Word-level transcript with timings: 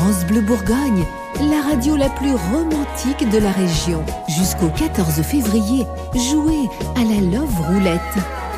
France 0.00 0.24
Bleu 0.24 0.40
Bourgogne, 0.40 1.04
la 1.50 1.60
radio 1.60 1.94
la 1.94 2.08
plus 2.08 2.32
romantique 2.32 3.28
de 3.30 3.36
la 3.36 3.50
région. 3.50 4.02
Jusqu'au 4.28 4.68
14 4.68 5.20
février, 5.20 5.84
jouez 6.14 6.70
à 6.96 7.04
la 7.04 7.20
Love 7.20 7.60
Roulette 7.68 8.00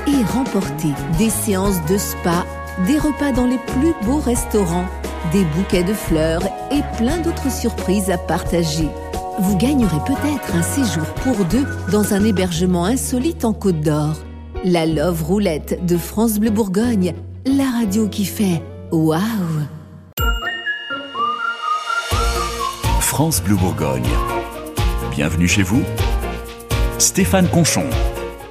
et 0.07 0.25
remportez 0.33 0.93
des 1.19 1.31
séances 1.31 1.85
de 1.87 1.99
spa, 1.99 2.47
des 2.87 2.97
repas 2.97 3.33
dans 3.33 3.47
les 3.47 3.59
plus 3.59 3.93
beaux 4.07 4.21
restaurants, 4.21 4.87
des 5.33 5.45
bouquets 5.57 5.83
de 5.83 5.95
fleurs 5.95 6.45
et 6.71 6.83
plein 6.97 7.19
d'autres 7.19 7.51
surprises 7.51 8.09
à 8.09 8.19
partager. 8.19 8.89
Vous 9.41 9.57
gagnerez 9.57 9.99
peut-être 10.07 10.55
un 10.55 10.63
séjour 10.63 11.07
pour 11.25 11.45
deux 11.47 11.67
dans 11.91 12.15
un 12.15 12.25
hébergement 12.25 12.85
insolite 12.85 13.45
en 13.45 13.53
Côte 13.53 13.81
d'Or. 13.81 14.15
La 14.65 14.87
Love 14.87 15.25
Roulette 15.25 15.85
de 15.85 15.97
France 15.97 16.39
Bleu 16.39 16.51
Bourgogne, 16.51 17.15
la 17.45 17.69
radio 17.81 18.07
qui 18.07 18.27
fait 18.27 18.63
waouh 18.93 19.19
France 23.23 23.41
Bleu 23.41 23.55
Bourgogne. 23.55 24.03
Bienvenue 25.13 25.47
chez 25.47 25.63
vous, 25.63 25.85
Stéphane 26.99 27.47
Conchon. 27.47 27.85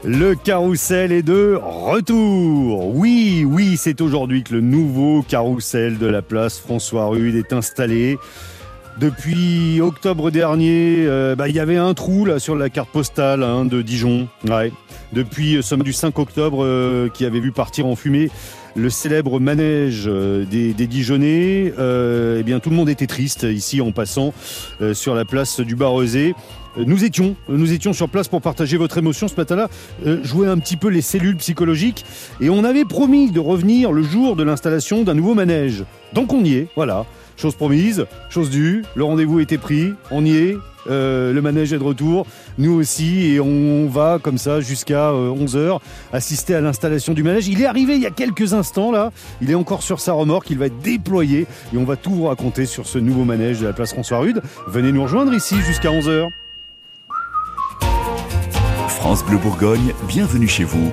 Le 0.05 0.33
carrousel 0.33 1.11
est 1.11 1.23
de 1.23 1.59
retour. 1.61 2.95
Oui, 2.95 3.45
oui, 3.45 3.75
c'est 3.75 3.99
aujourd'hui 3.99 4.43
que 4.43 4.53
le 4.53 4.61
nouveau 4.61 5.23
carrousel 5.23 5.97
de 5.97 6.05
la 6.05 6.21
place 6.21 6.57
François 6.57 7.07
Rude 7.07 7.35
est 7.35 7.51
installé. 7.51 8.17
Depuis 8.97 9.81
octobre 9.81 10.31
dernier, 10.31 10.99
euh, 10.99 11.35
bah, 11.35 11.49
il 11.49 11.55
y 11.55 11.59
avait 11.59 11.75
un 11.75 11.93
trou 11.93 12.23
là 12.23 12.39
sur 12.39 12.55
la 12.55 12.69
carte 12.69 12.91
postale 12.91 13.43
hein, 13.43 13.65
de 13.65 13.81
Dijon. 13.81 14.29
Depuis 15.13 15.57
euh, 15.57 15.61
somme 15.61 15.83
du 15.83 15.93
5 15.93 16.17
octobre, 16.19 16.63
euh, 16.63 17.09
qui 17.09 17.25
avait 17.25 17.39
vu 17.39 17.51
partir 17.51 17.85
en 17.85 17.95
fumée 17.95 18.29
le 18.75 18.89
célèbre 18.89 19.39
manège 19.41 20.05
euh, 20.07 20.45
des, 20.45 20.73
des 20.73 20.87
Dijonnais. 20.87 21.73
Euh, 21.77 22.37
eh 22.39 22.43
bien, 22.43 22.59
tout 22.59 22.69
le 22.69 22.75
monde 22.75 22.89
était 22.89 23.07
triste 23.07 23.43
ici 23.43 23.81
en 23.81 23.91
passant 23.91 24.33
sur 24.93 25.13
la 25.15 25.25
place 25.25 25.59
du 25.59 25.75
Barrezé. 25.75 26.33
Euh, 26.77 26.83
Nous 26.87 27.03
étions, 27.03 27.35
nous 27.49 27.73
étions 27.73 27.91
sur 27.91 28.07
place 28.07 28.29
pour 28.29 28.41
partager 28.41 28.77
votre 28.77 28.97
émotion 28.97 29.27
ce 29.27 29.35
matin-là, 29.35 29.69
jouer 30.23 30.47
un 30.47 30.57
petit 30.57 30.77
peu 30.77 30.87
les 30.87 31.01
cellules 31.01 31.35
psychologiques, 31.35 32.05
et 32.39 32.49
on 32.49 32.63
avait 32.63 32.85
promis 32.85 33.31
de 33.31 33.39
revenir 33.41 33.91
le 33.91 34.03
jour 34.03 34.37
de 34.37 34.43
l'installation 34.43 35.03
d'un 35.03 35.13
nouveau 35.13 35.33
manège. 35.33 35.83
Donc 36.13 36.31
on 36.31 36.43
y 36.43 36.53
est, 36.55 36.67
voilà. 36.75 37.05
Chose 37.37 37.55
promise, 37.55 38.05
chose 38.29 38.49
due, 38.49 38.83
le 38.95 39.03
rendez-vous 39.03 39.39
était 39.39 39.57
pris, 39.57 39.93
on 40.11 40.23
y 40.23 40.35
est, 40.35 40.57
euh, 40.89 41.33
le 41.33 41.41
manège 41.41 41.73
est 41.73 41.77
de 41.77 41.83
retour, 41.83 42.25
nous 42.57 42.73
aussi, 42.73 43.25
et 43.27 43.39
on 43.39 43.87
va 43.87 44.19
comme 44.21 44.37
ça 44.37 44.61
jusqu'à 44.61 45.11
11h 45.11 45.79
assister 46.13 46.55
à 46.55 46.61
l'installation 46.61 47.13
du 47.13 47.23
manège. 47.23 47.47
Il 47.47 47.61
est 47.61 47.65
arrivé 47.65 47.95
il 47.95 48.01
y 48.01 48.07
a 48.07 48.11
quelques 48.11 48.53
instants 48.53 48.91
là, 48.91 49.11
il 49.41 49.51
est 49.51 49.55
encore 49.55 49.83
sur 49.83 49.99
sa 49.99 50.13
remorque, 50.13 50.49
il 50.49 50.57
va 50.57 50.67
être 50.67 50.79
déployé, 50.79 51.47
et 51.73 51.77
on 51.77 51.83
va 51.83 51.95
tout 51.95 52.11
vous 52.11 52.25
raconter 52.25 52.65
sur 52.65 52.87
ce 52.87 52.97
nouveau 52.97 53.23
manège 53.25 53.59
de 53.59 53.67
la 53.67 53.73
place 53.73 53.93
François 53.93 54.19
Rude. 54.19 54.41
Venez 54.67 54.91
nous 54.91 55.03
rejoindre 55.03 55.33
ici 55.33 55.55
jusqu'à 55.61 55.89
11h. 55.89 56.27
France 58.87 59.25
Bleu 59.25 59.37
Bourgogne, 59.37 59.93
bienvenue 60.07 60.47
chez 60.47 60.63
vous. 60.63 60.91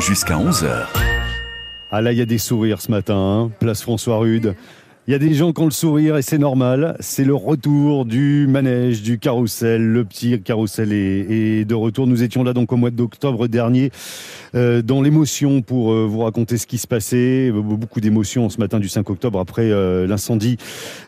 Jusqu'à 0.00 0.36
11h. 0.36 0.86
Ah 1.92 2.00
là, 2.00 2.12
il 2.12 2.18
y 2.18 2.20
a 2.20 2.26
des 2.26 2.38
sourires 2.38 2.80
ce 2.80 2.90
matin, 2.90 3.16
hein, 3.16 3.50
place 3.60 3.80
François 3.80 4.18
Rude. 4.18 4.56
Il 5.08 5.12
y 5.12 5.14
a 5.14 5.20
des 5.20 5.34
gens 5.34 5.52
qui 5.52 5.62
ont 5.62 5.66
le 5.66 5.70
sourire 5.70 6.16
et 6.16 6.22
c'est 6.22 6.36
normal. 6.36 6.96
C'est 6.98 7.22
le 7.22 7.34
retour 7.34 8.06
du 8.06 8.48
manège, 8.48 9.02
du 9.02 9.20
carrousel. 9.20 9.80
Le 9.80 10.04
petit 10.04 10.40
carrousel 10.42 10.92
est, 10.92 11.60
est 11.60 11.64
de 11.64 11.74
retour. 11.76 12.08
Nous 12.08 12.24
étions 12.24 12.42
là 12.42 12.52
donc 12.52 12.72
au 12.72 12.76
mois 12.76 12.90
d'octobre 12.90 13.46
dernier 13.46 13.92
euh, 14.56 14.82
dans 14.82 15.02
l'émotion 15.02 15.62
pour 15.62 15.92
euh, 15.92 16.06
vous 16.10 16.18
raconter 16.18 16.58
ce 16.58 16.66
qui 16.66 16.78
se 16.78 16.88
passait. 16.88 17.52
Beaucoup 17.52 18.00
d'émotions 18.00 18.50
ce 18.50 18.58
matin 18.58 18.80
du 18.80 18.88
5 18.88 19.08
octobre 19.08 19.38
après 19.38 19.70
euh, 19.70 20.08
l'incendie 20.08 20.56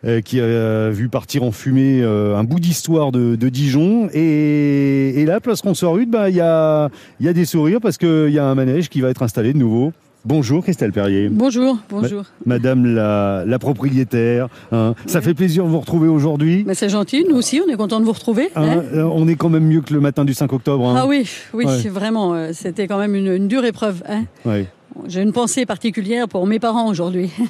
euh, 0.04 0.20
qui 0.20 0.40
a 0.40 0.90
vu 0.90 1.08
partir 1.08 1.42
en 1.42 1.50
fumée 1.50 2.00
euh, 2.00 2.36
un 2.36 2.44
bout 2.44 2.60
d'histoire 2.60 3.10
de, 3.10 3.34
de 3.34 3.48
Dijon. 3.48 4.10
Et, 4.14 5.20
et 5.20 5.24
là, 5.24 5.40
place 5.40 5.58
François 5.58 5.90
Rude, 5.90 6.08
bah, 6.08 6.30
y, 6.30 6.40
a, 6.40 6.88
il 7.18 7.26
y 7.26 7.28
a 7.28 7.32
des 7.32 7.44
sourires 7.44 7.80
parce 7.80 7.98
qu'il 7.98 8.30
y 8.30 8.38
a 8.38 8.44
un 8.44 8.54
manège 8.54 8.90
qui 8.90 9.00
va 9.00 9.10
être 9.10 9.24
installé 9.24 9.52
de 9.52 9.58
nouveau. 9.58 9.92
Bonjour 10.24 10.62
Christelle 10.62 10.92
Perrier. 10.92 11.28
Bonjour, 11.30 11.78
bonjour. 11.88 12.24
Madame 12.44 12.84
la, 12.94 13.44
la 13.46 13.58
propriétaire, 13.58 14.48
hein. 14.72 14.94
ça 15.06 15.20
fait 15.22 15.32
plaisir 15.32 15.64
de 15.64 15.70
vous 15.70 15.78
retrouver 15.80 16.08
aujourd'hui. 16.08 16.64
Mais 16.66 16.74
c'est 16.74 16.88
gentil, 16.88 17.24
nous 17.28 17.36
aussi, 17.36 17.62
on 17.66 17.72
est 17.72 17.76
content 17.76 18.00
de 18.00 18.04
vous 18.04 18.12
retrouver. 18.12 18.48
Hein, 18.56 18.62
hein. 18.78 18.82
euh, 18.94 19.02
on 19.04 19.26
est 19.28 19.36
quand 19.36 19.48
même 19.48 19.64
mieux 19.66 19.80
que 19.80 19.94
le 19.94 20.00
matin 20.00 20.24
du 20.24 20.34
5 20.34 20.52
octobre. 20.52 20.92
Ah 20.96 21.06
oui, 21.06 21.26
oui, 21.54 21.64
Ouais. 21.64 21.88
vraiment, 21.88 22.34
euh, 22.34 22.50
c'était 22.52 22.86
quand 22.88 22.98
même 22.98 23.14
une, 23.14 23.28
une 23.32 23.48
dure 23.48 23.64
épreuve. 23.64 24.02
Ouais, 24.44 24.66
J'ai 25.06 25.22
une 25.22 25.32
pensée 25.32 25.64
particulière 25.66 26.28
pour 26.28 26.46
mes 26.46 26.58
parents 26.58 26.88
aujourd'hui. 26.88 27.30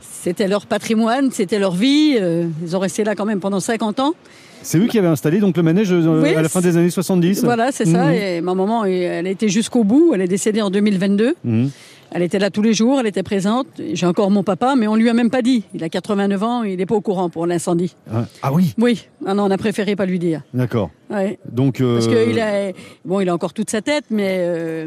C'était 0.00 0.48
leur 0.48 0.66
patrimoine, 0.66 1.30
c'était 1.30 1.60
leur 1.60 1.76
vie. 1.76 2.16
euh, 2.20 2.46
ils 2.64 2.74
ont 2.76 2.80
resté 2.80 3.04
là 3.04 3.14
quand 3.14 3.24
même 3.24 3.38
pendant 3.38 3.60
50 3.60 4.00
ans. 4.00 4.14
C'est 4.62 4.78
eux 4.78 4.88
qui 4.88 4.98
avaient 4.98 5.06
installé 5.06 5.38
donc 5.38 5.56
le 5.56 5.62
manège 5.62 5.92
euh, 5.92 6.20
Oui, 6.22 6.34
à 6.34 6.42
la 6.42 6.48
fin 6.48 6.60
des 6.60 6.76
années 6.76 6.90
70. 6.90 7.44
Voilà, 7.44 7.70
c'est 7.70 7.84
ça. 7.86 8.06
Mhm. 8.06 8.12
Et 8.12 8.40
ma 8.40 8.56
maman, 8.56 8.84
elle 8.84 9.28
a 9.28 9.30
été 9.30 9.48
jusqu'au 9.48 9.84
bout. 9.84 10.10
Elle 10.12 10.22
est 10.22 10.26
décédée 10.28 10.60
en 10.60 10.70
2022. 10.70 11.36
Mhm. 11.44 11.70
Elle 12.12 12.22
était 12.22 12.38
là 12.40 12.50
tous 12.50 12.62
les 12.62 12.74
jours, 12.74 12.98
elle 13.00 13.06
était 13.06 13.22
présente. 13.22 13.68
J'ai 13.92 14.06
encore 14.06 14.30
mon 14.30 14.42
papa, 14.42 14.74
mais 14.76 14.88
on 14.88 14.96
lui 14.96 15.08
a 15.08 15.14
même 15.14 15.30
pas 15.30 15.42
dit. 15.42 15.62
Il 15.74 15.84
a 15.84 15.88
89 15.88 16.42
ans, 16.42 16.62
il 16.64 16.76
n'est 16.78 16.86
pas 16.86 16.96
au 16.96 17.00
courant 17.00 17.30
pour 17.30 17.46
l'incendie. 17.46 17.94
Ah, 18.12 18.24
ah 18.42 18.52
oui, 18.52 18.74
Oui, 18.78 19.06
ah 19.26 19.34
non, 19.34 19.44
on 19.44 19.50
a 19.50 19.56
préféré 19.58 19.94
pas 19.96 20.06
lui 20.06 20.18
dire. 20.18 20.42
d'accord. 20.52 20.90
Ouais. 21.08 21.38
Donc, 21.50 21.80
euh, 21.80 21.94
Parce 21.94 22.08
qu'il 22.08 22.40
a, 22.40 22.72
bon, 23.04 23.20
il 23.20 23.28
a 23.28 23.34
encore 23.34 23.52
toute 23.52 23.70
sa 23.70 23.80
tête, 23.80 24.04
mais 24.10 24.36
euh, 24.40 24.86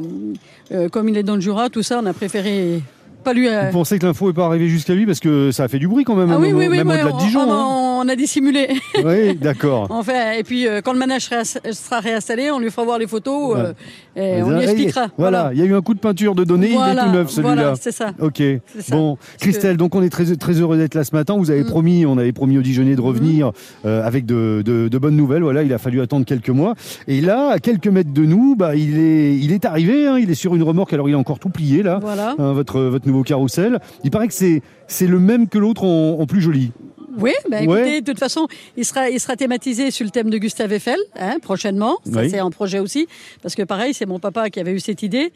euh, 0.74 0.90
comme 0.90 1.08
il 1.10 1.18
est 1.18 1.24
dans 1.24 1.36
le 1.36 1.42
Jura, 1.42 1.70
tout 1.70 1.84
ça, 1.84 2.00
on 2.04 2.06
a 2.06 2.14
préféré 2.14 2.82
pas 3.24 3.32
lui. 3.34 3.48
vous 3.48 3.72
pensez 3.72 4.00
que 4.00 4.06
l'info 4.06 4.28
n'est 4.28 4.34
pas 4.34 4.46
arrivée 4.46 4.68
jusqu'à 4.68 4.94
lui 4.94 5.06
parce 5.06 5.22
que 5.22 5.52
ça 5.52 5.64
a 5.64 5.68
fait 5.70 5.80
du 5.80 5.88
bruit 5.88 6.04
quand 6.04 6.16
même, 6.16 6.30
Ah 6.30 6.36
un 6.36 6.42
oui, 6.42 6.52
oui, 6.52 6.68
oui, 6.68 6.78
même 6.78 6.88
ouais, 6.90 6.96
au-delà 6.96 7.10
de 7.12 7.16
on, 7.16 7.18
Dijon. 7.20 7.40
on- 7.40 7.54
hein. 7.54 7.66
on 7.93 7.93
a 8.08 8.16
dissimulé. 8.16 8.68
Oui, 9.04 9.36
d'accord. 9.36 9.88
enfin, 9.90 10.32
et 10.38 10.44
puis 10.44 10.68
euh, 10.68 10.82
quand 10.84 10.94
le 10.94 11.00
manège 11.00 11.30
sera, 11.72 12.00
réinstallé, 12.00 12.52
on 12.52 12.60
lui 12.60 12.70
fera 12.72 12.84
voir 12.86 13.00
les 13.00 13.08
photos 13.08 13.58
euh, 13.58 13.74
et 14.16 14.42
on 14.44 14.50
lui 14.52 14.64
expliquera. 14.64 15.08
Voilà, 15.18 15.52
il 15.54 15.60
y 15.60 15.62
a 15.62 15.66
eu 15.66 15.76
un 15.76 15.82
coup 15.82 15.94
de 15.94 16.00
peinture 16.00 16.36
de 16.36 16.44
données, 16.44 16.70
il 16.72 16.74
est 16.76 17.02
tout 17.02 17.12
neuf 17.12 17.30
celui-là. 17.30 17.54
Voilà, 17.56 17.74
c'est 17.80 17.92
ça. 17.92 18.12
Ok. 18.20 18.42
ça. 18.80 18.96
Bon, 18.96 19.18
Christelle, 19.40 19.78
donc 19.78 19.96
on 19.96 20.02
est 20.04 20.10
très 20.10 20.26
très 20.36 20.54
heureux 20.54 20.78
d'être 20.78 20.96
là 20.96 21.04
ce 21.04 21.16
matin. 21.16 21.36
Vous 21.38 21.52
avez 21.52 21.64
Mm. 21.64 21.68
promis, 21.68 22.06
on 22.06 22.18
avait 22.18 22.32
promis 22.34 22.58
aux 22.58 22.62
Dijonnais 22.62 22.96
de 22.96 23.02
revenir 23.02 23.52
euh, 23.86 24.06
avec 24.06 24.26
de, 24.26 24.62
de- 24.66 24.88
de 24.88 24.98
bonnes 24.98 25.16
nouvelles. 25.16 25.44
Voilà, 25.44 25.64
il 25.64 25.74
a 25.74 25.78
fallu 25.78 26.02
attendre 26.02 26.26
quelques 26.26 26.50
mois. 26.50 26.76
Et 27.08 27.22
là, 27.22 27.50
à 27.50 27.60
quelques 27.60 27.88
mètres 27.88 28.14
de 28.14 28.24
nous, 28.26 28.56
bah 28.56 28.76
il 28.76 28.98
est 29.00 29.36
il 29.38 29.52
est 29.52 29.66
arrivé. 29.66 30.08
hein, 30.08 30.18
il 30.20 30.30
est 30.30 30.36
sur 30.36 30.56
une 30.56 30.64
remorque. 30.64 30.94
Alors 30.94 31.10
il 31.10 31.16
a 31.16 31.18
encore 31.18 31.40
tout 31.40 31.50
plié 31.50 31.84
là. 31.84 32.00
Voilà. 32.02 32.36
hein, 32.38 32.54
votre 32.54 32.82
votre 32.82 33.08
nouveau 33.08 33.24
carrousel. 33.24 33.80
Il 34.04 34.12
paraît 34.12 34.28
que 34.28 34.34
c'est 34.34 34.62
c'est 34.88 35.08
le 35.08 35.20
même 35.20 35.48
que 35.48 35.58
l'autre 35.58 35.84
en, 35.86 36.20
en 36.20 36.26
plus 36.26 36.42
joli. 36.42 36.72
Oui, 37.20 37.32
ben 37.50 37.64
écoutez, 37.64 37.82
Ouais. 37.82 38.02
de 38.02 38.06
toute 38.06 38.20
façon, 38.20 38.48
il 38.78 38.86
sera, 38.86 39.10
il 39.10 39.20
sera 39.20 39.36
thématisé 39.36 39.92
sur 39.92 40.06
le 40.06 40.12
thème 40.12 40.30
de 40.30 40.38
Gustave 40.38 40.72
Eiffel, 40.74 40.98
hein, 41.20 41.38
prochainement. 41.42 41.98
Ça, 42.12 42.22
Oui. 42.22 42.30
c'est 42.30 42.42
en 42.42 42.50
projet 42.52 42.80
aussi. 42.80 43.08
Parce 43.42 43.56
que 43.56 43.64
pareil, 43.64 43.94
c'est 43.94 44.06
mon 44.06 44.20
papa 44.20 44.50
qui 44.50 44.60
avait 44.60 44.74
eu 44.74 44.80
cette 44.80 45.04
idée 45.04 45.32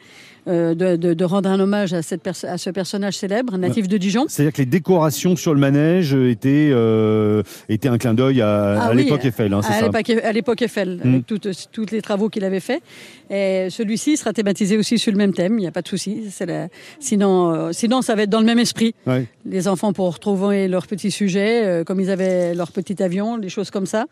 euh, 0.47 0.73
de, 0.75 0.95
de, 0.95 1.13
de 1.13 1.25
rendre 1.25 1.49
un 1.49 1.59
hommage 1.59 1.93
à, 1.93 2.01
cette 2.01 2.25
à 2.45 2.57
ce 2.57 2.69
personnage 2.69 3.17
célèbre, 3.17 3.57
natif 3.57 3.87
de 3.87 3.97
Dijon. 3.97 4.25
C'est-à-dire 4.29 4.53
que 4.53 4.59
les 4.61 4.65
décorations 4.65 5.35
sur 5.35 5.53
le 5.53 5.59
manège 5.59 6.13
étaient 6.13 6.69
euh, 6.71 7.43
étaient 7.67 7.89
un 7.89 7.97
clin 7.97 8.13
d'œil 8.13 8.41
à, 8.41 8.81
Ah 8.81 8.85
à 8.87 8.91
oui, 8.91 9.03
l'époque 9.03 9.25
Eiffel. 9.25 9.53
Hein, 9.53 9.61
c'est 9.61 9.73
à 9.73 9.79
ça. 9.79 9.85
l'époque, 9.87 10.09
à 10.23 10.31
l'époque 10.31 10.61
Eiffel, 10.61 10.99
Mm. 11.03 11.09
avec 11.09 11.25
toutes, 11.25 11.47
tous 11.71 11.85
les 11.91 12.01
travaux 12.01 12.29
qu'il 12.29 12.43
avait 12.45 12.59
faits. 12.61 12.81
Et 13.29 13.67
celui-ci 13.69 14.15
sera 14.15 14.31
thématisé 14.31 14.77
aussi 14.77 14.97
sur 14.97 15.11
le 15.11 15.17
même 15.17 15.33
thème, 15.33 15.57
il 15.59 15.61
n'y 15.63 15.67
a 15.67 15.71
pas 15.71 15.81
de 15.81 15.87
souci. 15.87 16.23
La- 16.39 16.69
Sinon, 16.99 17.53
euh, 17.53 17.69
sinon, 17.73 18.01
ça 18.01 18.15
va 18.15 18.23
être 18.23 18.29
dans 18.29 18.39
le 18.39 18.45
même 18.45 18.59
esprit. 18.59 18.95
Ouais. 19.05 19.25
Les 19.45 19.67
enfants 19.67 19.91
pourront 19.91 20.11
retrouver 20.11 20.67
leurs 20.69 20.87
petits 20.87 21.11
sujets, 21.11 21.63
euh, 21.67 21.83
comme 21.83 21.99
ils 21.99 22.09
avaient 22.09 22.53
leur 22.55 22.71
petit 22.71 23.01
avion, 23.03 23.37
des 23.37 23.49
choses 23.49 23.69
comme 23.69 23.85
ça. 23.85 24.05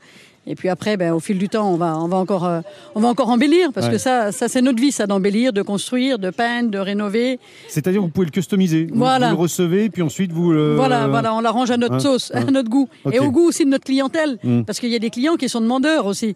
Et 0.47 0.53
puis 0.55 0.69
après, 0.69 0.95
ben, 0.95 1.11
au 1.13 1.19
fil 1.19 1.37
du 1.39 1.49
temps, 1.49 1.71
on 1.71 1.75
va, 1.75 1.97
on 1.97 2.07
va, 2.07 2.17
encore, 2.17 2.45
euh, 2.45 2.61
on 2.93 2.99
va 2.99 3.07
encore 3.07 3.29
embellir, 3.29 3.71
parce 3.73 3.87
Ouais. 3.87 3.93
que 3.93 3.97
ça, 3.97 4.31
ça 4.31 4.47
c'est 4.47 4.61
notre 4.61 4.79
vie, 4.79 4.91
ça, 4.91 5.07
d'embellir, 5.07 5.53
de 5.53 5.63
construire, 5.63 6.19
de 6.19 6.29
peindre, 6.29 6.69
de 6.69 6.77
rénover. 6.77 7.39
C'est-à-dire 7.67 8.01
que 8.01 8.05
vous 8.05 8.11
pouvez 8.11 8.27
le 8.27 8.31
customiser. 8.31 8.87
Voilà. 8.93 9.29
Vous, 9.29 9.37
le 9.37 9.41
recevez, 9.41 9.89
puis 9.89 10.03
ensuite 10.03 10.31
vous 10.31 10.51
le. 10.51 10.75
Voilà, 10.75 11.07
voilà, 11.07 11.33
on 11.33 11.41
l'arrange 11.41 11.71
à 11.71 11.77
notre 11.77 11.95
hein, 11.95 11.99
sauce, 11.99 12.31
hein. 12.33 12.43
à 12.47 12.51
notre 12.51 12.69
goût. 12.69 12.87
Et 13.11 13.19
au 13.19 13.31
goût 13.31 13.47
aussi 13.47 13.65
de 13.65 13.69
notre 13.71 13.85
clientèle. 13.85 14.37
Mm. 14.43 14.61
Parce 14.63 14.79
qu'il 14.79 14.89
y 14.89 14.95
a 14.95 14.99
des 14.99 15.09
clients 15.09 15.35
qui 15.35 15.49
sont 15.49 15.61
demandeurs 15.61 16.05
aussi. 16.05 16.35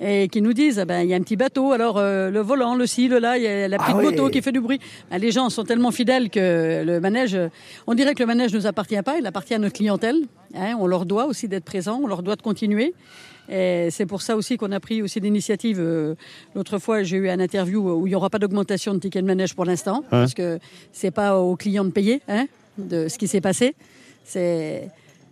Et 0.00 0.28
qui 0.28 0.42
nous 0.42 0.52
disent, 0.52 0.78
ah 0.78 0.84
ben, 0.84 1.00
il 1.02 1.08
y 1.08 1.12
a 1.14 1.16
un 1.16 1.20
petit 1.22 1.34
bateau, 1.36 1.72
alors 1.72 1.96
euh, 1.98 2.30
le 2.30 2.40
volant, 2.40 2.76
le 2.76 2.86
ci, 2.86 3.08
le 3.08 3.18
là, 3.18 3.36
il 3.36 3.42
y 3.42 3.48
a 3.48 3.66
la 3.66 3.76
Ah 3.80 3.82
petite 3.82 3.96
ouais. 3.96 4.04
moto 4.04 4.28
qui 4.30 4.40
fait 4.42 4.52
du 4.52 4.60
bruit. 4.60 4.78
Ah, 5.10 5.18
les 5.18 5.32
gens 5.32 5.50
sont 5.50 5.64
tellement 5.64 5.90
fidèles 5.90 6.30
que 6.30 6.84
le 6.84 7.00
manège, 7.00 7.36
on 7.88 7.94
dirait 7.94 8.14
que 8.14 8.20
le 8.22 8.26
manège 8.26 8.52
ne 8.52 8.58
nous 8.58 8.66
appartient 8.68 9.02
pas, 9.02 9.18
il 9.18 9.26
appartient 9.26 9.54
à 9.54 9.58
notre 9.58 9.74
clientèle. 9.74 10.16
Hein, 10.54 10.76
on 10.78 10.86
leur 10.86 11.04
doit 11.04 11.26
aussi 11.26 11.48
d'être 11.48 11.64
présents, 11.64 12.00
on 12.02 12.06
leur 12.06 12.22
doit 12.22 12.36
de 12.36 12.42
continuer. 12.42 12.94
Et 13.50 13.88
c'est 13.90 14.06
pour 14.06 14.22
ça 14.22 14.36
aussi 14.36 14.56
qu'on 14.56 14.70
a 14.72 14.78
pris 14.78 15.02
aussi 15.02 15.18
l'initiative. 15.20 15.78
euh, 15.80 16.14
L'autre 16.54 16.78
fois, 16.78 17.02
j'ai 17.02 17.16
eu 17.16 17.28
un 17.28 17.40
interview 17.40 17.80
où 17.90 18.06
il 18.06 18.10
n'y 18.10 18.14
aura 18.14 18.30
pas 18.30 18.38
d'augmentation 18.38 18.94
de 18.94 19.00
tickets 19.00 19.22
de 19.22 19.26
manège 19.26 19.54
pour 19.54 19.64
l'instant, 19.64 20.04
Hein 20.04 20.06
parce 20.10 20.34
que 20.34 20.58
c'est 20.92 21.10
pas 21.10 21.38
aux 21.40 21.56
clients 21.56 21.84
de 21.84 21.90
payer 21.90 22.20
hein, 22.28 22.46
de 22.76 23.08
ce 23.08 23.18
qui 23.18 23.26
s'est 23.26 23.40
passé. 23.40 23.74
C'est 24.24 24.90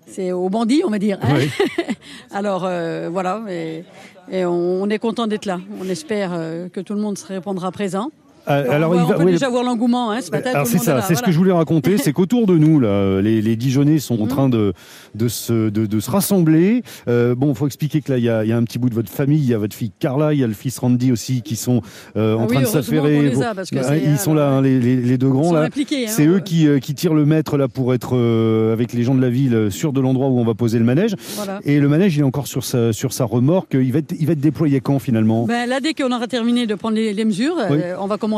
c'est 0.09 0.31
aux 0.33 0.49
bandits, 0.49 0.83
on 0.85 0.91
va 0.91 0.99
dire. 0.99 1.19
hein. 1.23 1.39
Alors 2.31 2.65
euh, 2.65 3.09
voilà, 3.11 3.43
et, 3.49 3.85
et 4.31 4.45
on, 4.45 4.83
on 4.83 4.91
est 4.91 4.99
content 4.99 5.27
d'être 5.27 5.47
là. 5.47 5.59
On 5.81 5.89
espère 5.89 6.31
euh, 6.33 6.69
que 6.69 6.81
tout 6.81 6.95
le 6.95 7.01
monde 7.01 7.19
se 7.19 7.27
répondra 7.27 7.71
présent. 7.73 8.11
Euh, 8.49 8.65
Alors, 8.71 8.91
on, 8.93 8.95
il 8.95 9.07
va- 9.09 9.17
on 9.19 9.25
peut 9.25 9.31
déjà 9.31 9.49
voir 9.49 9.65
l'engouement 9.65 10.11
hein, 10.11 10.21
ce 10.21 10.31
matin. 10.31 10.65
c'est 10.65 10.79
ça, 10.79 11.01
c'est 11.03 11.15
ce 11.15 11.23
que 11.23 11.33
je 11.33 11.39
voulais 11.39 11.53
raconter, 11.53 11.99
c'est 11.99 12.13
qu'autour 12.13 12.47
de 12.47 12.57
nous, 12.57 12.79
là, 12.81 13.21
les, 13.21 13.43
les 13.43 13.57
Dijonais 13.57 13.99
sont 13.99 14.17
Mhm. 14.17 14.23
en 14.23 14.27
train 14.27 14.49
de, 14.49 14.73
de, 15.15 15.29
se, 15.29 15.69
de, 15.71 15.87
de 15.87 16.01
se 16.01 16.11
rassembler. 16.11 16.83
Euh, 17.09 17.35
bon, 17.35 17.51
il 17.51 17.55
faut 17.57 17.67
expliquer 17.67 18.01
que 18.01 18.13
là, 18.13 18.19
il 18.19 18.25
y 18.25 18.29
a, 18.29 18.45
il 18.45 18.51
y 18.51 18.53
a 18.53 18.57
un 18.57 18.65
petit 18.65 18.79
bout 18.79 18.89
de 18.89 18.95
votre 18.95 19.11
famille, 19.11 19.39
il 19.41 19.49
y 19.49 19.55
a 19.55 19.59
votre 19.59 19.75
fille 19.75 19.91
Carla, 19.99 20.33
il 20.35 20.41
y 20.41 20.45
a 20.45 20.47
le 20.47 20.53
fils 20.55 20.79
Randy 20.79 21.13
aussi 21.13 21.43
qui 21.43 21.57
sont 21.57 21.83
euh, 22.17 22.35
en 22.37 22.45
Ah 22.45 22.47
train 22.47 22.61
de 22.61 22.67
s'affairer. 22.67 23.17
qu'on 23.17 23.23
les 23.23 23.31
Bon, 23.31 23.43
a, 23.43 23.55
parce 23.55 23.71
que 23.71 23.77
bah, 23.77 23.83
c'est- 23.85 24.03
ils 24.05 24.19
sont 24.19 24.35
là, 24.35 24.47
alors, 24.47 24.59
hein, 24.59 24.63
les, 24.63 24.79
les- 24.81 24.97
les 24.97 25.19
deux 25.19 25.29
grands 25.31 25.53
là. 25.53 25.65
hein, 25.65 26.05
C'est 26.07 26.27
eux 26.27 26.41
qui, 26.41 26.67
euh, 26.69 26.79
qui 26.79 26.95
tirent 26.95 27.15
le 27.15 27.27
maître 27.27 27.57
là 27.57 27.69
pour 27.69 27.95
être 27.95 28.17
euh, 28.17 28.73
avec 28.73 28.93
les 28.93 29.03
gens 29.03 29.15
de 29.15 29.21
la 29.23 29.31
ville 29.31 29.55
euh, 29.55 29.71
sûr 29.71 29.93
de 29.93 30.01
l'endroit 30.01 30.29
où 30.29 30.39
on 30.39 30.45
va 30.45 30.55
poser 30.55 30.79
le 30.79 30.85
manège. 30.85 31.15
Voilà. 31.37 31.61
Et 31.65 31.81
le 31.81 31.89
manège, 31.89 32.17
il 32.17 32.21
est 32.21 32.25
encore 32.25 32.47
sur 32.47 32.65
sa, 32.65 32.93
sur 32.93 33.13
sa 33.13 33.25
remorque. 33.25 33.75
Il 33.75 33.93
va, 33.93 33.99
être, 33.99 34.15
il 34.19 34.27
va 34.27 34.33
être 34.33 34.41
déployé 34.41 34.81
quand 34.81 34.99
finalement? 34.99 35.47
Ben, 35.47 35.69
là, 35.69 35.81
dès 35.81 35.95
qu'on 35.95 36.13
aura 36.13 36.27
terminé 36.27 36.67
de 36.67 36.75
prendre 36.75 36.95
les, 36.97 37.13
les 37.13 37.25
mesures, 37.25 37.57
Oui. 37.71 37.79
euh, 37.83 37.95
on 38.01 38.07
va 38.07 38.17
commencer. 38.19 38.36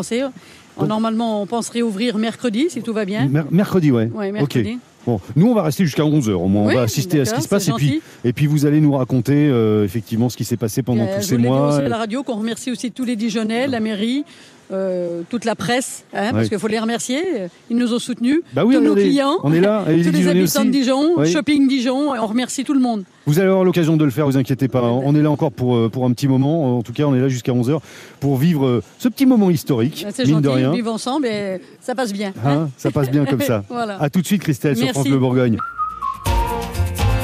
Donc- 0.79 0.89
Normalement, 0.89 1.43
on 1.43 1.47
pense 1.47 1.71
réouvrir 1.71 2.19
mercredi, 2.19 2.67
si 2.71 2.83
tout 2.83 2.93
va 2.93 3.05
bien. 3.05 3.27
Mer- 3.27 3.47
Mercredi, 3.51 3.91
ouais. 3.91 4.09
Oui. 4.15 4.79
Bon, 5.07 5.21
nous 5.37 5.47
on 5.49 5.55
va 5.55 5.63
rester 5.63 5.85
jusqu'à 5.85 6.03
11h 6.05 6.33
au 6.35 6.49
moins. 6.49 6.67
Oui, 6.67 6.75
on 6.75 6.77
va 6.77 6.83
assister 6.83 7.21
à 7.21 7.25
ce 7.25 7.35
qui 7.35 7.43
se 7.43 7.49
passe 7.49 7.65
c'est 7.65 7.71
et 7.71 7.75
puis, 7.75 7.87
gentil. 7.87 8.03
et 8.25 8.33
puis 8.33 8.47
vous 8.47 8.67
allez 8.67 8.81
nous 8.81 8.93
raconter 8.93 9.49
euh, 9.49 9.85
effectivement 9.85 10.29
ce 10.29 10.37
qui 10.37 10.45
s'est 10.45 10.57
passé 10.59 10.83
pendant 10.83 11.05
Euh, 11.05 11.17
tous 11.17 11.23
ces 11.25 11.39
mois. 11.39 11.77
à 11.79 11.89
la 11.89 11.97
radio 11.97 12.23
qu'on 12.23 12.35
remercie 12.37 12.71
aussi 12.71 12.91
tous 12.93 13.05
les 13.05 13.17
Dijonais, 13.17 13.67
la 13.69 13.81
mairie, 13.81 14.25
euh, 14.73 15.23
toute 15.31 15.45
la 15.45 15.55
presse, 15.55 16.05
hein, 16.13 16.27
Ouais. 16.27 16.33
parce 16.33 16.49
qu'il 16.49 16.59
faut 16.59 16.69
les 16.69 16.79
remercier. 16.79 17.23
Ils 17.71 17.77
nous 17.77 17.93
ont 17.95 17.99
soutenus. 17.99 18.41
Bah 18.53 18.65
oui, 18.65 18.75
tous 18.75 18.81
nos 18.83 18.95
clients, 18.95 19.39
on 19.43 19.53
est 19.53 19.61
là, 19.61 19.83
tous 19.87 19.91
les 19.91 20.03
Dijonais 20.03 20.31
habitants 20.41 20.61
aussi. 20.61 20.67
de 20.69 20.73
Dijon, 20.73 21.13
Oui. 21.17 21.33
Shopping 21.33 21.69
Dijon. 21.69 22.13
On 22.13 22.27
remercie 22.27 22.65
tout 22.65 22.75
le 22.75 22.81
monde. 22.81 23.05
Vous 23.27 23.39
allez 23.39 23.49
avoir 23.49 23.65
l'occasion 23.65 23.97
de 23.97 24.05
le 24.05 24.11
faire, 24.11 24.27
vous 24.27 24.37
inquiétez 24.37 24.69
pas. 24.69 24.83
On 24.83 25.15
est 25.15 25.23
là 25.23 25.31
encore 25.31 25.53
pour, 25.53 25.77
euh, 25.77 25.89
pour 25.89 26.05
un 26.07 26.13
petit 26.13 26.29
moment. 26.29 26.79
En 26.79 26.83
tout 26.83 26.93
cas, 26.93 27.05
on 27.05 27.15
est 27.15 27.21
là 27.21 27.29
jusqu'à 27.29 27.53
11h 27.53 27.81
pour 28.21 28.37
vivre 28.37 28.67
euh, 28.67 28.83
ce 28.99 29.09
petit 29.09 29.27
moment 29.27 29.51
historique, 29.51 30.07
C'est 30.15 30.25
mine 30.25 30.35
gentil, 30.37 30.43
de 30.45 30.49
rien. 30.49 30.73
vivre 30.73 30.93
ensemble 30.93 31.27
et 31.27 31.61
ça 31.81 31.95
passe 31.95 32.13
bien. 32.13 32.33
hein. 32.45 32.51
Hein, 32.51 32.71
ça 32.79 32.91
passe 32.91 33.11
bien 33.11 33.25
comme 33.27 33.41
ça. 33.43 33.65
Voilà. 33.69 34.01
À 34.01 34.09
tout 34.11 34.21
de 34.23 34.27
suite, 34.27 34.43
Christelle, 34.43 34.77
sur. 34.77 34.89
France 34.91 35.07
Bleu 35.09 35.19
Bourgogne. 35.19 35.59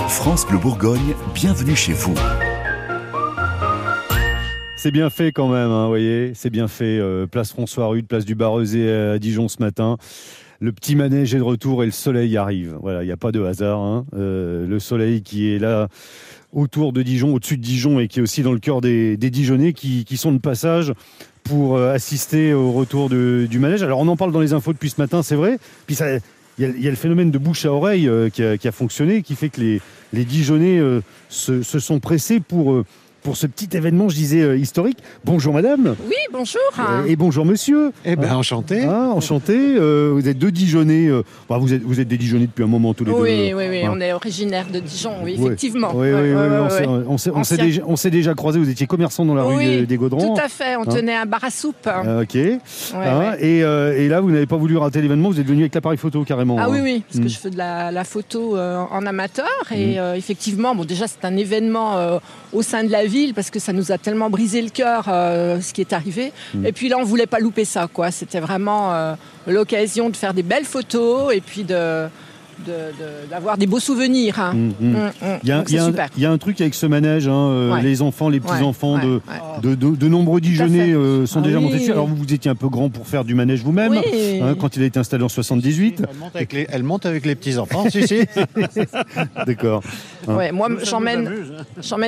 France 0.09 0.47
Bleu 0.47 0.59
Bourgogne, 0.59 1.15
bienvenue 1.35 1.75
chez 1.77 1.93
vous. 1.93 2.15
C'est 4.85 4.91
bien 4.91 5.09
fait 5.09 5.33
quand 5.33 5.49
même, 5.49 5.71
hein, 5.71 5.85
vous 5.85 5.89
voyez, 5.89 6.33
c'est 6.35 6.51
bien 6.51 6.69
fait. 6.69 6.99
Euh, 6.99 7.27
place 7.27 7.53
François 7.53 7.87
Rude, 7.87 8.07
place 8.07 8.27
du 8.27 8.35
Barrezé 8.35 8.93
à 8.93 9.19
Dijon 9.19 9.49
ce 9.49 9.57
matin. 9.61 9.97
Le 10.61 10.73
petit 10.73 10.95
manège 10.95 11.35
est 11.35 11.39
de 11.39 11.43
retour 11.43 11.83
et 11.83 11.87
le 11.87 11.91
soleil 11.91 12.37
arrive. 12.37 12.77
Voilà, 12.83 13.03
il 13.03 13.07
n'y 13.07 13.13
a 13.13 13.17
pas 13.17 13.33
de 13.33 13.43
hasard. 13.43 13.81
hein. 13.81 14.05
Euh, 14.13 14.67
le 14.67 14.79
soleil 14.79 15.23
qui 15.23 15.49
est 15.51 15.59
là 15.59 15.89
autour 16.53 16.93
de 16.93 17.01
Dijon, 17.01 17.33
au-dessus 17.33 17.57
de 17.57 17.63
Dijon 17.63 17.99
et 17.99 18.09
qui 18.09 18.19
est 18.19 18.23
aussi 18.23 18.43
dans 18.43 18.53
le 18.53 18.59
cœur 18.59 18.83
des, 18.83 19.17
des 19.17 19.31
qui, 19.73 20.17
sont 20.19 20.33
de 20.33 20.39
passage 20.39 20.93
pour 21.45 21.79
euh, 21.79 21.95
assister 21.95 22.53
au 22.53 22.71
retour 22.71 23.09
du 23.09 23.59
manège. 23.59 23.83
Alors 23.83 24.01
on 24.01 24.09
en 24.09 24.17
parle 24.17 24.33
dans 24.33 24.41
les 24.41 24.53
infos 24.53 24.75
depuis 24.75 24.91
ce 24.91 25.01
matin, 25.01 25.23
c'est 25.23 25.35
vrai. 25.35 25.59
Puis 25.87 25.97
il 26.59 26.83
y, 26.83 26.87
a- 26.87 26.91
le 26.91 26.97
phénomène 26.97 27.31
de 27.31 27.39
bouche 27.39 27.65
à 27.65 27.73
oreille 27.73 28.07
qui, 28.35 28.43
a, 28.43 28.73
fonctionné, 28.73 29.23
qui 29.23 29.35
fait 29.35 29.49
que 29.49 29.63
les, 29.63 29.81
les 30.13 30.27
se, 31.31 31.63
sont 31.63 32.01
pressés 32.01 32.41
pour, 32.41 32.85
pour 33.25 33.39
ce 33.39 33.47
petit 33.47 33.75
événement, 33.75 34.11
je 34.11 34.15
disais, 34.17 34.43
euh, 34.43 34.55
historique. 34.59 34.99
Bonjour 35.25 35.55
madame 35.55 35.97
Oui, 36.07 36.15
bonjour. 36.31 36.61
euh, 36.79 37.07
et 37.07 37.17
bonjour 37.17 37.47
monsieur. 37.47 37.91
Eh 38.05 38.17
ben, 38.17 38.35
enchanté. 38.37 38.85
Ah, 38.87 39.09
enchanté. 39.15 39.57
Euh, 39.57 40.11
vous 40.13 40.29
êtes 40.29 40.37
deux 40.39 40.51
Dijonnais. 40.53 41.09
euh, 41.09 41.23
bah, 41.49 41.57
vous, 41.57 41.73
êtes, 41.73 41.83
vous 41.83 42.01
êtes 42.01 42.07
des 42.09 42.19
Dijonnais 42.19 42.45
depuis 42.45 42.65
un 42.65 42.67
moment 42.67 42.93
tous 42.93 43.07
les 43.07 43.13
Oui, 43.13 43.49
deux. 43.49 43.55
oui, 43.57 43.65
oui, 43.71 43.81
Ouais. 43.83 43.89
on 43.91 43.99
est 43.99 44.13
originaire 44.13 44.67
de 44.71 44.79
Dijon, 44.79 45.13
oui, 45.25 45.37
Ouais. 45.39 45.47
effectivement. 45.47 45.93
Oui, 45.95 46.09
oui, 46.13 46.21
oui, 46.21 46.33
oui, 46.35 46.57
on 47.09 47.17
s'est- 47.17 47.31
ouais. 47.31 47.65
déjà, 47.65 48.11
déjà 48.11 48.35
croisé. 48.35 48.59
Vous 48.59 48.69
étiez 48.69 48.87
commerçant 48.87 49.25
dans 49.25 49.35
la 49.35 49.45
rue 49.45 49.57
Oui, 49.57 49.67
des, 49.79 49.87
des 49.87 49.97
Gaudrans. 49.97 50.35
Tout 50.35 50.41
à 50.43 50.49
fait, 50.51 50.77
on 50.77 50.83
Hein 50.83 50.95
tenait 50.95 51.15
un 51.17 51.25
bar 51.25 51.43
à 51.45 51.51
soupe. 51.51 51.77
Ah, 51.87 52.21
ok. 52.21 52.35
Ouais, 52.35 52.59
ouais. 52.95 53.37
Et, 53.41 53.65
euh, 53.65 53.97
et 53.97 54.07
là, 54.09 54.21
vous 54.21 54.33
n'avez 54.33 54.45
pas 54.47 54.59
voulu 54.59 54.77
rater 54.77 55.01
l'événement. 55.01 55.31
Vous 55.31 55.41
êtes 55.41 55.47
venu 55.47 55.63
avec 55.63 55.75
l'appareil 55.75 55.97
photo 55.97 56.25
carrément. 56.25 56.57
Ah 56.59 56.65
hein. 56.65 56.69
oui, 56.71 56.81
oui, 56.83 57.03
parce 57.09 57.21
que 57.25 57.29
je 57.31 57.39
fais 57.39 57.49
de 57.49 57.57
la, 57.57 57.91
la 57.91 58.05
photo 58.05 58.55
euh, 58.59 58.83
en 58.91 59.07
amateur 59.07 59.49
et 59.75 59.99
euh, 59.99 60.15
effectivement, 60.15 60.75
bon, 60.75 60.85
déjà 60.85 61.07
c'est 61.07 61.25
un 61.27 61.39
événement 61.39 61.97
euh, 61.97 62.19
au 62.53 62.61
sein 62.61 62.85
de 62.85 62.91
la 62.91 63.07
ville 63.07 63.14
parce 63.35 63.51
que 63.51 63.59
ça 63.59 63.73
nous 63.73 63.93
a 63.93 63.99
tellement 63.99 64.31
brisé 64.31 64.61
le 64.63 64.71
cœur 64.71 65.07
euh, 65.09 65.61
ce 65.61 65.73
qui 65.73 65.81
est 65.81 65.93
arrivé. 65.93 66.33
Mm. 66.55 66.67
Et 66.67 66.73
puis 66.73 66.89
là, 66.89 66.99
on 66.99 67.05
voulait 67.05 67.27
pas 67.27 67.39
louper 67.39 67.65
ça, 67.65 67.89
quoi. 67.93 68.11
C'était 68.11 68.41
vraiment 68.41 68.93
euh, 68.93 69.15
l'occasion 69.47 70.11
de 70.11 70.17
faire 70.17 70.35
des 70.35 70.43
belles 70.43 70.65
photos 70.65 71.35
et 71.35 71.41
puis 71.41 71.65
de 71.65 72.09
de- 72.67 72.73
de- 72.73 73.31
d'avoir 73.31 73.59
des 73.59 73.67
beaux 73.67 73.81
souvenirs. 73.81 74.39
hein. 74.41 74.55
Il 74.81 75.49
y, 75.49 75.53
a, 75.53 75.59
Donc, 75.59 75.67
il 75.69 75.75
y 75.75 75.79
a 75.79 75.79
c'est 75.79 75.79
un- 75.79 75.87
super. 75.87 76.09
il 76.17 76.23
y 76.23 76.27
a 76.27 76.31
un 76.31 76.39
truc 76.39 76.61
avec 76.61 76.75
ce 76.75 76.87
manège, 76.87 77.27
hein, 77.29 77.33
euh, 77.33 77.73
Ouais. 77.75 77.83
les 77.83 78.03
enfants, 78.03 78.29
les 78.29 78.41
petits-enfants 78.41 78.95
Ouais, 78.97 79.03
de, 79.03 79.09
ouais, 79.15 79.21
de, 79.63 79.69
ouais. 79.71 79.77
de- 79.77 79.97
de 79.97 80.09
nombreux 80.09 80.41
Dijonnais 80.41 80.87
fait. 80.87 80.93
euh, 80.93 81.27
sont 81.27 81.41
Ah 81.41 81.43
déjà 81.43 81.59
oui. 81.59 81.65
montés 81.65 81.79
dessus. 81.79 81.93
Alors 81.93 82.07
vous, 82.07 82.17
vous 82.17 82.33
étiez 82.33 82.51
un 82.51 82.55
peu 82.55 82.69
grand 82.69 82.89
pour 82.91 83.07
faire 83.07 83.25
du 83.25 83.35
manège 83.35 83.63
vous-même, 83.63 83.93
Oui. 83.93 84.41
hein, 84.43 84.55
quand 84.59 84.77
il 84.77 84.83
a 84.83 84.87
été 84.87 84.99
installé 84.99 85.25
en 85.25 85.29
78. 85.29 86.03
Elle 86.09 86.17
monte 86.19 86.37
avec 86.37 86.53
les, 86.53 86.67
elle 86.71 86.83
monte 86.83 87.07
avec 87.07 87.27
les 87.27 87.35
petits-enfants, 87.35 87.85
si, 87.91 88.07
si. 88.07 88.21
D'accord. 89.47 89.83
Hein. 90.29 90.35
Ouais, 90.37 90.53
moi, 90.53 90.69
j'emmène, 90.83 91.31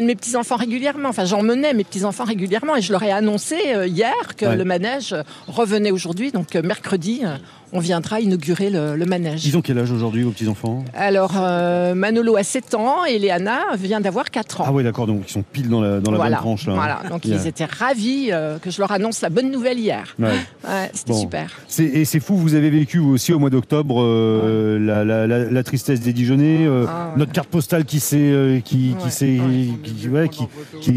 mes 0.02 0.14
petits 0.14 0.36
enfants 0.36 0.56
régulièrement. 0.56 1.08
Enfin, 1.08 1.24
j'emmenais 1.24 1.74
mes 1.74 1.84
petits 1.84 2.04
enfants 2.04 2.24
régulièrement 2.24 2.76
et 2.76 2.82
je 2.82 2.92
leur 2.92 3.02
ai 3.02 3.10
annoncé 3.12 3.56
euh, 3.74 3.86
hier 3.86 4.12
que 4.36 4.46
Ouais. 4.46 4.56
le 4.56 4.64
manège 4.64 5.14
revenait 5.48 5.90
aujourd'hui. 5.90 6.30
Donc 6.32 6.54
euh, 6.56 6.62
mercredi, 6.62 7.20
euh, 7.24 7.36
on 7.72 7.80
viendra 7.80 8.20
inaugurer 8.20 8.70
le, 8.70 8.96
le 8.96 9.06
manège. 9.06 9.44
Ils 9.46 9.56
ont 9.56 9.60
quel 9.62 9.78
âge 9.78 9.90
aujourd'hui, 9.90 10.22
vos 10.22 10.30
petits-enfants 10.36 10.84
Alors, 10.94 11.32
euh, 11.36 11.94
Manolo 11.94 12.36
a 12.36 12.42
7 12.42 12.74
ans 12.74 13.04
et 13.04 13.18
Léana 13.18 13.60
vient 13.78 14.00
d'avoir 14.00 14.30
4 14.30 14.60
ans. 14.60 14.64
Ah 14.68 14.72
oui, 14.72 14.84
d'accord, 14.84 15.06
donc 15.06 15.22
ils 15.26 15.32
sont 15.32 15.42
pile 15.42 15.68
dans 15.68 15.80
la, 15.80 16.00
dans 16.00 16.10
la 16.10 16.16
voilà. 16.18 16.36
bonne 16.36 16.44
tranche. 16.44 16.66
Là, 16.66 16.72
hein. 16.72 16.76
voilà. 16.76 17.02
Donc 17.10 17.24
ils 17.24 17.46
étaient 17.46 17.64
ravis 17.64 18.28
euh, 18.30 18.58
que 18.58 18.70
je 18.70 18.80
leur 18.80 18.92
annonce 18.92 19.20
la 19.22 19.30
bonne 19.30 19.50
nouvelle 19.50 19.78
hier. 19.78 20.14
Ouais. 20.18 20.28
Ouais, 20.64 20.90
c'était 20.92 21.12
Bon. 21.12 21.20
super. 21.20 21.50
C'est- 21.68 21.84
Et 21.84 22.04
c'est 22.04 22.20
fou, 22.20 22.36
vous 22.36 22.54
avez 22.54 22.70
vécu 22.70 22.98
aussi 22.98 23.32
au 23.32 23.38
mois 23.38 23.50
d'octobre 23.50 24.02
euh, 24.02 24.78
la, 24.78 25.04
la- 25.04 25.26
la- 25.26 25.44
la 25.50 25.62
tristesse 25.64 26.00
des 26.00 26.12
Dijonnais, 26.12 26.66
euh, 26.66 26.84
Ah, 26.88 27.08
ouais. 27.12 27.18
notre 27.18 27.32
carte 27.32 27.48
postale 27.48 27.84
qui 27.84 28.00
s'est 28.00 28.62
qui, 28.64 28.94
qui 28.98 29.10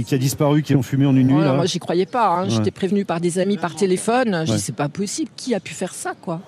qui, 0.03 0.15
a 0.15 0.17
disparu, 0.17 0.61
qui 0.63 0.73
est 0.73 0.75
enfumée 0.75 1.05
en 1.05 1.15
une 1.15 1.27
nuit. 1.27 1.33
Voilà, 1.33 1.49
là. 1.51 1.55
moi, 1.55 1.65
j'y 1.65 1.79
croyais 1.79 2.05
pas. 2.05 2.27
hein. 2.27 2.43
Ouais. 2.43 2.49
J'étais 2.49 2.71
prévenue 2.71 3.05
par 3.05 3.19
des 3.21 3.39
amis 3.39 3.57
par 3.57 3.75
téléphone. 3.75 4.43
Je 4.45 4.51
Ouais. 4.51 4.57
dis, 4.57 4.61
c'est 4.63 4.75
pas 4.75 4.89
possible. 4.89 5.29
Qui 5.35 5.55
a 5.55 5.59
pu 5.59 5.73
faire 5.73 5.93
ça, 5.93 6.13
quoi? 6.21 6.41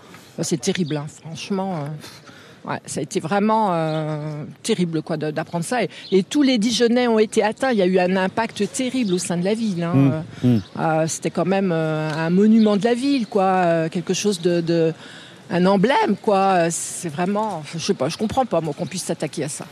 C'est 0.44 0.60
terrible, 0.60 0.98
hein, 0.98 1.06
franchement. 1.24 1.76
euh, 1.76 1.88
ouais, 2.66 2.80
ça 2.86 3.00
a 3.00 3.04
été 3.04 3.19
vraiment 3.19 3.69
euh, 3.72 4.44
terrible, 4.63 5.02
quoi, 5.02 5.18
d'apprendre 5.18 5.66
ça. 5.66 5.84
Et, 5.84 5.90
et 6.12 6.24
tous 6.24 6.42
les 6.42 6.58
Dijonnais 6.58 7.08
ont 7.08 7.19
été 7.19 7.44
atteints. 7.44 7.72
Il 7.72 7.78
y 7.78 7.81
a 7.81 7.86
eu 7.86 8.00
un 8.00 8.16
impact 8.16 8.72
terrible 8.72 9.13
au 9.13 9.18
sein 9.18 9.38
de 9.38 9.44
la 9.46 9.54
ville. 9.54 9.84
hein. 9.84 10.24
Mmh, 10.44 10.48
mmh. 10.48 10.60
euh, 10.80 11.08
C'était 11.08 11.30
quand 11.31 11.46
même 11.46 11.72
euh, 11.72 12.10
un 12.12 12.30
monument 12.30 12.78
de 12.78 12.84
la 12.84 12.94
ville, 12.94 13.28
quoi. 13.28 13.90
quelque 13.90 14.13
chose 14.13 14.42
de, 14.42 14.62
de- 14.62 14.94
un 15.54 15.66
emblème, 15.66 16.16
quoi. 16.22 16.69
C'est 16.72 17.10
vraiment, 17.10 17.62
je 17.74 17.78
sais 17.80 17.94
pas, 17.94 18.08
je 18.08 18.18
comprends 18.18 18.46
pas, 18.46 18.62
moi, 18.62 18.74
qu'on 18.78 18.86
puisse 18.86 19.04
s'attaquer 19.04 19.44
à 19.44 19.50
ça. 19.50 19.66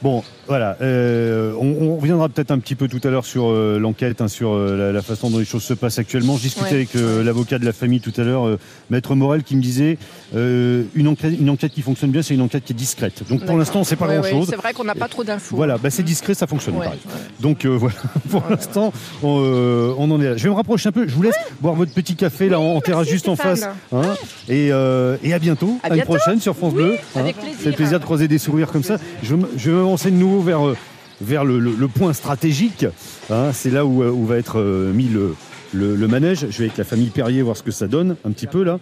Bon, 0.00 0.22
voilà. 0.48 0.76
euh, 0.82 1.52
on, 1.58 1.74
on 1.88 1.96
reviendra 1.96 2.28
peut-être 2.28 2.50
un 2.50 2.58
petit 2.58 2.74
peu 2.74 2.88
tout 2.88 3.00
à 3.04 3.10
l'heure 3.10 3.24
sur 3.26 3.46
euh, 3.50 3.78
l'enquête, 3.78 4.20
hein, 4.20 4.28
sur 4.28 4.52
euh, 4.52 4.76
la, 4.76 4.92
la 4.92 5.02
façon 5.02 5.30
dont 5.30 5.38
les 5.38 5.44
choses 5.44 5.62
se 5.62 5.74
passent 5.74 5.98
actuellement. 5.98 6.36
Je 6.36 6.42
discutais 6.42 6.64
Ouais. 6.64 6.74
avec 6.74 6.94
l'avocat 7.24 7.58
de 7.58 7.64
la 7.64 7.72
famille 7.72 8.00
tout 8.00 8.12
à 8.16 8.22
l'heure, 8.24 8.58
Maître 8.90 9.14
Morel, 9.14 9.42
qui 9.42 9.56
me 9.56 9.62
disait 9.62 9.98
une, 10.34 11.08
enquête, 11.08 11.34
une 11.38 11.50
enquête 11.50 11.72
qui 11.72 11.82
fonctionne 11.82 12.10
bien, 12.10 12.22
c'est 12.22 12.34
une 12.34 12.40
enquête 12.40 12.64
qui 12.64 12.72
est 12.72 12.76
discrète. 12.76 13.22
Donc 13.28 13.44
pour 13.44 13.56
l'instant, 13.58 13.80
on 13.80 13.84
sait 13.84 13.96
pas 13.96 14.06
Ouais, 14.06 14.18
ouais, 14.18 14.30
grand-chose. 14.30 14.48
c'est 14.50 14.56
vrai 14.56 14.72
qu'on 14.72 14.84
n'a 14.84 14.94
pas 14.94 15.08
trop 15.08 15.24
d'infos. 15.24 15.56
Voilà, 15.56 15.78
bah, 15.78 15.90
c'est 15.90 16.02
discret, 16.02 16.34
ça 16.34 16.46
fonctionne. 16.46 16.74
Pareil. 16.76 16.98
Donc 17.40 17.64
voilà, 17.66 17.94
pour 18.30 18.42
l'instant, 18.50 18.92
on, 19.22 19.94
on 19.98 20.10
en 20.10 20.20
est 20.20 20.24
là. 20.30 20.36
Je 20.36 20.44
vais 20.44 20.50
me 20.50 20.54
rapprocher 20.54 20.88
un 20.88 20.92
peu. 20.92 21.06
Je 21.08 21.14
vous 21.14 21.22
laisse 21.22 21.36
boire 21.60 21.74
votre 21.74 21.92
petit 21.92 22.16
café 22.16 22.48
là 22.48 22.60
en, 22.60 22.74
en 22.76 22.80
terrasse 22.80 23.08
juste 23.08 23.28
en 23.28 23.36
face. 23.36 23.64
hein. 23.92 24.02
et, 24.48 24.68
et 24.68 25.34
à 25.34 25.38
bientôt, 25.38 25.78
À 25.82 25.92
à, 25.92 25.96
une 25.96 26.02
prochaine 26.02 26.40
sur 26.40 26.54
France 26.56 26.72
Oui, 26.76 26.82
Bleu. 26.82 26.96
avec 27.16 27.36
Ça 27.62 27.70
plaisir. 27.72 28.00
de 28.00 28.04
croiser 28.04 28.28
des 28.28 28.38
sourires 28.38 28.70
comme 28.72 28.82
ça. 28.82 28.96
Je, 29.22 29.34
vais 29.34 29.40
m- 29.42 29.48
je 29.56 29.70
vais 29.70 29.76
m'avancer 29.76 30.10
de 30.10 30.16
nouveau 30.34 30.42
vers, 30.46 30.66
euh, 30.66 30.76
vers 31.20 31.44
le, 31.44 31.58
le- 31.58 31.74
le 31.78 31.88
point 31.88 32.12
stratégique. 32.12 32.86
hein. 33.30 33.50
C'est 33.52 33.70
là 33.70 33.84
où, 33.86 34.02
euh, 34.02 34.10
où 34.10 34.26
va 34.26 34.36
être 34.36 34.58
euh, 34.58 34.92
mis 34.92 35.08
le, 35.08 35.34
le, 35.72 36.08
manège. 36.08 36.46
Je 36.50 36.58
vais 36.58 36.64
avec 36.64 36.76
la 36.76 36.84
famille 36.84 37.08
Perrier 37.10 37.42
voir 37.42 37.56
ce 37.56 37.62
que 37.62 37.70
ça 37.70 37.86
donne 37.86 38.16
un 38.26 38.30
petit 38.30 38.46
peu 38.46 38.62
là. 38.64 38.78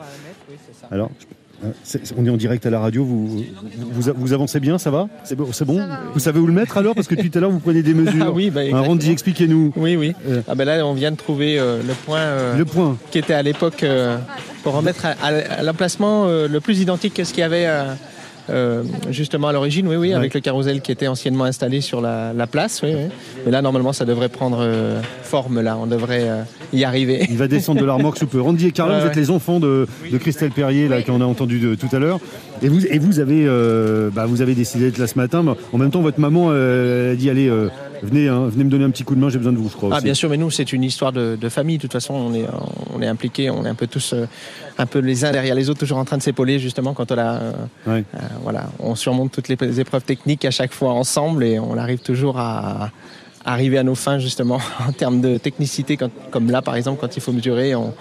Alors, 0.90 1.10
c'est- 1.84 2.12
on 2.18 2.26
est 2.26 2.30
en 2.30 2.36
direct 2.36 2.66
à 2.66 2.70
la 2.70 2.80
radio. 2.80 3.04
Vous, 3.04 3.44
vous, 4.16 4.32
avancez 4.32 4.60
bien, 4.60 4.78
ça 4.78 4.90
va? 4.90 5.08
C'est 5.24 5.36
bon, 5.36 5.48
bon? 5.66 5.80
Vous 6.14 6.20
savez 6.20 6.40
où 6.40 6.46
le 6.46 6.52
mettre 6.52 6.76
alors? 6.78 6.94
Parce 6.94 7.06
que 7.06 7.14
tout 7.14 7.30
à 7.34 7.40
l'heure, 7.40 7.50
vous 7.50 7.60
prenez 7.60 7.82
des 7.82 7.94
mesures. 8.02 8.26
Ah 8.28 8.30
oui, 8.32 8.50
bah. 8.50 8.62
Randy, 8.72 9.10
expliquez-nous. 9.10 9.72
Oui, 9.76 9.96
oui. 9.96 10.12
Euh. 10.28 10.42
Ah 10.48 10.54
ben 10.54 10.64
là, 10.64 10.84
on 10.86 10.92
vient 10.94 11.12
de 11.12 11.16
trouver 11.16 11.58
euh, 11.58 11.80
le 11.86 11.94
point 11.94 12.18
euh, 12.18 12.56
Le 12.58 12.64
point. 12.64 12.96
qui 13.10 13.18
était 13.18 13.34
à 13.34 13.42
l'époque 13.42 13.84
pour 14.62 14.74
remettre 14.74 15.06
à, 15.06 15.10
à- 15.22 15.58
à 15.58 15.62
l'emplacement 15.62 16.26
le 16.26 16.60
plus 16.60 16.80
identique 16.80 17.14
que 17.14 17.24
ce 17.24 17.32
qu'il 17.32 17.40
y 17.40 17.44
avait 17.44 17.66
euh, 18.50 18.82
justement 19.10 19.48
à 19.48 19.52
l'origine, 19.52 19.86
oui, 19.88 19.96
oui, 19.96 20.08
Ouais. 20.10 20.14
avec 20.14 20.34
le 20.34 20.40
carrousel 20.40 20.80
qui 20.80 20.92
était 20.92 21.06
anciennement 21.06 21.44
installé 21.44 21.80
sur 21.80 22.00
la, 22.00 22.32
la 22.32 22.46
place, 22.46 22.80
oui, 22.82 22.90
oui. 22.94 23.04
Mais 23.44 23.52
là, 23.52 23.62
normalement, 23.62 23.92
ça 23.92 24.04
devrait 24.04 24.28
prendre 24.28 24.58
euh, 24.60 25.00
forme, 25.22 25.60
là. 25.60 25.76
On 25.80 25.86
devrait 25.86 26.28
euh, 26.28 26.42
y 26.72 26.84
arriver. 26.84 27.26
Il 27.30 27.38
va 27.38 27.48
descendre 27.48 27.80
de 27.80 27.86
la 27.86 27.94
remorque 27.94 28.18
sous 28.18 28.26
peu. 28.26 28.40
Randy 28.42 28.66
et 28.68 28.72
Carla, 28.72 28.94
Ouais, 28.94 29.00
vous 29.00 29.06
êtes 29.06 29.14
ouais. 29.14 29.20
les 29.20 29.30
enfants 29.30 29.60
de, 29.60 29.86
de 30.10 30.18
Christelle 30.18 30.50
Perrier, 30.50 30.88
là, 30.88 31.02
qu'on 31.02 31.20
a 31.20 31.24
entendu 31.24 31.58
de- 31.60 31.74
tout 31.74 31.88
à 31.92 31.98
l'heure. 31.98 32.20
Et 32.62 32.68
vous, 32.68 32.86
et 32.86 32.98
vous 32.98 33.18
avez, 33.20 33.44
bah, 34.14 34.26
vous 34.26 34.40
avez 34.42 34.54
décidé 34.54 34.84
d'être 34.86 34.98
là 34.98 35.06
ce 35.06 35.18
matin. 35.18 35.44
En 35.72 35.78
même 35.78 35.90
temps, 35.90 36.00
votre 36.02 36.20
maman, 36.20 36.50
a 36.50 37.14
dit 37.16 37.28
allez, 37.30 37.50
venez, 38.02 38.28
hein, 38.28 38.46
venez 38.48 38.64
me 38.64 38.70
donner 38.70 38.84
un 38.84 38.90
petit 38.90 39.04
coup 39.04 39.14
de 39.14 39.20
main, 39.20 39.28
j'ai 39.30 39.38
besoin 39.38 39.52
de 39.52 39.58
vous, 39.58 39.68
je 39.68 39.74
crois. 39.76 39.90
Ah 39.92 39.96
aussi. 39.96 40.04
bien 40.04 40.14
sûr, 40.14 40.28
mais 40.28 40.36
nous 40.36 40.50
c'est 40.50 40.72
une 40.72 40.82
histoire 40.84 41.12
de, 41.12 41.36
de 41.40 41.48
famille. 41.48 41.76
De 41.78 41.82
toute 41.82 41.92
façon, 41.92 42.14
on 42.14 42.34
est 42.34 42.46
on 42.94 43.00
est 43.02 43.06
impliqués, 43.06 43.50
on 43.50 43.64
est 43.64 43.68
un 43.68 43.74
peu 43.74 43.86
tous 43.86 44.12
euh, 44.12 44.26
un 44.78 44.86
peu 44.86 44.98
les 44.98 45.24
uns 45.24 45.32
derrière 45.32 45.54
les 45.54 45.70
autres, 45.70 45.80
toujours 45.80 45.98
en 45.98 46.04
train 46.04 46.18
de 46.18 46.22
s'épauler 46.22 46.58
justement 46.58 46.94
quand 46.94 47.10
on 47.12 47.18
a 47.18 47.22
euh, 47.34 47.52
Ouais. 47.86 48.04
euh, 48.14 48.18
voilà, 48.42 48.66
on 48.78 48.94
surmonte 48.94 49.32
toutes 49.32 49.48
les, 49.48 49.56
les 49.60 49.80
épreuves 49.80 50.04
techniques 50.04 50.44
à 50.44 50.50
chaque 50.50 50.72
fois 50.72 50.92
ensemble 50.92 51.44
et 51.44 51.58
on 51.58 51.76
arrive 51.78 52.00
toujours 52.00 52.38
à, 52.38 52.90
à 53.44 53.52
arriver 53.52 53.78
à 53.78 53.82
nos 53.82 53.94
fins 53.94 54.18
justement 54.18 54.58
en 54.88 54.92
termes 54.92 55.20
de 55.20 55.38
technicité, 55.38 55.96
quand- 55.96 56.10
comme 56.30 56.50
là 56.50 56.62
par 56.62 56.76
exemple 56.76 56.98
quand 57.00 57.16
il 57.16 57.20
faut 57.22 57.32
mesurer, 57.32 57.74
on, 57.74 57.92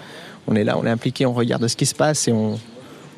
on 0.46 0.54
est 0.56 0.64
là, 0.64 0.76
on 0.78 0.84
est 0.86 0.90
impliqué, 0.90 1.24
on 1.26 1.32
regarde 1.32 1.66
ce 1.68 1.76
qui 1.76 1.86
se 1.86 1.94
passe 1.94 2.26
et 2.28 2.32
on 2.32 2.58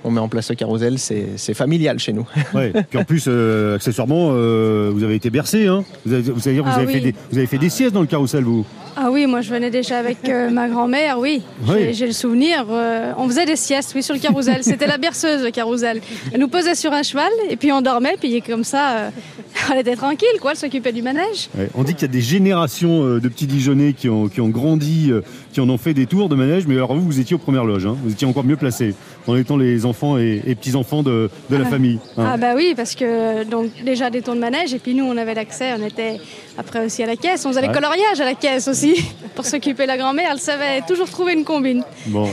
on 0.04 0.10
met 0.10 0.20
en 0.20 0.28
place 0.28 0.50
le 0.50 0.54
carrousel, 0.54 0.98
c'est 0.98 1.54
familial 1.54 1.98
chez 1.98 2.12
nous. 2.12 2.26
Ouais. 2.54 2.72
Puis 2.88 2.98
en 2.98 3.04
plus, 3.04 3.24
euh, 3.26 3.74
accessoirement, 3.76 4.28
euh, 4.32 4.90
vous 4.94 5.02
avez 5.02 5.14
été 5.16 5.30
bercé. 5.30 5.66
Hein 5.66 5.82
vous, 6.06 6.12
avez, 6.12 6.22
vous, 6.30 6.46
avez, 6.48 6.60
vous, 6.60 6.66
Ah 6.68 6.74
avez 6.76 6.86
oui. 6.86 6.92
fait 6.92 7.00
des, 7.00 7.14
vous 7.32 7.38
avez 7.38 7.46
fait 7.46 7.58
des 7.58 7.68
siestes 7.70 7.94
dans 7.94 8.00
le 8.02 8.06
carrousel, 8.06 8.44
vous 8.44 8.64
Ah 8.96 9.10
oui, 9.10 9.26
moi 9.26 9.40
je 9.40 9.50
venais 9.50 9.70
déjà 9.70 9.98
avec 9.98 10.28
euh, 10.28 10.50
ma 10.50 10.68
grand-mère, 10.68 11.18
oui. 11.18 11.42
Oui. 11.68 11.92
J'ai- 11.92 12.06
le 12.06 12.12
souvenir. 12.12 12.66
euh, 12.70 13.12
on 13.18 13.26
faisait 13.28 13.44
des 13.44 13.56
siestes, 13.56 13.92
oui, 13.96 14.02
sur 14.02 14.14
le 14.14 14.20
carrousel. 14.20 14.58
C'était 14.62 14.86
la 14.86 14.98
berceuse, 14.98 15.42
le 15.42 15.50
carrousel. 15.50 16.00
Elle 16.32 16.40
nous 16.40 16.48
posait 16.48 16.74
sur 16.76 16.92
un 16.92 17.02
cheval 17.02 17.30
et 17.50 17.56
puis 17.56 17.72
on 17.72 17.82
dormait, 17.82 18.16
puis 18.20 18.40
comme 18.42 18.62
ça, 18.62 18.90
euh, 18.98 19.10
elle 19.72 19.78
était 19.80 19.96
tranquille, 19.96 20.28
quoi. 20.40 20.52
Elle 20.52 20.56
s'occupait 20.58 20.92
du 20.92 21.02
manège. 21.02 21.48
Ouais. 21.58 21.68
On 21.74 21.82
dit 21.82 21.94
qu'il 21.94 22.02
y 22.02 22.10
a 22.10 22.12
des 22.12 22.20
générations 22.20 23.04
euh, 23.04 23.20
de 23.20 23.28
petits 23.28 23.46
Dijonnais 23.46 23.94
qui 23.94 24.08
ont, 24.08 24.28
qui 24.28 24.40
ont 24.40 24.48
grandi, 24.48 25.10
qui 25.52 25.60
en 25.60 25.68
ont 25.70 25.78
fait 25.78 25.94
des 25.94 26.06
tours 26.06 26.28
de 26.28 26.36
manège, 26.36 26.66
mais 26.68 26.74
alors 26.76 26.94
vous, 26.94 27.02
vous 27.04 27.18
étiez 27.20 27.34
aux 27.34 27.38
premières 27.40 27.64
loges. 27.64 27.86
Hein 27.86 27.96
vous 28.04 28.12
étiez 28.12 28.26
encore 28.28 28.44
mieux 28.44 28.56
placés 28.56 28.94
en 29.26 29.34
étant 29.36 29.56
les 29.56 29.86
enfants 29.86 30.18
et, 30.18 30.42
et 30.46 30.54
petits-enfants 30.54 31.02
de, 31.02 31.30
de 31.50 31.56
la 31.56 31.64
Ah. 31.66 31.70
famille. 31.70 31.98
hein. 32.18 32.26
Ah 32.34 32.36
bah 32.36 32.52
oui, 32.54 32.74
parce 32.76 32.94
que 32.94 33.42
donc 33.44 33.70
déjà 33.84 34.10
des 34.10 34.20
tours 34.22 34.34
de 34.34 34.40
manège 34.40 34.74
et 34.74 34.78
puis 34.78 34.94
nous 34.94 35.04
on 35.04 35.16
avait 35.16 35.34
l'accès, 35.34 35.70
on 35.80 35.84
était 35.84 36.20
après 36.58 36.84
aussi 36.84 37.02
à 37.02 37.06
la 37.06 37.16
caisse, 37.16 37.44
on 37.46 37.48
faisait 37.48 37.62
Ouais. 37.62 37.68
les 37.68 37.72
coloriages 37.74 38.20
à 38.20 38.24
la 38.26 38.34
caisse 38.34 38.68
aussi 38.68 38.83
pour 39.34 39.46
s'occuper 39.46 39.82
de 39.84 39.88
la 39.88 39.96
grand-mère. 39.96 40.30
Elle 40.32 40.38
savait 40.38 40.82
toujours 40.86 41.08
trouver 41.08 41.32
une 41.34 41.44
combine. 41.44 41.82
Bon. 42.06 42.28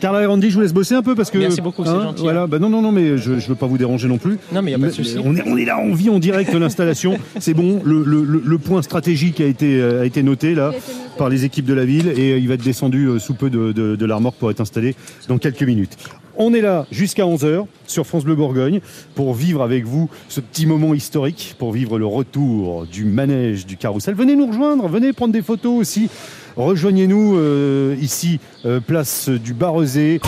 Carla 0.00 0.22
et 0.22 0.26
Randy, 0.26 0.50
je 0.50 0.54
vous 0.54 0.60
laisse 0.60 0.72
bosser 0.72 0.94
un 0.94 1.02
peu 1.02 1.14
parce 1.14 1.30
que. 1.30 1.38
Merci 1.38 1.60
beaucoup, 1.60 1.84
c'est 1.84 1.90
gentil. 1.90 2.22
Voilà. 2.22 2.46
Bah 2.46 2.58
non, 2.58 2.68
non, 2.68 2.82
non, 2.82 2.92
mais 2.92 3.18
je 3.18 3.32
ne 3.32 3.40
veux 3.40 3.54
pas 3.54 3.66
vous 3.66 3.78
déranger 3.78 4.08
non 4.08 4.18
plus. 4.18 4.38
Non, 4.52 4.62
mais 4.62 4.70
il 4.70 4.72
y 4.72 4.76
a 4.76 4.78
pas 4.78 4.86
de 4.86 4.92
souci. 4.92 5.16
On 5.22 5.36
est, 5.36 5.42
on 5.46 5.56
est 5.56 5.64
là, 5.64 5.78
on 5.82 5.94
vit 5.94 6.10
en 6.10 6.18
direct 6.18 6.52
l'installation. 6.54 7.18
C'est 7.40 7.54
bon, 7.54 7.80
le, 7.84 8.02
le- 8.04 8.24
le- 8.24 8.42
le 8.44 8.58
point 8.58 8.82
stratégique 8.82 9.40
a 9.40 9.46
été, 9.46 9.80
euh, 9.80 10.02
a 10.02 10.06
été 10.06 10.22
noté 10.22 10.54
là 10.54 10.68
été 10.70 10.76
noté. 10.78 11.16
par 11.18 11.28
les 11.28 11.44
équipes 11.44 11.66
de 11.66 11.74
la 11.74 11.84
ville 11.84 12.08
et 12.16 12.32
euh, 12.32 12.38
il 12.38 12.48
va 12.48 12.54
être 12.54 12.64
descendu 12.64 13.06
euh, 13.06 13.18
sous 13.18 13.34
peu 13.34 13.50
de, 13.50 13.72
de, 13.72 13.96
de 13.96 14.06
pour 14.38 14.50
être 14.50 14.60
installé 14.60 14.94
dans 15.28 15.38
quelques 15.38 15.62
minutes. 15.62 15.96
On 16.42 16.54
est 16.54 16.62
là 16.62 16.86
jusqu'à 16.90 17.24
11h 17.24 17.66
sur 17.86 18.06
France 18.06 18.24
Bleu 18.24 18.34
Bourgogne 18.34 18.80
pour 19.14 19.34
vivre 19.34 19.62
avec 19.62 19.84
vous 19.84 20.08
ce 20.30 20.40
petit 20.40 20.64
moment 20.64 20.94
historique, 20.94 21.54
pour 21.58 21.70
vivre 21.70 21.98
le 21.98 22.06
retour 22.06 22.86
du 22.86 23.04
manège 23.04 23.66
du 23.66 23.76
carrousel. 23.76 24.14
Venez 24.14 24.36
nous 24.36 24.46
rejoindre, 24.46 24.88
venez 24.88 25.12
prendre 25.12 25.34
des 25.34 25.42
photos 25.42 25.78
aussi. 25.78 26.08
Rejoignez-nous 26.56 27.36
euh, 27.36 27.94
ici, 28.00 28.40
euh, 28.64 28.80
place 28.80 29.28
du 29.28 29.52
Barrezé. 29.52 30.18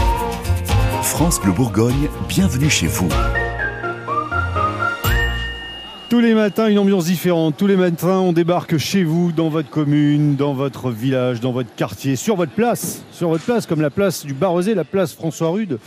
France 1.03 1.41
Bleu 1.41 1.53
Bourgogne, 1.53 2.11
bienvenue 2.29 2.69
chez 2.69 2.89
vous. 2.89 3.09
Tous 6.13 6.21
les 6.21 6.35
matins, 6.35 6.69
une 6.69 6.79
ambiance 6.79 7.07
différente. 7.07 7.57
Tous 7.57 7.67
les 7.67 7.75
matins, 7.75 8.19
on 8.19 8.35
débarque 8.35 8.77
chez 8.77 9.03
vous, 9.03 9.33
dans 9.33 9.49
votre 9.49 9.71
commune, 9.71 10.37
dans 10.37 10.53
votre 10.53 10.91
village, 10.91 11.41
dans 11.41 11.53
votre 11.53 11.75
quartier, 11.75 12.17
sur 12.17 12.37
votre 12.37 12.53
place. 12.53 13.03
Sur 13.13 13.31
votre 13.31 13.45
place, 13.45 13.65
comme 13.65 13.81
la 13.81 13.89
place 13.89 14.27
du 14.27 14.35
Barrezé, 14.35 14.75
la 14.75 14.85
place 14.85 15.15
François 15.15 15.49
Rude, 15.49 15.79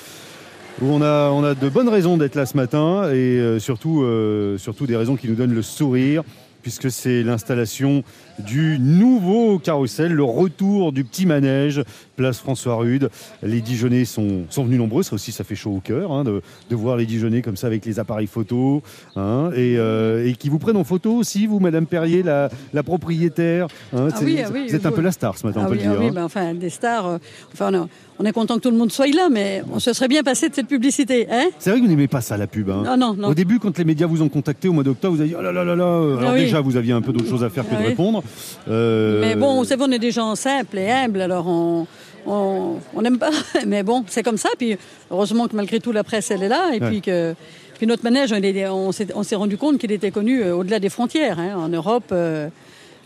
où 0.82 0.88
on 0.88 1.04
a, 1.04 1.54
de 1.54 1.70
bonnes 1.70 1.90
raisons 1.90 2.18
d'être 2.18 2.34
là 2.34 2.48
ce 2.48 2.58
matin 2.58 3.04
et 3.12 3.38
euh, 3.38 3.60
euh, 3.86 4.58
surtout 4.58 4.88
des 4.88 4.96
raisons 4.96 5.16
qui 5.16 5.30
nous 5.30 5.36
donnent 5.36 5.54
le 5.54 5.62
sourire, 5.62 6.24
puisque 6.64 6.90
c'est 6.90 7.22
l'installation 7.22 8.04
du 8.40 8.78
nouveau 8.80 9.60
carrousel, 9.60 10.12
le 10.14 10.24
retour 10.24 10.92
du 10.92 11.04
petit 11.04 11.26
manège, 11.26 11.82
place 12.16 12.40
François 12.40 12.76
Rude. 12.76 13.10
Les 13.44 13.62
Dijonais 13.62 14.06
sont, 14.06 14.44
sont 14.50 14.64
venus 14.66 14.78
nombreux, 14.80 15.04
ça 15.04 15.16
aussi 15.16 15.32
ça 15.32 15.44
fait 15.44 15.56
chaud 15.56 15.72
au 15.72 15.80
cœur 15.80 16.12
hein, 16.12 16.24
de, 16.24 16.42
de 16.70 16.76
voir 16.76 16.98
les 16.98 17.06
Dijonais 17.06 17.42
comme 17.42 17.56
ça 17.56 17.68
avec 17.68 17.86
les 17.86 18.00
appareils 18.00 18.28
photo 18.28 18.82
hein, 19.16 19.52
et, 19.56 19.76
euh, 19.78 20.28
et 20.28 20.34
qui 20.34 20.50
vous 20.50 20.60
prennent 20.60 20.76
en 20.78 20.84
photo 20.84 21.14
aussi, 21.14 21.48
vous, 21.48 21.60
Madame 21.60 21.86
Perrier, 21.86 22.24
la, 22.24 22.50
la 22.74 22.84
propriétaire. 22.84 23.68
hein. 23.96 24.08
Ah 24.12 24.20
oui, 24.24 24.40
ah 24.46 24.50
oui, 24.54 24.66
vous 24.68 24.76
êtes 24.76 24.86
un 24.86 24.92
peu 24.92 25.02
la 25.02 25.12
star 25.12 25.38
ce 25.38 25.46
matin, 25.48 25.62
Ah 25.64 25.66
on 25.68 25.70
peut 25.72 25.78
oui, 25.78 25.84
le 25.84 25.90
ah 25.90 25.96
dire. 25.96 26.02
oui, 26.06 26.12
ben 26.12 26.24
enfin, 26.26 26.54
des 26.54 26.70
stars. 26.70 27.06
euh, 27.08 27.18
enfin, 27.54 27.70
on, 27.74 27.86
est- 27.86 27.88
on 28.20 28.26
est 28.26 28.32
content 28.32 28.56
que 28.56 28.62
tout 28.62 28.72
le 28.72 28.78
monde 28.78 28.92
soit 28.94 29.08
là, 29.08 29.28
mais 29.30 29.62
on 29.74 29.80
se 29.80 29.92
serait 29.92 30.08
bien 30.08 30.24
passé 30.24 30.48
de 30.50 30.56
cette 30.56 30.68
publicité. 30.68 31.28
Hein? 31.30 31.48
C'est 31.60 31.70
vrai 31.70 31.80
que 31.80 31.84
vous 31.86 31.90
n'aimez 31.92 32.08
pas 32.08 32.22
ça, 32.22 32.38
la 32.38 32.48
pub. 32.48 32.70
Ah 32.70 32.96
non, 32.96 33.14
non. 33.14 33.28
Au 33.30 33.34
début, 33.34 33.60
quand 33.60 33.78
les 33.78 33.84
médias 33.84 34.08
vous 34.08 34.22
ont 34.22 34.30
contacté 34.30 34.68
au 34.70 34.74
mois 34.74 34.84
d'octobre, 34.84 35.16
vous 35.16 35.22
avez 35.22 35.30
dit 35.32 35.36
oh 35.38 35.42
là 35.42 35.52
là 35.52 35.64
là 35.66 35.76
là. 35.76 36.18
Alors 36.20 36.34
déjà, 36.34 36.62
vous 36.62 36.78
aviez 36.78 36.94
un 36.94 37.02
peu 37.02 37.12
d'autres 37.12 37.30
choses 37.30 37.44
à 37.44 37.50
faire 37.50 37.68
que 37.68 37.76
de 37.76 37.86
répondre. 37.88 38.24
Euh, 38.70 39.22
Mais 39.22 39.36
bon, 39.36 39.56
vous 39.58 39.66
savez, 39.66 39.84
on 39.88 39.92
est 39.92 40.00
des 40.00 40.12
gens 40.12 40.36
simples 40.36 40.78
et 40.80 40.92
humbles, 40.92 41.22
alors 41.22 41.48
on 41.48 41.86
on 42.28 43.02
n'aime 43.04 43.20
pas. 43.20 43.30
Mais 43.68 43.84
bon, 43.84 44.04
c'est 44.08 44.24
comme 44.24 44.38
ça. 44.38 44.50
Puis 44.58 44.76
heureusement 45.12 45.48
que 45.48 45.56
malgré 45.56 45.80
tout, 45.80 45.92
la 45.92 46.04
presse, 46.04 46.32
elle 46.32 46.42
est 46.44 46.48
là. 46.50 46.70
Et 46.74 46.80
Ouais. 46.82 46.88
puis 46.90 47.02
que 47.02 47.36
puis 47.78 47.86
notre 47.88 48.04
manège, 48.04 48.32
on, 48.34 48.38
est- 48.42 48.68
on 48.68 48.92
s'est 48.92 49.08
on 49.14 49.22
s'est 49.24 49.36
rendu 49.36 49.58
compte 49.58 49.78
qu'il 49.78 49.92
était 49.92 50.10
connu 50.10 50.42
euh, 50.42 50.56
au-delà 50.56 50.80
des 50.80 50.90
frontières, 50.90 51.38
hein, 51.40 51.56
en 51.58 51.70
Europe. 51.70 52.06
euh, 52.12 52.48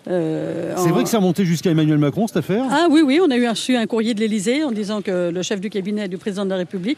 euh, 0.07 0.73
C'est 0.77 0.89
en- 0.89 0.93
vrai 0.93 1.03
que 1.03 1.09
c'est 1.09 1.17
remonté 1.17 1.43
jusqu'à 1.43 1.71
Emmanuel 1.71 1.97
Macron 1.97 2.27
cette 2.27 2.37
affaire? 2.37 2.63
Ah 2.71 2.87
oui, 2.89 3.01
oui, 3.01 3.19
on 3.21 3.29
a 3.29 3.35
eu 3.35 3.47
reçu 3.49 3.75
un 3.75 3.85
courrier 3.87 4.13
de 4.13 4.21
l'Élysée 4.21 4.63
en 4.63 4.71
disant 4.71 5.01
que 5.01 5.29
le 5.31 5.41
chef 5.41 5.59
du 5.59 5.69
cabinet 5.69 6.07
du 6.07 6.17
président 6.17 6.45
de 6.45 6.51
la 6.51 6.55
République 6.57 6.97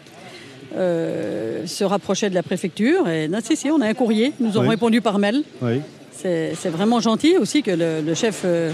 euh, 0.75 1.65
se 1.65 1.83
rapprochait 1.83 2.29
de 2.29 2.35
la 2.35 2.43
préfecture. 2.43 3.07
Et 3.09 3.27
non, 3.27 3.39
si, 3.43 3.55
si, 3.55 3.69
on 3.71 3.81
a 3.81 3.87
un 3.87 3.93
courrier. 3.93 4.33
Nous 4.39 4.57
Oui. 4.57 4.67
répondu 4.67 5.01
par 5.01 5.17
mail. 5.19 5.43
Oui. 5.61 5.81
C'est 6.21 6.69
vraiment 6.69 6.99
gentil 6.99 7.37
aussi 7.37 7.63
que 7.63 7.71
le, 7.71 8.01
le 8.05 8.13
chef, 8.13 8.41
euh, 8.45 8.71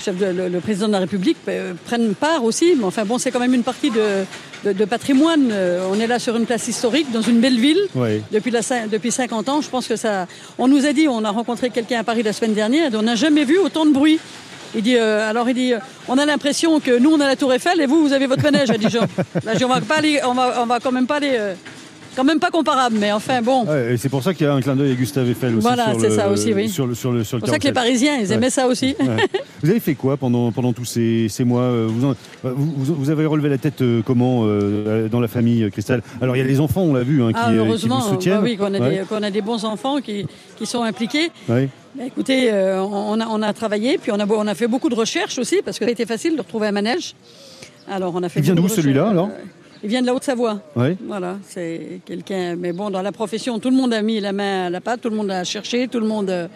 chef 0.00 0.16
de- 0.18 0.26
le, 0.26 0.48
le 0.48 0.60
président 0.60 0.88
de 0.88 0.92
la 0.92 0.98
République 1.00 1.36
euh, 1.48 1.72
prenne 1.86 2.14
part 2.14 2.44
aussi. 2.44 2.74
Mais 2.76 2.84
enfin 2.84 3.04
bon, 3.04 3.18
c'est 3.18 3.30
quand 3.30 3.40
même 3.40 3.54
une 3.54 3.62
partie 3.62 3.90
de, 3.90 4.24
de- 4.64 4.72
de 4.72 4.84
patrimoine. 4.84 5.50
Euh, 5.52 5.88
On 5.90 5.98
est 5.98 6.06
là 6.06 6.18
sur 6.18 6.36
une 6.36 6.44
place 6.46 6.68
historique, 6.68 7.10
dans 7.12 7.22
une 7.22 7.40
belle 7.40 7.58
ville. 7.58 7.80
Oui. 7.94 8.20
Depuis, 8.30 8.50
la, 8.50 8.60
depuis 8.90 9.10
50 9.10 9.48
ans, 9.48 9.60
je 9.60 9.68
pense 9.70 9.86
que 9.88 9.96
ça. 9.96 10.26
On 10.58 10.68
nous 10.68 10.84
a 10.86 10.92
dit, 10.92 11.08
on 11.08 11.24
a 11.24 11.30
rencontré 11.30 11.70
quelqu'un 11.70 12.00
à 12.00 12.04
Paris 12.04 12.22
la 12.22 12.32
semaine 12.32 12.54
dernière, 12.54 12.92
et 12.92 12.96
on 12.96 13.02
n'a 13.02 13.14
jamais 13.16 13.44
vu 13.44 13.58
autant 13.58 13.86
de 13.86 13.92
bruit. 13.92 14.18
Il 14.74 14.82
dit, 14.82 14.96
euh, 14.96 15.28
alors 15.28 15.48
il 15.50 15.54
dit, 15.54 15.74
euh, 15.74 15.78
on 16.08 16.16
a 16.16 16.24
l'impression 16.24 16.80
que 16.80 16.98
nous 16.98 17.10
on 17.12 17.20
a 17.20 17.26
la 17.26 17.36
Tour 17.36 17.52
Eiffel 17.52 17.78
et 17.82 17.86
vous 17.86 18.00
vous 18.02 18.14
avez 18.14 18.26
votre 18.26 18.42
manège, 18.42 18.70
a 18.70 18.78
dit 18.78 18.88
Jean. 18.88 19.00
Là, 19.44 19.52
on 19.62 19.68
va 19.68 19.80
pas 19.82 19.96
aller, 19.96 20.20
on 20.26 20.32
va, 20.32 20.62
on 20.62 20.66
va 20.66 20.80
quand 20.80 20.92
même 20.92 21.06
pas 21.06 21.16
aller, 21.16 21.32
euh, 21.34 21.52
quand 22.16 22.24
même 22.24 22.38
pas 22.40 22.50
comparable, 22.50 22.96
mais 22.98 23.12
enfin 23.12 23.42
bon. 23.42 23.64
Ouais, 23.66 23.94
et 23.94 23.96
c'est 23.96 24.08
pour 24.08 24.22
ça 24.22 24.34
qu'il 24.34 24.46
y 24.46 24.48
a 24.48 24.54
un 24.54 24.60
clin 24.60 24.76
d'œil 24.76 24.92
à 24.92 24.94
Gustave 24.94 25.28
Eiffel 25.30 25.54
aussi. 25.56 25.66
Voilà, 25.66 25.90
sur 25.92 26.00
c'est 26.00 26.08
le- 26.08 26.14
ça 26.16 26.28
aussi, 26.28 26.52
oui. 26.54 26.68
Sur 26.68 26.86
le, 26.86 26.94
sur 26.94 27.12
le, 27.12 27.24
sur 27.24 27.36
le 27.36 27.40
C'est 27.40 27.46
pour 27.46 27.48
ça 27.54 27.58
que 27.58 27.66
les. 27.66 27.72
Parisiens, 27.72 28.16
ils 28.20 28.28
Ouais. 28.28 28.34
aimaient 28.34 28.50
ça 28.50 28.66
aussi. 28.66 28.94
Ouais. 29.00 29.06
Vous 29.62 29.70
avez 29.70 29.80
fait 29.80 29.94
quoi 29.94 30.16
pendant, 30.16 30.50
pendant 30.52 30.72
tous 30.72 30.84
ces, 30.84 31.28
ces 31.28 31.44
mois 31.44 31.62
euh, 31.62 31.86
vous, 31.88 32.04
en- 32.06 32.14
vous, 32.42 32.94
vous- 32.94 33.10
avez 33.10 33.24
relevé 33.26 33.48
la 33.48 33.58
tête 33.58 33.80
euh, 33.82 34.02
comment 34.04 34.42
euh, 34.44 35.08
dans 35.08 35.20
la 35.20 35.28
famille, 35.28 35.70
Christelle? 35.70 36.02
Alors 36.20 36.34
il 36.36 36.40
y 36.40 36.42
a 36.42 36.46
les 36.46 36.60
enfants, 36.60 36.82
on 36.82 36.94
l'a 36.94 37.02
vu, 37.04 37.22
hein, 37.22 37.32
qui, 37.32 37.38
Ah, 37.40 37.50
qui 37.50 37.56
heureusement, 37.56 38.00
vous 38.00 38.08
soutiennent. 38.10 38.34
bah 38.38 38.40
oui, 38.44 38.56
qu'on 38.56 38.74
a, 38.74 38.90
des, 38.90 39.00
qu'on 39.08 39.22
a 39.22 39.30
des 39.30 39.40
bons 39.42 39.64
enfants 39.64 39.98
qui, 40.00 40.26
qui 40.58 40.66
sont 40.66 40.82
impliqués. 40.82 41.30
Bah, 41.48 42.04
écoutez, 42.06 42.50
euh, 42.52 42.82
on, 42.82 43.20
a, 43.20 43.26
on 43.28 43.42
a 43.42 43.52
travaillé, 43.52 43.98
puis 43.98 44.10
on 44.12 44.18
a, 44.18 44.26
on 44.26 44.46
a 44.46 44.54
fait 44.54 44.66
beaucoup 44.66 44.88
de 44.88 44.94
recherches 44.94 45.38
aussi, 45.38 45.56
parce 45.64 45.78
que 45.78 45.84
ça 45.84 45.88
a 45.90 45.92
été 45.92 46.06
facile 46.06 46.34
de 46.36 46.40
retrouver 46.40 46.66
un 46.68 46.72
manège. 46.72 47.14
Alors, 47.90 48.12
on 48.16 48.22
a 48.22 48.28
fait 48.28 48.40
Il 48.40 48.44
vient 48.44 48.54
d'où, 48.54 48.66
celui-là, 48.68 49.08
alors? 49.10 49.28
Il 49.84 49.88
vient 49.88 50.00
de 50.02 50.06
la 50.06 50.14
Haute-Savoie. 50.14 50.60
Ouais. 50.76 50.96
Voilà, 51.06 51.38
c'est 51.48 52.00
quelqu'un. 52.06 52.54
Mais 52.56 52.72
bon, 52.72 52.90
dans 52.90 53.02
la 53.02 53.12
profession, 53.12 53.58
tout 53.58 53.70
le 53.70 53.76
monde 53.76 53.92
a 53.92 54.00
mis 54.02 54.20
la 54.20 54.32
main 54.32 54.66
à 54.66 54.70
la 54.70 54.80
pâte, 54.80 55.00
tout 55.00 55.10
le 55.10 55.16
monde 55.16 55.30
a 55.30 55.42
cherché, 55.44 55.88
tout 55.88 55.98
le 55.98 56.06
monde 56.06 56.30
euh, 56.30 56.46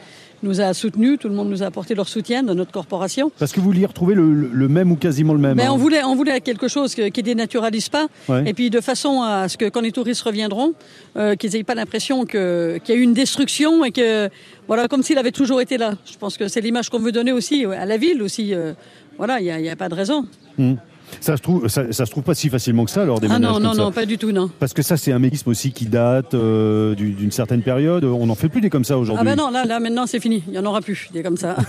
nous 0.45 0.61
a 0.61 0.73
soutenus, 0.75 1.19
tout 1.19 1.29
le 1.29 1.35
monde 1.35 1.49
nous 1.51 1.63
a 1.65 1.67
apporté 1.67 1.97
leur 1.97 2.09
soutien 2.09 2.45
dans 2.45 2.55
notre 2.55 2.71
corporation. 2.71 3.33
Parce 3.39 3.53
que 3.53 3.59
vous 3.59 3.67
vouliez 3.67 3.85
retrouver 3.87 4.15
le, 4.15 4.33
le- 4.33 4.51
le 4.53 4.69
même 4.69 4.93
ou 4.93 4.97
quasiment 4.97 5.33
le 5.33 5.41
même. 5.41 5.57
Mais 5.57 5.65
hein. 5.65 5.73
on 5.73 5.77
voulait, 5.77 6.05
on 6.05 6.15
voulait 6.15 6.41
quelque 6.41 6.69
chose 6.69 6.95
que- 6.95 7.09
qui 7.09 7.23
dénaturalise 7.25 7.89
pas, 7.89 8.07
Ouais. 8.29 8.45
et 8.47 8.55
puis 8.55 8.71
de 8.71 8.81
façon 8.81 9.23
à 9.23 9.49
ce 9.49 9.57
que 9.57 9.69
quand 9.71 9.81
les 9.81 9.93
touristes 9.93 10.23
reviendront, 10.23 10.75
euh, 11.17 11.35
qu'ils 11.35 11.51
n'aient 11.53 11.65
pas 11.65 11.75
l'impression 11.75 12.27
que- 12.27 12.79
qu'il 12.85 12.95
y 12.95 12.99
a 12.99 13.01
eu 13.01 13.05
une 13.05 13.15
destruction 13.15 13.85
et 13.85 13.91
que 13.91 14.29
voilà, 14.69 14.87
comme 14.87 15.03
s'il 15.03 15.19
avait 15.19 15.33
toujours 15.33 15.61
été 15.61 15.79
là. 15.79 15.95
Je 16.05 16.17
pense 16.17 16.37
que 16.37 16.47
c'est 16.47 16.61
l'image 16.61 16.91
qu'on 16.91 17.01
veut 17.01 17.13
donner 17.13 17.33
aussi 17.33 17.65
à 17.65 17.87
la 17.87 17.97
ville 17.97 18.23
aussi. 18.23 18.55
euh, 18.55 18.73
voilà, 19.19 19.41
il 19.41 19.45
n'y 19.45 19.51
a, 19.51 19.59
y 19.73 19.75
pas 19.75 19.89
de 19.89 19.95
raison. 19.95 20.27
Hum. 20.61 20.77
Ça 21.21 21.37
se 21.37 21.43
trouve, 21.43 21.69
ça, 21.69 21.93
ça 21.93 22.05
se 22.07 22.11
trouve 22.11 22.23
pas 22.25 22.35
si 22.35 22.49
facilement 22.49 22.85
que 22.85 22.91
ça 22.91 23.05
lors 23.05 23.21
des 23.21 23.29
Ah 23.31 23.39
non, 23.39 23.55
comme 23.55 23.63
non, 23.63 23.73
ça. 23.75 23.83
non, 23.83 23.93
pas 23.93 24.07
du 24.07 24.19
tout, 24.19 24.33
non. 24.33 24.51
Parce 24.59 24.73
que 24.75 24.83
ça, 24.83 24.97
c'est 24.97 25.13
un 25.13 25.19
mécanisme 25.19 25.49
aussi 25.51 25.73
qui 25.73 25.87
date 25.87 26.35
euh, 26.35 26.95
du- 26.95 27.13
d'une 27.13 27.31
certaine 27.31 27.63
période. 27.63 28.05
On 28.05 28.27
n'en 28.27 28.35
fait 28.35 28.49
plus 28.49 28.61
des 28.61 28.71
comme 28.71 28.85
ça 28.85 28.95
Ah 28.95 28.99
aujourd'hui. 28.99 29.25
ben 29.25 29.37
non, 29.37 29.51
là, 29.51 29.65
là 29.65 29.81
maintenant 29.81 30.07
c'est 30.07 30.21
fini, 30.21 30.43
il 30.47 30.53
n'y 30.53 30.59
en 30.59 30.65
aura 30.67 30.81
plus, 30.81 31.09
des 31.13 31.23
comme 31.23 31.37
ça. 31.37 31.57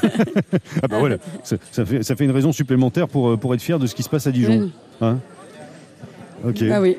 Ah 0.84 0.88
bah 0.88 0.98
voilà, 1.00 1.18
ça, 1.44 1.56
ça 1.72 1.86
fait, 1.86 2.04
ça 2.04 2.16
fait 2.16 2.26
une 2.26 2.32
raison 2.32 2.52
supplémentaire 2.52 3.08
pour, 3.08 3.30
euh, 3.30 3.38
pour 3.38 3.54
être 3.54 3.62
fier 3.62 3.80
de 3.80 3.88
ce 3.88 3.96
qui 3.96 4.04
se 4.04 4.10
passe 4.10 4.28
à 4.28 4.32
Dijon. 4.32 4.70
Hein 5.02 5.18
ok. 6.46 6.64
ah 6.72 6.82
oui. 6.82 6.98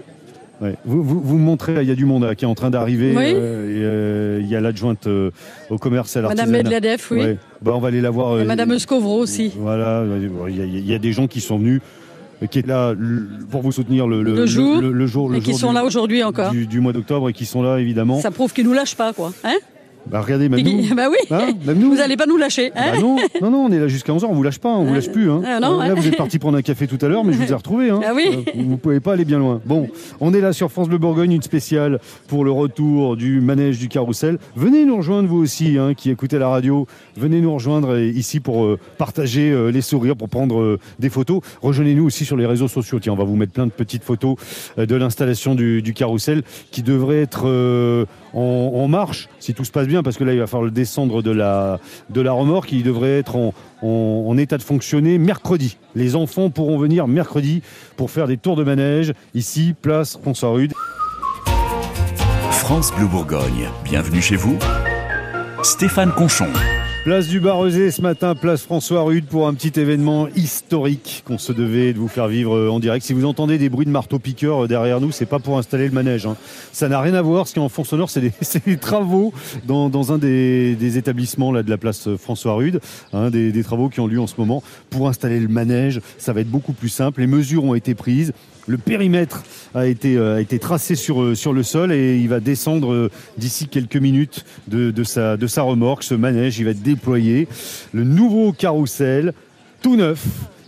Ouais. 0.60 0.74
Vous, 0.84 1.02
vous, 1.04 1.20
vous 1.20 1.38
me 1.38 1.44
montrez, 1.44 1.74
il 1.82 1.88
y 1.88 1.92
a 1.92 1.94
du 1.94 2.04
monde 2.04 2.24
là, 2.24 2.34
qui 2.34 2.44
est 2.44 2.48
en 2.48 2.54
train 2.56 2.70
d'arriver. 2.70 3.14
Oui. 3.16 3.32
euh, 3.32 3.36
euh, 3.36 4.40
il 4.42 4.48
y 4.48 4.56
a 4.56 4.60
l'adjointe 4.60 5.06
euh, 5.06 5.30
au 5.70 5.78
commerce 5.78 6.16
à 6.16 6.22
Madame 6.22 6.50
l'artisanat. 6.50 6.80
Medvedev, 6.80 7.06
oui. 7.12 7.18
Ouais. 7.18 7.38
Bah, 7.62 7.72
on 7.76 7.78
va 7.78 7.88
aller 7.88 8.00
la 8.00 8.10
voir. 8.10 8.38
Et 8.38 8.42
euh, 8.42 8.44
Madame 8.44 8.72
Escovro 8.72 9.18
aussi. 9.20 9.52
Voilà, 9.56 10.04
il 10.48 10.56
y, 10.56 10.60
a- 10.60 10.64
il 10.64 10.86
y 10.86 10.94
a 10.94 10.98
des 10.98 11.12
gens 11.12 11.28
qui 11.28 11.40
sont 11.40 11.58
venus, 11.58 11.80
euh, 11.80 12.07
qui 12.46 12.60
est 12.60 12.66
là 12.66 12.94
le- 12.96 13.26
pour 13.50 13.62
vous 13.62 13.72
soutenir 13.72 14.06
le, 14.06 14.22
Le 14.22 14.46
jour, 14.46 14.80
le, 14.80 14.92
le 14.92 15.06
jour, 15.06 15.28
le 15.28 15.38
et 15.38 15.40
qui 15.40 15.50
jour 15.50 15.58
sont 15.60 15.68
du, 15.70 15.74
là 15.74 15.84
aujourd'hui 15.84 16.22
encore. 16.22 16.50
du, 16.52 16.66
du 16.66 16.80
mois 16.80 16.92
d'octobre 16.92 17.28
et 17.28 17.32
qui 17.32 17.44
sont 17.46 17.62
là 17.62 17.78
évidemment. 17.80 18.20
Ça 18.20 18.30
prouve 18.30 18.52
qu'ils 18.52 18.64
nous 18.64 18.72
lâchent 18.74 18.94
pas, 18.96 19.12
quoi. 19.12 19.32
Hein? 19.44 19.56
Bah 20.10 20.20
regardez, 20.20 20.48
même 20.48 20.60
nous. 20.60 20.94
bah 20.96 21.08
oui. 21.10 21.16
Hein, 21.30 21.52
même 21.66 21.78
nous. 21.78 21.90
Vous 21.90 21.96
n'allez 21.96 22.16
pas 22.16 22.26
nous 22.26 22.36
lâcher. 22.36 22.70
Hein 22.74 22.92
Bah 22.94 23.00
non, 23.00 23.16
non, 23.42 23.50
non, 23.50 23.58
on 23.66 23.70
est 23.72 23.78
là 23.78 23.88
jusqu'à 23.88 24.12
11h, 24.12 24.26
on 24.28 24.34
vous 24.34 24.42
lâche 24.42 24.58
pas, 24.58 24.70
on 24.70 24.84
vous 24.84 24.94
lâche 24.94 25.10
plus. 25.10 25.30
Hein. 25.30 25.42
Ah, 25.46 25.60
non, 25.60 25.80
Euh, 25.80 25.88
là, 25.88 25.94
vous 25.94 26.06
êtes 26.06 26.16
parti 26.16 26.38
prendre 26.38 26.56
un 26.58 26.62
café 26.62 26.86
tout 26.86 26.98
à 27.04 27.08
l'heure, 27.08 27.24
mais 27.24 27.32
je 27.32 27.38
vous 27.38 27.50
ai 27.50 27.54
retrouvé. 27.54 27.90
Hein. 27.90 28.00
Ah 28.04 28.12
oui. 28.14 28.24
Euh, 28.28 28.50
Vous 28.56 28.76
pouvez 28.76 29.00
pas 29.00 29.12
aller 29.14 29.24
bien 29.24 29.38
loin. 29.38 29.60
Bon, 29.64 29.88
on 30.20 30.32
est 30.34 30.40
là 30.40 30.52
sur 30.52 30.70
France 30.70 30.88
Bleu 30.88 30.98
Bourgogne, 30.98 31.32
une 31.32 31.42
spéciale 31.42 31.98
pour 32.28 32.44
le 32.44 32.50
retour 32.50 33.16
du 33.16 33.40
manège 33.40 33.78
du 33.78 33.88
carrousel. 33.88 34.38
Venez 34.56 34.84
nous 34.84 34.96
rejoindre, 34.96 35.28
vous 35.28 35.38
aussi, 35.38 35.78
hein, 35.78 35.94
qui 35.94 36.10
écoutez 36.10 36.38
la 36.38 36.48
radio. 36.48 36.86
Venez 37.16 37.40
nous 37.40 37.52
rejoindre 37.54 37.94
euh, 37.94 38.04
ici 38.04 38.40
pour 38.40 38.64
euh, 38.64 38.78
partager 38.98 39.50
euh, 39.50 39.70
les 39.70 39.82
sourires, 39.82 40.16
pour 40.16 40.28
prendre 40.28 40.78
des 40.98 41.10
photos. 41.10 41.40
Rejoignez-nous 41.62 42.04
aussi 42.04 42.24
sur 42.24 42.36
les 42.36 42.46
réseaux 42.46 42.68
sociaux. 42.68 42.98
Tiens, 43.00 43.12
on 43.12 43.16
va 43.16 43.24
vous 43.24 43.36
mettre 43.36 43.52
plein 43.52 43.66
de 43.66 43.72
petites 43.72 44.04
photos 44.04 44.36
de 44.76 44.94
l'installation 44.96 45.54
du, 45.54 45.82
du 45.82 45.92
carrousel 45.94 46.42
qui 46.70 46.82
devrait 46.82 47.20
être 47.22 47.46
en 48.34 48.88
marche, 48.88 49.28
si 49.40 49.54
tout 49.54 49.64
se 49.64 49.70
passe 49.70 49.86
bien, 49.86 50.02
parce 50.02 50.16
que 50.16 50.24
là, 50.24 50.32
il 50.32 50.38
va 50.38 50.46
falloir 50.46 50.64
le 50.64 50.70
descendre 50.70 51.22
de 51.22 51.30
la, 51.30 51.78
remorque. 52.32 52.72
Il 52.72 52.82
devrait 52.82 53.18
être 53.18 53.52
en 53.82 54.38
état 54.38 54.58
de 54.58 54.62
fonctionner 54.62 55.18
mercredi. 55.18 55.76
Les 55.94 56.16
enfants 56.16 56.50
pourront 56.50 56.78
venir 56.78 57.08
mercredi 57.08 57.62
pour 57.96 58.10
faire 58.10 58.26
des 58.26 58.36
tours 58.36 58.56
de 58.56 58.64
manège 58.64 59.12
ici, 59.34 59.74
place 59.80 60.18
François 60.20 60.50
Rude. 60.50 60.72
France 62.50 62.92
Bleu 62.94 63.06
Bourgogne, 63.06 63.70
bienvenue 63.84 64.20
chez 64.20 64.36
vous. 64.36 64.58
Stéphane 65.62 66.12
Conchon. 66.12 66.48
Place 67.08 67.28
du 67.28 67.40
Barrezé 67.40 67.90
ce 67.90 68.02
matin, 68.02 68.34
place 68.34 68.64
François 68.64 69.00
Rude 69.00 69.24
pour 69.24 69.48
un 69.48 69.54
petit 69.54 69.80
événement 69.80 70.28
historique 70.36 71.22
qu'on 71.26 71.38
se 71.38 71.54
devait 71.54 71.94
de 71.94 71.98
vous 71.98 72.06
faire 72.06 72.28
vivre 72.28 72.54
euh, 72.54 72.68
en 72.68 72.80
direct. 72.80 73.02
Si 73.02 73.14
vous 73.14 73.24
entendez 73.24 73.56
des 73.56 73.70
bruits 73.70 73.86
de 73.86 73.90
marteau-piqueur 73.90 74.64
euh, 74.64 74.68
derrière 74.68 75.00
nous, 75.00 75.10
c'est 75.10 75.24
pas 75.24 75.38
pour 75.38 75.56
installer 75.56 75.86
le 75.86 75.94
manège. 75.94 76.26
hein. 76.26 76.36
Ça 76.70 76.86
n'a 76.86 77.00
rien 77.00 77.14
à 77.14 77.22
voir. 77.22 77.48
Ce 77.48 77.54
qui 77.54 77.60
est 77.60 77.62
en 77.62 77.70
fond 77.70 77.82
c'est 78.08 78.66
des, 78.66 78.76
travaux 78.76 79.32
dans, 79.66 80.12
un 80.12 80.18
des, 80.18 80.98
établissements 80.98 81.50
de 81.54 81.70
la 81.70 81.78
place 81.78 82.08
euh, 82.08 82.18
François 82.18 82.52
Rude. 82.52 82.78
hein, 83.14 83.30
des 83.30 83.62
travaux 83.62 83.88
qui 83.88 84.00
ont 84.00 84.06
lieu 84.06 84.20
en 84.20 84.26
ce 84.26 84.34
moment 84.36 84.62
pour 84.90 85.08
installer 85.08 85.40
le 85.40 85.48
manège. 85.48 86.02
Ça 86.18 86.34
va 86.34 86.42
être 86.42 86.50
beaucoup 86.50 86.74
plus 86.74 86.90
simple. 86.90 87.22
Les 87.22 87.26
mesures 87.26 87.64
ont 87.64 87.74
été 87.74 87.94
prises. 87.94 88.34
Le 88.68 88.76
périmètre 88.76 89.42
a 89.74 89.86
été, 89.86 90.16
euh, 90.16 90.36
a 90.36 90.40
été 90.42 90.58
tracé 90.58 90.94
sur, 90.94 91.22
euh, 91.22 91.34
sur 91.34 91.54
le 91.54 91.62
sol 91.62 91.90
et 91.90 92.18
il 92.18 92.28
va 92.28 92.38
descendre 92.38 92.92
euh, 92.92 93.10
d'ici 93.38 93.66
quelques 93.66 93.96
minutes 93.96 94.44
de, 94.68 94.90
de 94.90 95.04
sa, 95.04 95.38
de 95.38 95.46
sa 95.46 95.62
remorque. 95.62 96.02
Ce 96.02 96.14
manège, 96.14 96.58
il 96.58 96.66
va 96.66 96.72
être 96.72 96.82
déployé. 96.82 97.48
Le 97.94 98.04
nouveau 98.04 98.52
carrousel, 98.52 99.32
tout 99.80 99.96
neuf, 99.96 100.22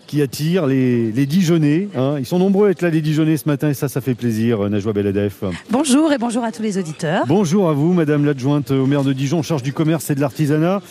qui 0.07 0.23
attire 0.23 0.67
les, 0.67 1.13
les 1.13 1.27
Dijonais. 1.27 1.89
hein. 1.95 2.17
Ils 2.19 2.27
sont 2.27 2.39
nombreux 2.39 2.69
à 2.69 2.71
être 2.71 2.83
là, 2.83 2.91
les 2.91 3.03
Dijonais, 3.03 3.37
ce 3.37 3.47
matin, 3.49 3.69
et 3.69 3.75
ça, 3.75 3.87
ça 3.89 4.01
fait 4.01 4.15
plaisir, 4.15 4.69
Najwa 4.69 4.93
Beladef. 4.93 5.45
Bonjour 5.71 6.13
et 6.13 6.19
bonjour 6.19 6.43
à 6.43 6.51
tous 6.51 6.63
les 6.63 6.79
auditeurs. 6.79 7.27
Bonjour 7.29 7.69
à 7.69 7.75
vous, 7.75 7.93
Madame 7.93 8.25
l'adjointe 8.25 8.71
au 8.73 8.87
maire 8.87 9.05
de 9.05 9.13
Dijon, 9.13 9.39
en 9.39 9.43
charge 9.43 9.63
du 9.63 9.73
commerce 9.73 10.11
et 10.11 10.15
de 10.17 10.21
l'artisanat. 10.21 10.83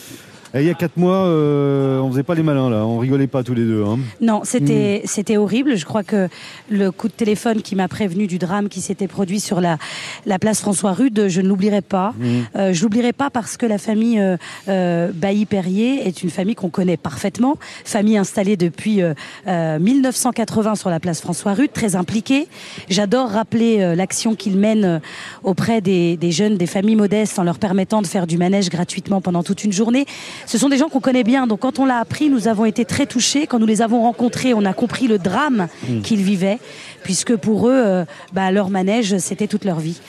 Et 0.56 0.62
il 0.62 0.65
y 0.65 0.70
a 0.70 0.74
quatre 0.74 0.98
mois, 0.98 1.25
euh, 1.27 2.00
on 2.00 2.10
faisait 2.10 2.24
pas 2.24 2.34
les 2.34 2.41
malins, 2.41 2.70
là. 2.72 2.84
On 2.86 2.98
rigolait 2.98 3.27
pas 3.27 3.44
tous 3.44 3.53
les 3.53 3.63
deux. 3.63 3.84
hein. 3.86 4.00
Non, 4.20 4.39
Hmm. 4.39 4.46
c'était 4.46 5.01
c'était 5.06 5.38
horrible. 5.38 5.75
Je 5.77 5.86
crois 5.86 6.01
que 6.03 6.27
le 6.72 6.91
coup 6.91 7.08
de 7.08 7.13
téléphone 7.13 7.62
qui 7.62 7.75
m'a 7.75 7.88
prévenu 7.88 8.25
du 8.25 8.39
drame 8.39 8.68
qui 8.68 8.82
s'était 8.82 9.08
produit 9.08 9.39
sur 9.39 9.62
la, 9.62 9.77
la 10.25 10.39
place 10.39 10.60
François 10.62 10.94
Rude, 10.94 11.25
je 11.27 11.41
ne 11.41 11.48
l'oublierai 11.48 11.82
pas. 11.82 12.13
Hmm. 12.20 12.25
Euh, 12.56 12.74
je 12.74 12.82
l'oublierai 12.82 13.13
pas 13.13 13.29
parce 13.29 13.58
que 13.58 13.68
la 13.68 13.77
famille 13.77 14.20
euh, 14.20 14.38
euh, 14.70 15.12
Bailly-Perrier 15.13 16.08
est 16.08 16.24
une 16.24 16.32
famille 16.32 16.56
qu'on 16.56 16.70
connaît 16.72 16.98
parfaitement. 16.98 17.58
Famille 17.86 18.18
installée 18.18 18.58
depuis 18.58 19.03
euh, 19.03 19.13
euh, 19.48 19.77
1980 19.77 20.75
sur 20.75 20.89
la 20.89 21.00
place 21.00 21.22
François 21.22 21.53
Rude, 21.53 21.72
très 21.74 21.96
impliquée. 21.96 22.48
J'adore 22.89 23.29
rappeler 23.29 23.82
euh, 23.82 23.94
l'action 23.96 24.34
qu'ils 24.36 24.58
mènent 24.58 24.86
euh, 24.86 25.00
auprès 25.44 25.82
des, 25.82 26.18
des 26.18 26.32
jeunes, 26.32 26.58
des 26.58 26.65
familles 26.65 26.96
modestes 26.96 27.38
en 27.38 27.44
leur 27.44 27.60
permettant 27.60 28.01
de 28.01 28.08
faire 28.08 28.25
du 28.25 28.38
manège 28.39 28.70
gratuitement 28.70 29.22
pendant 29.22 29.44
toute 29.44 29.63
une 29.63 29.72
journée. 29.74 30.06
Ce 30.46 30.58
sont 30.58 30.69
des 30.69 30.77
gens 30.77 30.89
qu'on 30.89 31.00
connaît 31.00 31.24
bien. 31.24 31.48
Donc 31.48 31.60
quand 31.62 31.79
on 31.79 31.86
l'a 31.86 31.98
appris, 31.98 32.29
nous 32.29 32.48
avons 32.48 32.65
été 32.65 32.86
très 32.86 33.05
touchés. 33.05 33.48
Quand 33.48 33.60
nous 33.60 33.65
les 33.65 33.81
avons 33.81 34.01
rencontrés, 34.01 34.53
on 34.53 34.65
a 34.65 34.74
compris 34.74 35.08
le 35.08 35.17
drame 35.17 35.67
Mm. 35.88 36.01
qu'ils 36.01 36.22
vivaient, 36.22 36.60
puisque 37.03 37.36
pour 37.36 37.67
eux, 37.69 37.74
euh, 37.74 38.05
bah, 38.34 38.51
leur 38.51 38.69
manège, 38.69 39.17
c'était 39.17 39.48
toute 39.48 39.65
leur 39.65 39.79
vie. 39.79 40.00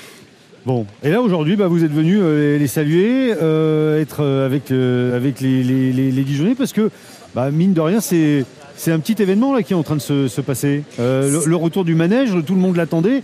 Bon, 0.67 0.85
et 1.03 1.09
là 1.11 1.23
aujourd'hui, 1.23 1.57
bah, 1.57 1.69
vous 1.69 1.85
êtes 1.85 1.93
venus 1.93 2.19
euh, 2.21 2.59
les 2.59 2.67
saluer, 2.67 3.33
euh, 3.41 4.01
être 4.01 4.19
euh, 4.23 4.45
avec, 4.47 4.71
avec 4.71 5.41
les, 5.41 5.63
les, 5.63 5.93
les, 5.93 6.11
les 6.11 6.23
Dijonais, 6.23 6.55
parce 6.55 6.73
que, 6.73 6.91
bah, 7.35 7.51
mine 7.51 7.73
de 7.73 7.81
rien, 7.81 8.01
c'est. 8.01 8.45
C'est 8.77 8.93
un 8.93 8.99
petit 8.99 9.21
événement 9.23 9.53
là 9.53 9.63
qui 9.63 9.75
est 9.75 9.77
en 9.77 9.83
train 9.83 9.97
de 9.97 10.01
se, 10.01 10.27
se 10.27 10.41
passer. 10.41 10.85
Le, 10.99 11.43
le 11.45 11.57
retour 11.57 11.85
du 11.85 11.95
manège, 11.95 12.31
tout 12.47 12.55
le 12.55 12.61
monde 12.61 12.77
l'attendait. 12.77 13.23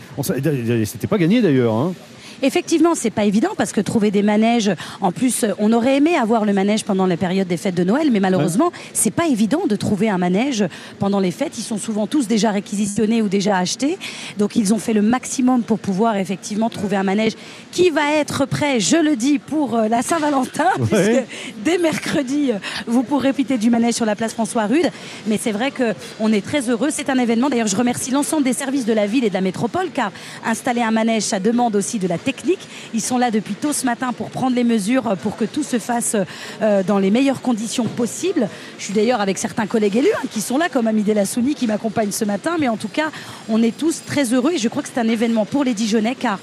C'était 0.85 1.07
pas 1.07 1.16
gagné 1.16 1.40
d'ailleurs. 1.40 1.72
hein. 1.72 1.94
Effectivement, 2.42 2.94
c'est 2.94 3.11
pas 3.11 3.25
évident 3.25 3.51
parce 3.57 3.72
que 3.72 3.81
trouver 3.81 4.11
des 4.11 4.22
manèges, 4.22 4.70
en 5.01 5.12
plus, 5.12 5.44
euh, 5.44 5.53
on 5.59 5.72
aurait 5.72 5.96
aimé 5.96 6.16
avoir 6.16 6.44
le 6.44 6.53
manège 6.53 6.85
pendant 6.85 7.07
la 7.07 7.16
période 7.16 7.46
des 7.46 7.57
fêtes 7.57 7.75
de 7.75 7.85
Noël, 7.85 8.11
mais 8.11 8.20
malheureusement, 8.20 8.72
c'est 8.92 9.11
pas 9.11 9.27
évident 9.29 9.66
de 9.68 9.77
trouver 9.77 10.09
un 10.09 10.18
manège 10.18 10.64
pendant 10.99 11.20
les 11.20 11.31
fêtes. 11.31 11.59
Ils 11.59 11.62
sont 11.62 11.79
souvent 11.79 12.07
tous 12.07 12.27
déjà 12.27 12.51
réquisitionnés 12.51 13.22
ou 13.22 13.29
déjà 13.29 13.57
achetés, 13.57 13.99
donc 14.38 14.57
ils 14.57 14.75
ont 14.75 14.79
fait 14.79 14.92
le 14.92 15.03
maximum 15.03 15.62
pour 15.62 15.79
pouvoir 15.79 16.16
effectivement 16.16 16.68
trouver 16.70 16.96
un 16.96 17.03
manège 17.05 17.33
qui 17.72 17.90
va 17.90 18.12
être 18.14 18.46
prêt, 18.46 18.81
je 18.81 18.96
le 18.96 19.16
dis, 19.16 19.38
pour 19.38 19.75
euh, 19.77 19.88
la 19.88 20.03
Saint-Valentin, 20.03 20.64
Ouais. 20.79 20.87
puisque 20.87 21.25
dès 21.64 21.79
mercredi, 21.79 22.51
euh, 22.53 22.59
vous 22.87 23.03
pourrez 23.03 23.33
profiter 23.37 23.59
du 23.59 23.68
manège 23.70 23.94
sur 23.94 24.07
la 24.07 24.16
place 24.16 24.33
François 24.33 24.64
Rude. 24.66 24.90
Mais 25.27 25.38
c'est 25.38 25.53
vrai 25.53 25.70
que 25.70 25.92
on 26.20 26.33
est 26.33 26.40
très 26.44 26.70
heureux. 26.70 26.88
C'est 26.90 27.11
un 27.11 27.18
événement. 27.18 27.51
D'ailleurs, 27.51 27.66
je 27.66 27.77
remercie 27.77 28.11
l'ensemble 28.11 28.44
des 28.44 28.55
services 28.55 28.87
de 28.87 28.94
la 28.94 29.07
ville 29.07 29.25
et 29.25 29.29
de 29.29 29.35
la 29.35 29.42
métropole, 29.42 29.88
car 29.92 30.11
installer 30.44 30.81
un 30.81 30.90
manège, 30.90 31.25
ça 31.25 31.38
demande 31.38 31.77
aussi 31.77 31.99
de 31.99 32.07
la 32.09 32.16
technique. 32.26 32.68
Ils 32.92 33.00
sont 33.00 33.18
là 33.18 33.30
depuis 33.30 33.54
tôt 33.54 33.72
ce 33.72 33.86
matin 33.86 34.12
pour 34.12 34.30
prendre 34.30 34.56
les 34.56 34.64
mesures, 34.64 35.16
pour 35.22 35.36
que 35.36 35.44
tout 35.44 35.62
se 35.62 35.78
fasse 35.78 36.16
euh, 36.60 36.82
dans 36.82 36.98
les 36.98 37.12
meilleures 37.12 37.40
conditions 37.40 37.84
possibles. 37.84 38.48
Je 38.78 38.84
suis 38.84 38.94
d'ailleurs 38.94 39.20
avec 39.20 39.38
certains 39.38 39.66
collègues 39.66 39.96
élus 39.96 40.08
hein, 40.16 40.26
qui 40.32 40.40
sont 40.40 40.58
là, 40.58 40.68
comme 40.68 40.88
Amidé 40.88 41.14
Lassouni 41.14 41.54
qui 41.54 41.68
m'accompagne 41.68 42.10
ce 42.10 42.24
matin. 42.24 42.56
Mais 42.58 42.68
en 42.68 42.76
tout 42.76 42.88
cas, 42.88 43.10
on 43.48 43.62
est 43.62 43.76
tous 43.76 44.02
très 44.04 44.34
heureux 44.34 44.54
et 44.54 44.58
je 44.58 44.68
crois 44.68 44.82
que 44.82 44.88
c'est 44.92 45.00
un 45.00 45.08
événement 45.08 45.46
pour 45.46 45.62
les 45.62 45.72
Dijonais, 45.72 46.16
car 46.16 46.40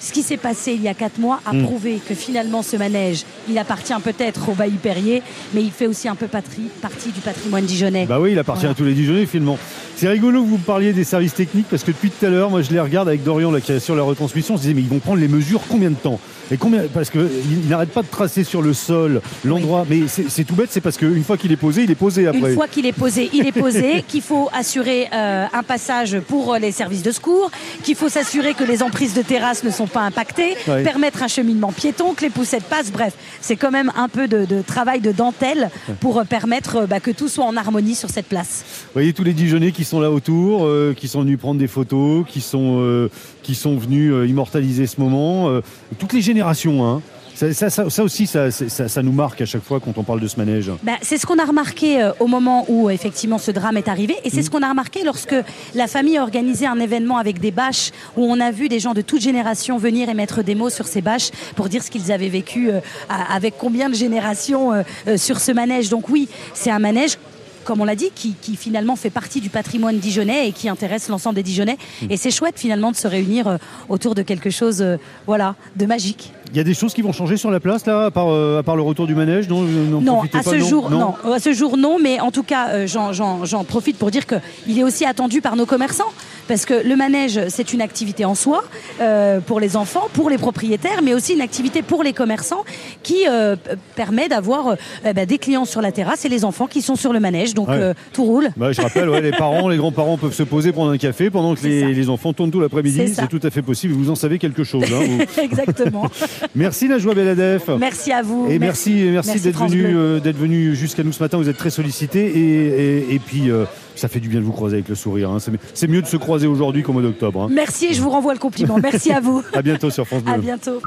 ce 0.00 0.12
qui 0.12 0.22
s'est 0.22 0.36
passé 0.36 0.72
il 0.72 0.82
y 0.82 0.88
a 0.88 0.94
quatre 0.94 1.18
mois 1.18 1.40
a 1.46 1.52
Hmm. 1.52 1.60
Mm. 1.60 1.64
prouvé 1.64 2.00
que 2.08 2.14
finalement 2.14 2.62
ce 2.62 2.76
manège, 2.76 3.24
il 3.48 3.58
appartient 3.58 3.92
peut-être 4.04 4.48
au 4.48 4.52
Bailly 4.52 4.76
Perrier, 4.76 5.22
mais 5.54 5.62
il 5.62 5.70
fait 5.72 5.86
aussi 5.86 6.08
un 6.08 6.14
peu 6.14 6.26
patrie- 6.26 6.68
partie 6.80 7.10
du 7.10 7.20
patrimoine 7.20 7.64
dijonnais. 7.64 8.06
Bah 8.06 8.18
oui, 8.20 8.32
il 8.32 8.38
appartient 8.38 8.60
Voilà. 8.62 8.72
à 8.72 8.74
tous 8.76 8.84
les 8.84 8.94
Dijonais 8.94 9.26
finalement. 9.26 9.58
C'est 9.96 10.08
rigolo 10.08 10.42
que 10.42 10.48
vous 10.48 10.58
parliez 10.58 10.92
des 10.92 11.02
services 11.04 11.34
techniques 11.34 11.66
parce 11.68 11.82
que 11.82 11.90
depuis 11.90 12.10
tout 12.10 12.24
à 12.24 12.28
l'heure, 12.28 12.50
moi 12.50 12.62
je 12.62 12.70
les 12.70 12.78
regarde 12.80 13.08
avec 13.08 13.24
Dorian 13.24 13.50
là, 13.50 13.60
qui 13.60 13.72
est 13.72 13.80
sur 13.80 13.96
la 13.96 14.02
retransmission, 14.04 14.54
on 14.54 14.56
se 14.56 14.62
disait 14.62 14.74
mais 14.74 14.82
ils 14.82 14.88
vont 14.88 15.00
prendre 15.00 15.20
les 15.20 15.26
mesures 15.28 15.62
combien 15.68 15.90
de 15.90 15.96
temps? 15.96 16.20
Et 16.50 16.56
combien 16.56 16.84
Parce 16.94 17.10
qu'ils 17.10 17.68
n'arrêtent 17.68 17.90
pas 17.92 18.02
de 18.02 18.06
tracer 18.08 18.42
sur 18.44 18.62
le 18.62 18.72
sol 18.72 19.20
l'endroit, 19.44 19.84
mais 19.90 20.02
c'est 20.06 20.30
c'est 20.30 20.44
tout 20.44 20.54
bête, 20.54 20.68
c'est 20.70 20.80
parce 20.80 20.96
qu'une 20.96 21.24
fois 21.24 21.36
qu'il 21.36 21.50
est 21.52 21.56
posé, 21.56 21.82
il 21.82 21.90
est 21.90 21.94
posé 21.94 22.26
après. 22.26 22.38
Une 22.50 22.54
fois 22.54 22.68
qu'il 22.68 22.86
est 22.86 22.92
posé, 22.92 23.28
il 23.34 23.46
est 23.46 23.52
posé, 23.52 24.02
qu'il 24.08 24.22
faut 24.22 24.48
assurer 24.54 25.08
euh, 25.12 25.46
un 25.52 25.62
passage 25.62 26.18
pour 26.20 26.54
euh, 26.54 26.58
les 26.58 26.70
services 26.72 27.02
de 27.02 27.10
secours, 27.10 27.50
qu'il 27.82 27.96
faut 27.96 28.08
s'assurer 28.08 28.54
que 28.54 28.64
les 28.64 28.82
emprises 28.82 29.12
de 29.14 29.22
terrasse 29.22 29.62
ne 29.64 29.70
sont 29.70 29.87
pas 29.88 30.02
impactées, 30.02 30.56
Ouais. 30.66 30.82
permettre 30.82 31.22
un 31.22 31.28
cheminement 31.28 31.72
piéton, 31.72 32.14
que 32.14 32.22
les 32.22 32.30
poussettes 32.30 32.64
passent. 32.64 32.92
Bref, 32.92 33.14
c'est 33.40 33.56
quand 33.56 33.70
même 33.70 33.90
un 33.96 34.08
peu 34.08 34.28
de, 34.28 34.44
de 34.44 34.62
travail 34.62 35.00
de 35.00 35.12
dentelle 35.12 35.70
pour 36.00 36.18
euh, 36.18 36.24
permettre 36.24 36.76
euh, 36.76 36.86
bah, 36.86 37.00
que 37.00 37.10
tout 37.10 37.28
soit 37.28 37.44
en 37.44 37.56
harmonie 37.56 37.94
sur 37.94 38.10
cette 38.10 38.26
place. 38.26 38.64
Vous 38.86 38.92
voyez 38.94 39.12
tous 39.12 39.24
les 39.24 39.32
Dijonais 39.32 39.72
qui 39.72 39.84
sont 39.84 40.00
là 40.00 40.10
autour, 40.10 40.64
euh, 40.64 40.94
qui 40.96 41.08
sont 41.08 41.22
venus 41.22 41.38
prendre 41.38 41.58
des 41.58 41.66
photos, 41.68 42.24
qui 42.28 42.40
sont, 42.40 42.78
euh, 42.80 43.08
qui 43.42 43.54
sont 43.54 43.76
venus 43.76 44.12
euh, 44.12 44.26
immortaliser 44.26 44.86
ce 44.86 45.00
moment. 45.00 45.50
toutes 45.98 46.12
les 46.12 46.20
générations, 46.22 46.86
hein. 46.86 47.02
Ça, 47.38 47.54
ça, 47.54 47.70
ça- 47.70 47.88
ça 47.88 48.02
aussi, 48.02 48.26
ça, 48.26 49.02
nous 49.04 49.12
marque 49.12 49.40
à 49.42 49.46
chaque 49.46 49.62
fois 49.62 49.78
quand 49.78 49.96
on 49.96 50.02
parle 50.02 50.18
de 50.18 50.26
ce 50.26 50.36
manège. 50.38 50.72
Bah, 50.82 50.94
c'est 51.02 51.18
ce 51.18 51.24
qu'on 51.24 51.38
a 51.38 51.44
remarqué 51.44 52.02
euh, 52.02 52.10
au 52.18 52.26
moment 52.26 52.64
où 52.68 52.90
effectivement 52.90 53.38
ce 53.38 53.52
drame 53.52 53.76
est 53.76 53.86
arrivé 53.86 54.16
et 54.24 54.30
c'est 54.30 54.38
Mhm. 54.38 54.42
ce 54.42 54.50
qu'on 54.50 54.62
a 54.64 54.68
remarqué 54.68 55.04
lorsque 55.04 55.36
la 55.76 55.86
famille 55.86 56.16
a 56.16 56.22
organisé 56.24 56.66
un 56.66 56.80
événement 56.80 57.16
avec 57.16 57.38
des 57.38 57.52
bâches 57.52 57.92
où 58.16 58.24
on 58.24 58.40
a 58.40 58.50
vu 58.50 58.68
des 58.68 58.80
gens 58.80 58.92
de 58.92 59.02
toute 59.02 59.20
génération 59.20 59.78
venir 59.78 60.08
et 60.08 60.14
mettre 60.14 60.42
des 60.42 60.56
mots 60.56 60.68
sur 60.68 60.88
ces 60.88 61.00
bâches 61.00 61.30
pour 61.54 61.68
dire 61.68 61.84
ce 61.84 61.92
qu'ils 61.92 62.10
avaient 62.10 62.28
vécu 62.28 62.70
euh, 62.72 62.80
avec 63.08 63.54
combien 63.56 63.88
de 63.88 63.94
générations 63.94 64.72
euh, 64.72 65.16
sur 65.16 65.38
ce 65.38 65.52
manège. 65.52 65.90
Donc 65.90 66.08
oui, 66.08 66.28
c'est 66.54 66.72
un 66.72 66.80
manège 66.80 67.18
comme 67.64 67.82
on 67.82 67.84
l'a 67.84 67.96
dit, 67.96 68.10
qui, 68.14 68.32
qui 68.40 68.56
finalement 68.56 68.96
fait 68.96 69.10
partie 69.10 69.42
du 69.42 69.50
patrimoine 69.50 69.98
dijonnais 69.98 70.48
et 70.48 70.52
qui 70.52 70.70
intéresse 70.70 71.10
l'ensemble 71.10 71.34
des 71.36 71.42
Dijonnais. 71.42 71.76
Mhm. 72.00 72.10
Et 72.10 72.16
c'est 72.16 72.30
chouette 72.30 72.54
finalement 72.58 72.90
de 72.92 72.96
se 72.96 73.06
réunir 73.06 73.58
autour 73.90 74.14
de 74.14 74.22
quelque 74.22 74.48
chose, 74.48 74.80
euh, 74.80 74.96
voilà, 75.26 75.54
de 75.76 75.84
magique. 75.84 76.32
Il 76.52 76.56
y 76.56 76.60
a 76.60 76.64
des 76.64 76.74
choses 76.74 76.94
qui 76.94 77.02
vont 77.02 77.12
changer 77.12 77.36
sur 77.36 77.50
la 77.50 77.60
place 77.60 77.84
là, 77.86 78.06
à 78.06 78.10
part, 78.10 78.28
euh, 78.28 78.58
à 78.58 78.62
part 78.62 78.76
le 78.76 78.82
retour 78.82 79.06
du 79.06 79.14
manège 79.14 79.48
Non, 79.48 79.62
Non, 79.62 80.22
à 80.22 80.26
pas, 80.28 80.42
ce 80.42 80.58
jour, 80.58 80.90
non. 80.90 81.14
À 81.32 81.38
ce 81.38 81.52
jour, 81.52 81.76
non. 81.76 81.98
Mais 82.02 82.20
en 82.20 82.30
tout 82.30 82.42
cas, 82.42 82.68
euh, 82.70 82.86
j'en- 82.86 83.64
profite 83.64 83.98
pour 83.98 84.10
dire 84.10 84.24
qu'il 84.26 84.78
est 84.78 84.82
aussi 84.84 85.04
attendu 85.04 85.40
par 85.40 85.56
nos 85.56 85.66
commerçants, 85.66 86.10
parce 86.48 86.64
que 86.64 86.86
le 86.86 86.96
manège, 86.96 87.38
c'est 87.48 87.72
une 87.74 87.82
activité 87.82 88.24
en 88.24 88.34
soi 88.34 88.64
euh, 89.00 89.40
pour 89.40 89.60
les 89.60 89.76
enfants, 89.76 90.08
pour 90.14 90.30
les 90.30 90.38
propriétaires, 90.38 91.02
mais 91.02 91.12
aussi 91.14 91.34
une 91.34 91.42
activité 91.42 91.82
pour 91.82 92.02
les 92.02 92.12
commerçants 92.14 92.64
qui 93.02 93.26
euh, 93.28 93.56
permet 93.94 94.28
d'avoir 94.28 94.68
euh, 94.68 94.74
eh 95.06 95.12
ben, 95.12 95.26
des 95.26 95.38
clients 95.38 95.66
sur 95.66 95.82
la 95.82 95.92
terrasse 95.92 96.24
et 96.24 96.28
les 96.30 96.44
enfants 96.46 96.66
qui 96.66 96.80
sont 96.80 96.96
sur 96.96 97.12
le 97.12 97.20
manège. 97.20 97.52
Donc 97.54 97.68
Ouais. 97.68 97.74
euh, 97.76 97.94
tout 98.14 98.24
roule. 98.24 98.48
Bah, 98.56 98.72
je 98.72 98.80
rappelle, 98.80 99.10
ouais, 99.10 99.20
les 99.20 99.32
parents, 99.32 99.68
les 99.68 99.76
grands-parents 99.76 100.16
peuvent 100.16 100.32
se 100.32 100.42
poser 100.44 100.72
prendre 100.72 100.90
un 100.92 100.98
café 100.98 101.28
pendant 101.30 101.54
que 101.54 101.66
les, 101.66 102.08
enfants 102.08 102.32
tournent 102.32 102.50
tout 102.50 102.60
l'après-midi. 102.60 103.12
C'est 103.14 103.28
tout 103.28 103.40
à 103.42 103.50
fait 103.50 103.60
possible. 103.62 103.92
Vous 103.92 104.08
en 104.10 104.14
savez 104.14 104.38
quelque 104.38 104.64
chose. 104.64 104.84
hein, 104.84 105.02
vous. 105.06 105.42
Exactement. 105.42 106.06
Merci 106.54 106.88
Najwa 106.88 107.14
Beladef. 107.14 107.68
Merci 107.78 108.12
à 108.12 108.22
vous. 108.22 108.46
Et 108.48 108.58
merci, 108.58 109.08
merci, 109.10 109.30
Merci 109.30 109.40
d'être 109.44 109.66
venu, 109.66 109.84
euh, 109.96 110.20
d'être 110.20 110.36
venu 110.38 110.74
jusqu'à 110.74 111.02
nous 111.02 111.12
ce 111.12 111.22
matin. 111.22 111.38
Vous 111.38 111.48
êtes 111.48 111.56
très 111.58 111.70
sollicité 111.70 112.26
et, 112.26 112.66
et, 113.10 113.14
et 113.14 113.18
puis 113.18 113.50
euh, 113.50 113.64
ça 113.94 114.08
fait 114.08 114.20
du 114.20 114.28
bien 114.28 114.40
de 114.40 114.44
vous 114.44 114.52
croiser 114.52 114.76
avec 114.76 114.88
le 114.88 114.94
sourire. 114.94 115.30
hein. 115.30 115.38
C'est, 115.40 115.52
c'est 115.74 115.88
mieux 115.88 116.02
de 116.02 116.06
se 116.06 116.16
croiser 116.16 116.46
aujourd'hui 116.46 116.82
qu'au 116.82 116.92
mois 116.92 117.02
d'octobre. 117.02 117.42
hein. 117.44 117.48
Merci 117.50 117.86
et 117.86 117.94
je 117.94 118.02
vous 118.02 118.10
renvoie 118.10 118.32
le 118.34 118.38
compliment. 118.38 118.78
Merci 118.82 119.12
à 119.12 119.20
vous. 119.20 119.42
À 119.52 119.62
bientôt 119.62 119.90
sur 119.90 120.06
France 120.06 120.22
Bleu. 120.22 120.34
À 120.34 120.38
bientôt. 120.38 120.80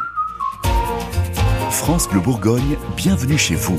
France 1.69 2.07
Bleu 2.09 2.19
Bourgogne, 2.19 2.77
bienvenue 2.95 3.37
chez 3.37 3.55
vous. 3.55 3.75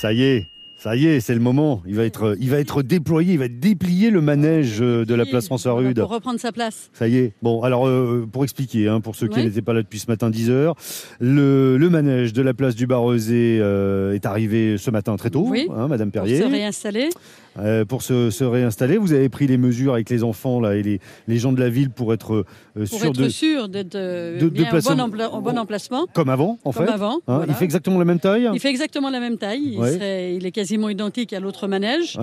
Ça 0.00 0.12
y 0.12 0.22
est. 0.22 0.48
Ça 0.84 0.96
y 0.96 1.06
est, 1.06 1.20
c'est 1.20 1.32
le 1.32 1.40
moment. 1.40 1.82
Il 1.86 1.94
va 1.94 2.04
être, 2.04 2.36
il 2.38 2.50
va 2.50 2.58
être 2.58 2.82
déployé, 2.82 3.32
il 3.32 3.38
va 3.38 3.48
déplier 3.48 4.10
le 4.10 4.20
manège 4.20 4.82
euh, 4.82 5.06
de 5.06 5.14
la 5.14 5.24
place 5.24 5.46
François 5.46 5.72
Rude. 5.72 5.98
Pour 5.98 6.10
reprendre 6.10 6.38
sa 6.38 6.52
place. 6.52 6.90
Ça 6.92 7.08
y 7.08 7.16
est. 7.16 7.32
Bon, 7.40 7.62
alors 7.62 7.88
euh, 7.88 8.28
pour 8.30 8.44
expliquer, 8.44 8.88
hein, 8.88 9.00
pour 9.00 9.16
ceux 9.16 9.28
qui 9.28 9.42
n'étaient 9.42 9.62
pas 9.62 9.72
là 9.72 9.80
depuis 9.80 9.98
ce 9.98 10.08
matin 10.08 10.28
10 10.28 10.50
heures, 10.50 10.74
le, 11.20 11.78
le 11.78 11.88
manège 11.88 12.34
de 12.34 12.42
la 12.42 12.52
place 12.52 12.74
du 12.74 12.86
Barrezé 12.86 13.60
euh, 13.62 14.12
est 14.12 14.26
arrivé 14.26 14.76
ce 14.76 14.90
matin 14.90 15.16
très 15.16 15.30
tôt, 15.30 15.46
Oui. 15.48 15.66
hein, 15.74 15.88
Madame 15.88 16.10
Pour 16.10 16.20
Perrier, 16.24 16.42
se 16.42 16.46
réinstaller. 16.48 17.08
euh, 17.58 17.86
pour 17.86 18.02
se, 18.02 18.28
se 18.28 18.44
réinstaller. 18.44 18.98
Vous 18.98 19.14
avez 19.14 19.30
pris 19.30 19.46
les 19.46 19.56
mesures 19.56 19.94
avec 19.94 20.10
les 20.10 20.22
enfants 20.22 20.60
là 20.60 20.76
et 20.76 20.82
les, 20.82 21.00
les 21.28 21.38
gens 21.38 21.52
de 21.52 21.60
la 21.60 21.70
ville 21.70 21.88
pour 21.88 22.12
être 22.12 22.34
euh, 22.76 22.84
Pour 22.90 23.04
être 23.06 23.12
de, 23.22 23.28
sûr 23.30 23.70
d'être 23.70 23.94
euh, 23.94 24.38
de- 24.38 24.50
bien 24.50 24.66
au 24.66 24.70
placer- 24.70 24.94
bon, 25.40 25.56
emplacement. 25.56 26.06
comme 26.12 26.28
avant 26.28 26.58
en 26.64 26.72
Comme 26.72 26.84
fait. 26.86 26.92
avant, 26.92 27.14
Hein, 27.26 27.38
voilà. 27.38 27.46
Il 27.48 27.54
fait 27.54 27.64
exactement 27.64 27.98
la 27.98 28.04
même 28.04 28.20
taille. 28.20 28.50
Il 28.52 28.60
fait 28.60 28.68
exactement 28.68 29.08
la 29.08 29.20
même 29.20 29.38
taille. 29.38 29.62
Il, 29.72 29.78
Ouais. 29.78 29.92
serait- 29.92 30.34
il 30.36 30.44
est 30.44 30.52
quasiment 30.74 30.88
identique 30.88 31.32
à 31.32 31.40
l'autre 31.40 31.68
manège. 31.68 32.18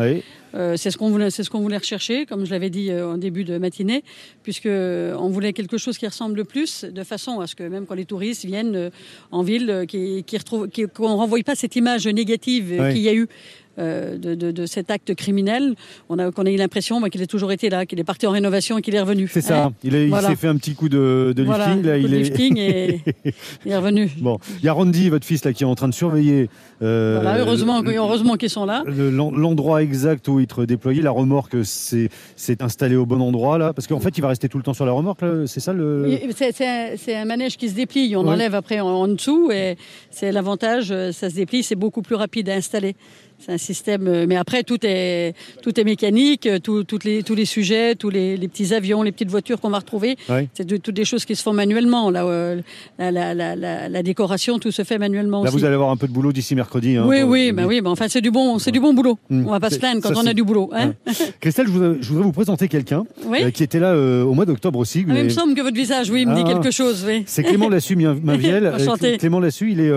Euh, 0.54 0.76
c'est 0.76 0.92
ce 0.92 0.98
qu'on 0.98 1.10
voulait, 1.10 1.30
c'est 1.30 1.44
ce 1.44 1.50
qu'on 1.50 1.62
voulait 1.62 1.78
rechercher, 1.78 2.26
comme 2.26 2.46
je 2.46 2.52
l'avais 2.52 2.70
dit 2.70 2.90
euh, 2.90 3.14
en 3.14 3.18
début 3.18 3.46
de 3.46 3.58
matinée, 3.58 4.04
puisque 4.44 4.66
euh, 4.66 5.16
on 5.18 5.30
voulait 5.30 5.54
quelque 5.54 5.78
chose 5.78 5.98
qui 5.98 6.06
ressemble 6.06 6.36
le 6.36 6.44
plus, 6.44 6.84
de 6.84 7.04
façon 7.06 7.40
à 7.40 7.48
ce 7.48 7.56
que 7.56 7.64
même 7.64 7.86
quand 7.86 7.96
les 7.96 8.04
touristes 8.04 8.44
viennent 8.44 8.92
en 9.32 9.44
ville, 9.44 9.86
qui, 9.88 10.26
qui 10.26 10.38
retrouvent, 10.38 10.68
qu'on 10.94 11.16
renvoie 11.16 11.40
pas 11.44 11.56
cette 11.56 11.78
image 11.78 12.06
négative 12.08 12.76
qu'il 12.92 13.02
y 13.02 13.08
a 13.08 13.14
eu. 13.14 13.30
Euh, 13.79 14.17
de, 14.17 14.36
de- 14.36 14.51
de 14.51 14.65
cet 14.65 14.91
acte 14.91 15.15
criminel, 15.15 15.75
on 16.10 16.19
a, 16.19 16.31
qu'on 16.31 16.45
a 16.45 16.51
eu 16.51 16.55
l'impression 16.57 17.01
qu'il 17.10 17.21
a 17.21 17.27
toujours 17.27 17.51
été 17.51 17.69
là, 17.69 17.86
qu'il 17.86 17.99
est 17.99 18.03
parti 18.03 18.27
en 18.27 18.31
rénovation 18.31 18.77
et 18.77 18.81
qu'il 18.81 18.95
est 18.95 19.01
revenu. 19.01 19.27
C'est 19.31 19.41
ça. 19.41 19.65
Hein 19.65 19.73
il 19.84 19.95
a- 19.95 20.03
il 20.03 20.10
Voilà. 20.10 20.27
s'est 20.29 20.36
fait 20.36 20.47
un 20.47 20.57
petit 20.57 20.73
coup 20.75 20.89
de, 20.89 21.34
de 21.36 21.43
Voilà, 21.43 21.67
lifting 21.67 21.86
là. 21.86 21.99
coup 21.99 22.05
Il 22.05 22.13
est. 22.13 22.19
lifting 22.19 22.57
et 22.57 23.01
il 23.65 23.71
est 23.71 23.77
revenu. 23.77 24.10
Bon, 24.19 24.38
il 24.60 24.65
y 24.65 24.67
a 24.67 24.73
Randy, 24.73 25.10
votre 25.10 25.25
fils 25.25 25.43
là, 25.45 25.53
qui 25.53 25.63
est 25.63 25.67
en 25.67 25.75
train 25.75 25.88
de 25.88 25.93
surveiller. 25.93 26.49
euh, 26.81 27.19
Voilà, 27.21 27.39
heureusement, 27.39 27.81
heureusement 27.86 28.36
qu'ils 28.36 28.49
sont 28.49 28.65
là. 28.65 28.84
le- 28.86 29.10
l'en- 29.10 29.31
L'endroit 29.31 29.81
exact 29.81 30.27
où 30.27 30.39
il 30.39 30.47
te 30.47 30.62
déployé, 30.62 31.01
la 31.01 31.12
remorque 31.12 31.55
c'est 31.63 32.10
c'est 32.36 32.62
installé 32.62 32.95
au 32.95 33.05
bon 33.05 33.21
endroit 33.21 33.57
là, 33.57 33.73
parce 33.73 33.88
qu'en 33.88 33.99
fait 33.99 34.17
il 34.17 34.21
va 34.21 34.27
rester 34.27 34.49
tout 34.49 34.57
le 34.57 34.63
temps 34.63 34.73
sur 34.73 34.86
la 34.86 34.91
remorque, 34.91 35.21
là, 35.21 35.47
c'est 35.47 35.60
ça 35.60 35.73
le. 35.73 36.03
Oui, 36.07 36.19
C'est 36.38 37.15
un, 37.15 37.25
manège 37.25 37.57
qui 37.57 37.69
se 37.69 37.75
déplie, 37.75 38.15
on 38.15 38.23
Ouais. 38.23 38.29
enlève 38.34 38.55
après 38.55 38.79
en, 38.79 38.88
en 38.88 39.07
dessous 39.07 39.51
et 39.51 39.77
c'est 40.10 40.31
l'avantage, 40.31 40.91
euh, 40.91 41.12
ça 41.12 41.29
se 41.29 41.36
déplie, 41.36 41.63
c'est 41.63 41.75
beaucoup 41.75 42.01
plus 42.01 42.15
rapide 42.15 42.49
à 42.49 42.53
installer. 42.55 42.95
C'est 43.43 43.54
un 43.54 43.58
système, 43.58 44.08
euh, 44.08 44.25
mais 44.27 44.36
après 44.36 44.63
tout 44.63 44.77
est 44.84 45.34
tout 45.63 45.80
est 45.80 45.84
mécanique, 45.84 46.45
euh, 46.45 46.60
tout- 46.60 46.84
toutes 46.84 47.04
les 47.04 47.23
tous 47.23 47.34
les 47.36 47.45
sujets, 47.45 47.95
tous 47.95 48.10
les, 48.10 48.38
les 48.38 48.47
petits 48.47 48.73
avions, 48.73 49.01
les 49.01 49.12
petites 49.12 49.30
voitures 49.32 49.60
qu'on 49.60 49.69
va 49.71 49.80
retrouver, 49.80 50.15
c'est 50.54 50.65
de- 50.65 50.77
toutes 50.77 50.95
des 50.95 51.06
choses 51.06 51.25
qui 51.25 51.36
se 51.36 51.41
font 51.43 51.54
manuellement. 51.54 52.10
Là, 52.12 52.23
euh, 52.25 52.62
la, 52.99 53.12
la, 53.12 53.34
la, 53.56 53.89
la- 53.89 54.04
décoration, 54.04 54.60
tout 54.60 54.71
se 54.71 54.84
fait 54.84 54.97
manuellement 54.97 55.43
Là 55.43 55.49
aussi. 55.49 55.58
vous 55.58 55.65
allez 55.65 55.73
avoir 55.75 55.89
un 55.91 55.97
peu 55.97 56.08
de 56.08 56.13
boulot 56.13 56.32
d'ici 56.32 56.54
mercredi. 56.56 56.97
hein, 56.97 57.06
oui, 57.08 57.21
pour- 57.21 57.30
oui, 57.32 57.51
bah 57.51 57.63
oui, 57.67 57.82
bah 57.82 57.89
enfin 57.89 58.06
c'est 58.10 58.21
du 58.21 58.30
bon, 58.32 58.60
c'est 58.60 58.71
du 58.71 58.80
bon 58.80 58.93
boulot. 58.93 59.17
Hmm. 59.30 59.45
On 59.47 59.51
va 59.51 59.60
pas 59.60 59.69
se 59.69 59.80
plaindre 59.80 60.01
quand 60.01 60.13
ça, 60.13 60.21
on 60.23 60.27
a 60.27 60.34
du 60.34 60.43
boulot, 60.43 60.69
hein. 60.73 60.93
Christelle, 61.39 61.67
je 61.67 61.71
voudrais, 61.71 61.95
je 62.01 62.08
voudrais 62.10 62.23
vous 62.25 62.32
présenter 62.32 62.67
quelqu'un 62.67 63.06
Oui. 63.25 63.39
euh, 63.43 63.49
qui 63.51 63.63
était 63.63 63.80
là 63.80 63.93
euh, 63.93 64.23
au 64.23 64.34
mois 64.34 64.45
d'octobre 64.45 64.77
aussi. 64.80 65.04
Ah, 65.08 65.13
mais 65.13 65.19
il 65.21 65.25
me 65.25 65.30
semble 65.30 65.56
que 65.56 65.62
votre 65.62 65.75
visage, 65.75 66.10
oui, 66.12 66.25
me 66.25 66.36
dit 66.36 66.43
Ah. 66.45 66.54
quelque 66.54 66.71
chose, 66.71 67.04
oui. 67.08 67.23
C'est 67.25 67.43
Clément 67.43 67.69
Lassu, 67.75 67.95
Mainvielle. 67.95 68.71
Clément 69.19 69.39
Lassu, 69.39 69.71
il 69.71 69.80
est, 69.80 69.91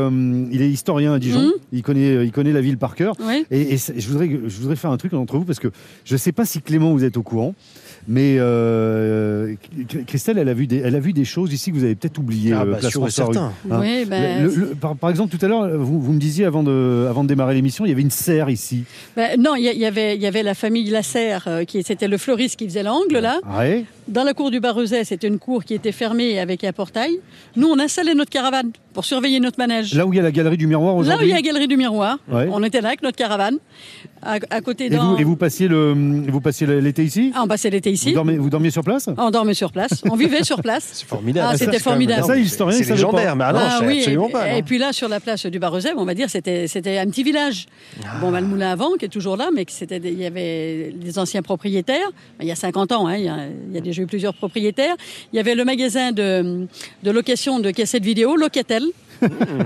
il 0.52 0.62
est 0.62 0.68
historien 0.70 1.12
à 1.14 1.18
Dijon. 1.18 1.40
Mhm. 1.40 1.52
Il, 1.72 1.82
connaît, 1.82 2.24
il 2.24 2.30
connaît 2.32 2.52
la 2.52 2.60
ville 2.60 2.78
par 2.78 2.94
cœur. 2.94 3.14
Oui. 3.20 3.33
Et, 3.50 3.76
je, 3.76 4.08
voudrais, 4.08 4.28
je 4.28 4.60
voudrais 4.60 4.76
faire 4.76 4.90
un 4.90 4.96
truc 4.96 5.12
entre 5.14 5.36
vous 5.36 5.44
parce 5.44 5.58
que 5.60 5.68
je 6.04 6.14
ne 6.14 6.18
sais 6.18 6.32
pas 6.32 6.44
si 6.44 6.60
Clément 6.60 6.92
vous 6.92 7.04
êtes 7.04 7.16
au 7.16 7.22
courant, 7.22 7.54
mais 8.06 8.36
euh, 8.38 9.54
Christelle, 10.06 10.38
elle 10.38 10.48
a, 10.48 10.54
vu 10.54 10.66
des, 10.66 10.78
elle 10.78 10.94
a 10.94 11.00
vu 11.00 11.12
des 11.12 11.24
choses 11.24 11.52
ici 11.52 11.70
que 11.70 11.76
vous 11.76 11.84
avez 11.84 11.94
peut-être 11.94 12.18
oubliées. 12.18 12.52
Ah 12.52 12.62
euh, 12.62 12.72
bah, 12.72 12.76
place 12.78 12.90
sûr 12.92 13.00
et 13.06 13.10
François 13.10 13.24
Rude. 13.26 13.34
certain. 13.34 13.52
Hein. 13.70 13.80
Oui, 13.80 14.04
ben, 14.04 14.44
Le- 14.44 14.54
le- 14.54 14.66
par, 14.74 14.96
par 14.96 15.10
exemple, 15.10 15.36
tout 15.36 15.44
à 15.44 15.48
l'heure, 15.48 15.78
vous, 15.78 16.00
vous 16.00 16.12
me 16.12 16.18
disiez 16.18 16.44
avant 16.44 16.62
de, 16.62 17.06
avant 17.08 17.22
de 17.24 17.28
démarrer 17.28 17.54
l'émission, 17.54 17.84
il 17.84 17.88
y 17.88 17.92
avait 17.92 18.02
une 18.02 18.10
serre 18.10 18.50
ici. 18.50 18.84
Ben, 19.16 19.40
non, 19.40 19.54
il 19.56 19.64
y, 19.64 19.84
avait, 19.86 20.16
il 20.16 20.22
y 20.22 20.26
avait 20.26 20.42
la 20.42 20.54
famille 20.54 20.88
Lasserre, 20.90 21.44
euh, 21.46 21.64
qui 21.64 21.82
c'était 21.82 22.08
le 22.08 22.18
fleuriste 22.18 22.56
qui 22.56 22.66
faisait 22.66 22.82
l'angle 22.82 23.18
là. 23.18 23.40
Ouais? 23.58 23.84
Dans 24.06 24.22
la 24.24 24.34
cour 24.34 24.50
du 24.50 24.60
Barrezet, 24.60 25.04
c'était 25.04 25.28
une 25.28 25.38
cour 25.38 25.64
qui 25.64 25.72
était 25.74 25.92
fermée 25.92 26.38
avec 26.38 26.62
un 26.64 26.72
portail. 26.72 27.12
Nous, 27.56 27.66
on 27.68 27.78
installait 27.78 28.14
notre 28.14 28.30
caravane 28.30 28.70
pour 28.92 29.04
surveiller 29.04 29.40
notre 29.40 29.58
manège. 29.58 29.94
Là 29.94 30.06
où 30.06 30.12
il 30.12 30.16
y 30.16 30.20
a 30.20 30.22
la 30.22 30.30
galerie 30.30 30.56
du 30.58 30.66
miroir 30.66 30.92
Là 30.94 30.98
où 30.98 31.02
il 31.02 31.08
aujourd'hui. 31.08 31.28
y 31.28 31.32
a 31.32 31.36
la 31.36 31.42
galerie 31.42 31.66
du 31.68 31.76
miroir, 31.76 32.18
Ouais. 32.30 32.46
on 32.52 32.62
était 32.62 32.80
là 32.82 32.88
avec 32.88 33.02
notre 33.02 33.16
caravane, 33.16 33.56
à, 34.22 34.36
à 34.50 34.60
côté 34.60 34.86
et, 34.86 34.90
dans... 34.90 35.14
vous, 35.14 35.20
et 35.20 35.24
vous 35.24 35.36
passiez 35.36 35.68
le, 35.68 35.94
vous 36.28 36.40
passiez 36.40 36.66
l'été 36.66 37.02
ici 37.02 37.32
Ah, 37.34 37.40
on 37.44 37.48
passait 37.48 37.70
l'été 37.70 37.90
vous 37.90 37.94
ici. 37.94 38.12
dormiez, 38.12 38.36
vous 38.36 38.50
dormiez 38.50 38.70
sur 38.70 38.84
place 38.84 39.08
On 39.16 39.30
dormait 39.30 39.54
sur 39.54 39.72
place. 39.72 40.02
On 40.10 40.16
vivait 40.16 40.44
sur 40.44 40.60
place. 40.62 40.88
C'est 40.92 41.06
formidable. 41.08 41.48
Ah, 41.52 41.56
c'était 41.56 41.78
formidable. 41.78 42.24
Ça, 42.24 42.34
C'est 42.72 42.88
légendaire, 42.90 43.30
pas. 43.30 43.34
mais 43.34 43.44
ah 43.46 43.52
non, 43.52 43.78
sais 43.80 43.86
oui, 43.86 43.98
absolument 44.00 44.28
et, 44.28 44.32
pas. 44.32 44.52
et 44.56 44.62
puis 44.62 44.78
là, 44.78 44.92
sur 44.92 45.08
la 45.08 45.18
place 45.18 45.46
du 45.46 45.58
Barrezet, 45.58 45.92
on 45.96 46.04
va 46.04 46.14
dire, 46.14 46.28
c'était 46.30 46.68
c'était 46.68 46.98
un 46.98 47.06
petit 47.06 47.22
village. 47.22 47.66
Ah. 48.04 48.18
Bon, 48.20 48.30
ben, 48.30 48.40
le 48.42 48.46
moulin 48.46 48.70
à 48.72 48.76
vent, 48.76 48.92
qui 48.98 49.06
est 49.06 49.08
toujours 49.08 49.36
là, 49.38 49.48
mais 49.54 49.64
des- 49.64 50.10
il 50.10 50.20
y 50.20 50.26
avait 50.26 50.94
les 51.02 51.18
anciens 51.18 51.42
propriétaires. 51.42 52.10
Il 52.40 52.46
y 52.46 52.52
a 52.52 52.56
50 52.56 52.92
ans, 52.92 53.06
hein, 53.08 53.16
il, 53.16 53.24
y 53.24 53.28
a, 53.28 53.38
il 53.70 53.74
y 53.74 53.78
a 53.78 53.80
déjà 53.94 54.02
eu 54.02 54.06
plusieurs 54.06 54.34
propriétaires. 54.34 54.94
Il 55.32 55.36
y 55.36 55.38
avait 55.40 55.54
le 55.54 55.64
magasin 55.64 56.12
de, 56.12 56.66
de 57.02 57.10
location 57.10 57.60
de 57.60 57.70
cassettes 57.70 58.04
vidéo, 58.04 58.36
Locatel. 58.36 58.84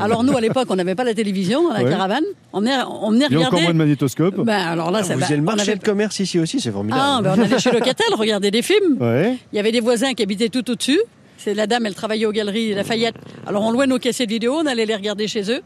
Alors 0.00 0.22
nous, 0.22 0.36
à 0.36 0.40
l'époque, 0.40 0.68
on 0.70 0.76
n'avait 0.76 0.94
pas 0.94 1.04
la 1.04 1.14
télévision 1.14 1.64
dans 1.68 1.74
la 1.74 1.82
Ouais. 1.82 1.90
caravane. 1.90 2.22
On 2.52 2.60
venait, 2.60 2.76
on 3.02 3.10
venait 3.10 3.26
Il 3.30 3.38
y 3.38 3.42
a 3.42 3.46
encore 3.48 3.60
moins 3.60 3.72
de 3.72 3.78
magnétoscope. 3.78 4.36
Ben, 4.44 4.52
alors 4.58 4.90
là, 4.90 5.00
Ah, 5.02 5.04
ça, 5.04 5.16
vous 5.16 5.22
avez 5.24 5.36
le 5.36 5.42
marché 5.42 5.62
avait- 5.72 5.76
de 5.78 5.84
commerce 5.84 6.20
ici 6.20 6.38
aussi, 6.38 6.60
c'est 6.60 6.70
formidable. 6.70 7.02
Ah, 7.04 7.20
ben, 7.22 7.34
on 7.36 7.42
allait 7.42 7.58
chez 7.58 7.70
Locatel 7.72 8.14
regarder 8.14 8.50
des 8.50 8.62
films. 8.62 8.96
Ouais. 9.00 9.36
Il 9.52 9.56
y 9.56 9.58
avait 9.58 9.72
des 9.72 9.80
voisins 9.80 10.12
qui 10.14 10.22
habitaient 10.22 10.48
tout 10.50 10.70
au-dessus. 10.70 11.00
C'est 11.38 11.54
la 11.54 11.66
dame, 11.66 11.86
elle 11.86 11.94
travaillait 11.94 12.26
aux 12.26 12.32
galeries 12.32 12.74
Lafayette. 12.74 13.14
Alors 13.46 13.62
on 13.62 13.70
louait 13.70 13.86
nos 13.86 13.98
cassettes 13.98 14.28
vidéo, 14.28 14.54
on 14.62 14.66
allait 14.66 14.86
les 14.86 14.94
regarder 14.94 15.26
chez 15.28 15.50
eux. 15.50 15.60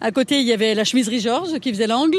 À 0.00 0.10
côté, 0.10 0.40
il 0.40 0.46
y 0.46 0.52
avait 0.52 0.74
la 0.74 0.84
chemiserie 0.84 1.20
Georges 1.20 1.58
qui 1.60 1.70
faisait 1.70 1.86
l'angle. 1.86 2.18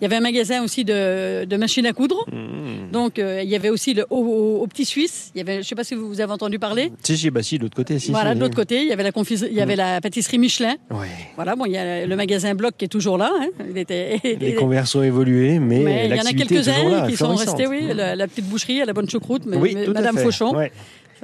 Il 0.00 0.04
y 0.04 0.06
avait 0.06 0.16
un 0.16 0.20
magasin 0.20 0.62
aussi 0.64 0.84
de, 0.84 1.44
de 1.44 1.56
machines 1.56 1.86
à 1.86 1.92
coudre. 1.92 2.24
Mmh. 2.32 2.90
Donc 2.92 3.18
euh, 3.18 3.42
il 3.42 3.48
y 3.50 3.54
avait 3.56 3.68
aussi 3.70 3.94
le 3.94 4.04
au, 4.10 4.16
au- 4.18 4.62
au 4.62 4.66
petit 4.66 4.84
Suisse. 4.84 5.30
Il 5.34 5.38
y 5.38 5.40
avait, 5.42 5.54
je 5.54 5.58
ne 5.58 5.62
sais 5.64 5.74
pas 5.74 5.84
si 5.84 5.94
vous 5.94 6.20
avez 6.20 6.32
entendu 6.32 6.58
parler. 6.58 6.90
Si, 7.02 7.16
si, 7.18 7.30
bah 7.30 7.42
si, 7.42 7.58
de 7.58 7.64
l'autre 7.64 7.76
côté. 7.76 7.98
Si, 7.98 8.10
voilà, 8.10 8.30
si, 8.30 8.36
de 8.36 8.40
l'autre 8.40 8.56
côté, 8.56 8.80
il 8.82 8.88
y 8.88 8.92
avait 8.92 9.02
la 9.02 9.10
confis- 9.10 9.46
il 9.48 9.54
y 9.56 9.60
avait 9.60 9.76
la 9.76 10.00
pâtisserie 10.00 10.38
Michelin. 10.38 10.74
Ouais. 10.90 11.06
Voilà, 11.36 11.54
bon, 11.56 11.66
il 11.66 11.72
y 11.72 11.76
a 11.78 12.06
le 12.06 12.16
magasin 12.16 12.54
Bloc 12.54 12.74
qui 12.78 12.86
est 12.86 12.88
toujours 12.88 13.18
là. 13.18 13.30
hein. 13.40 13.48
Il 13.70 13.76
était, 13.78 14.18
Les 14.40 14.54
converses 14.54 14.94
ont 14.94 15.02
évolué, 15.02 15.58
mais, 15.58 15.80
mais 15.80 16.06
il 16.08 16.16
y 16.16 16.20
en 16.20 16.24
a 16.24 16.32
quelques-uns 16.32 17.06
qui 17.08 17.16
sont 17.16 17.34
restés, 17.34 17.66
oui. 17.66 17.82
La, 17.94 18.16
la 18.16 18.26
petite 18.26 18.46
boucherie 18.46 18.80
à 18.82 18.84
la 18.86 18.92
bonne 18.92 19.08
choucroute, 19.08 19.42
mais, 19.46 19.56
Oui, 19.56 19.74
mais 19.74 19.86
Madame. 19.88 20.16
Fauchon. 20.18 20.54
Ouais. 20.56 20.72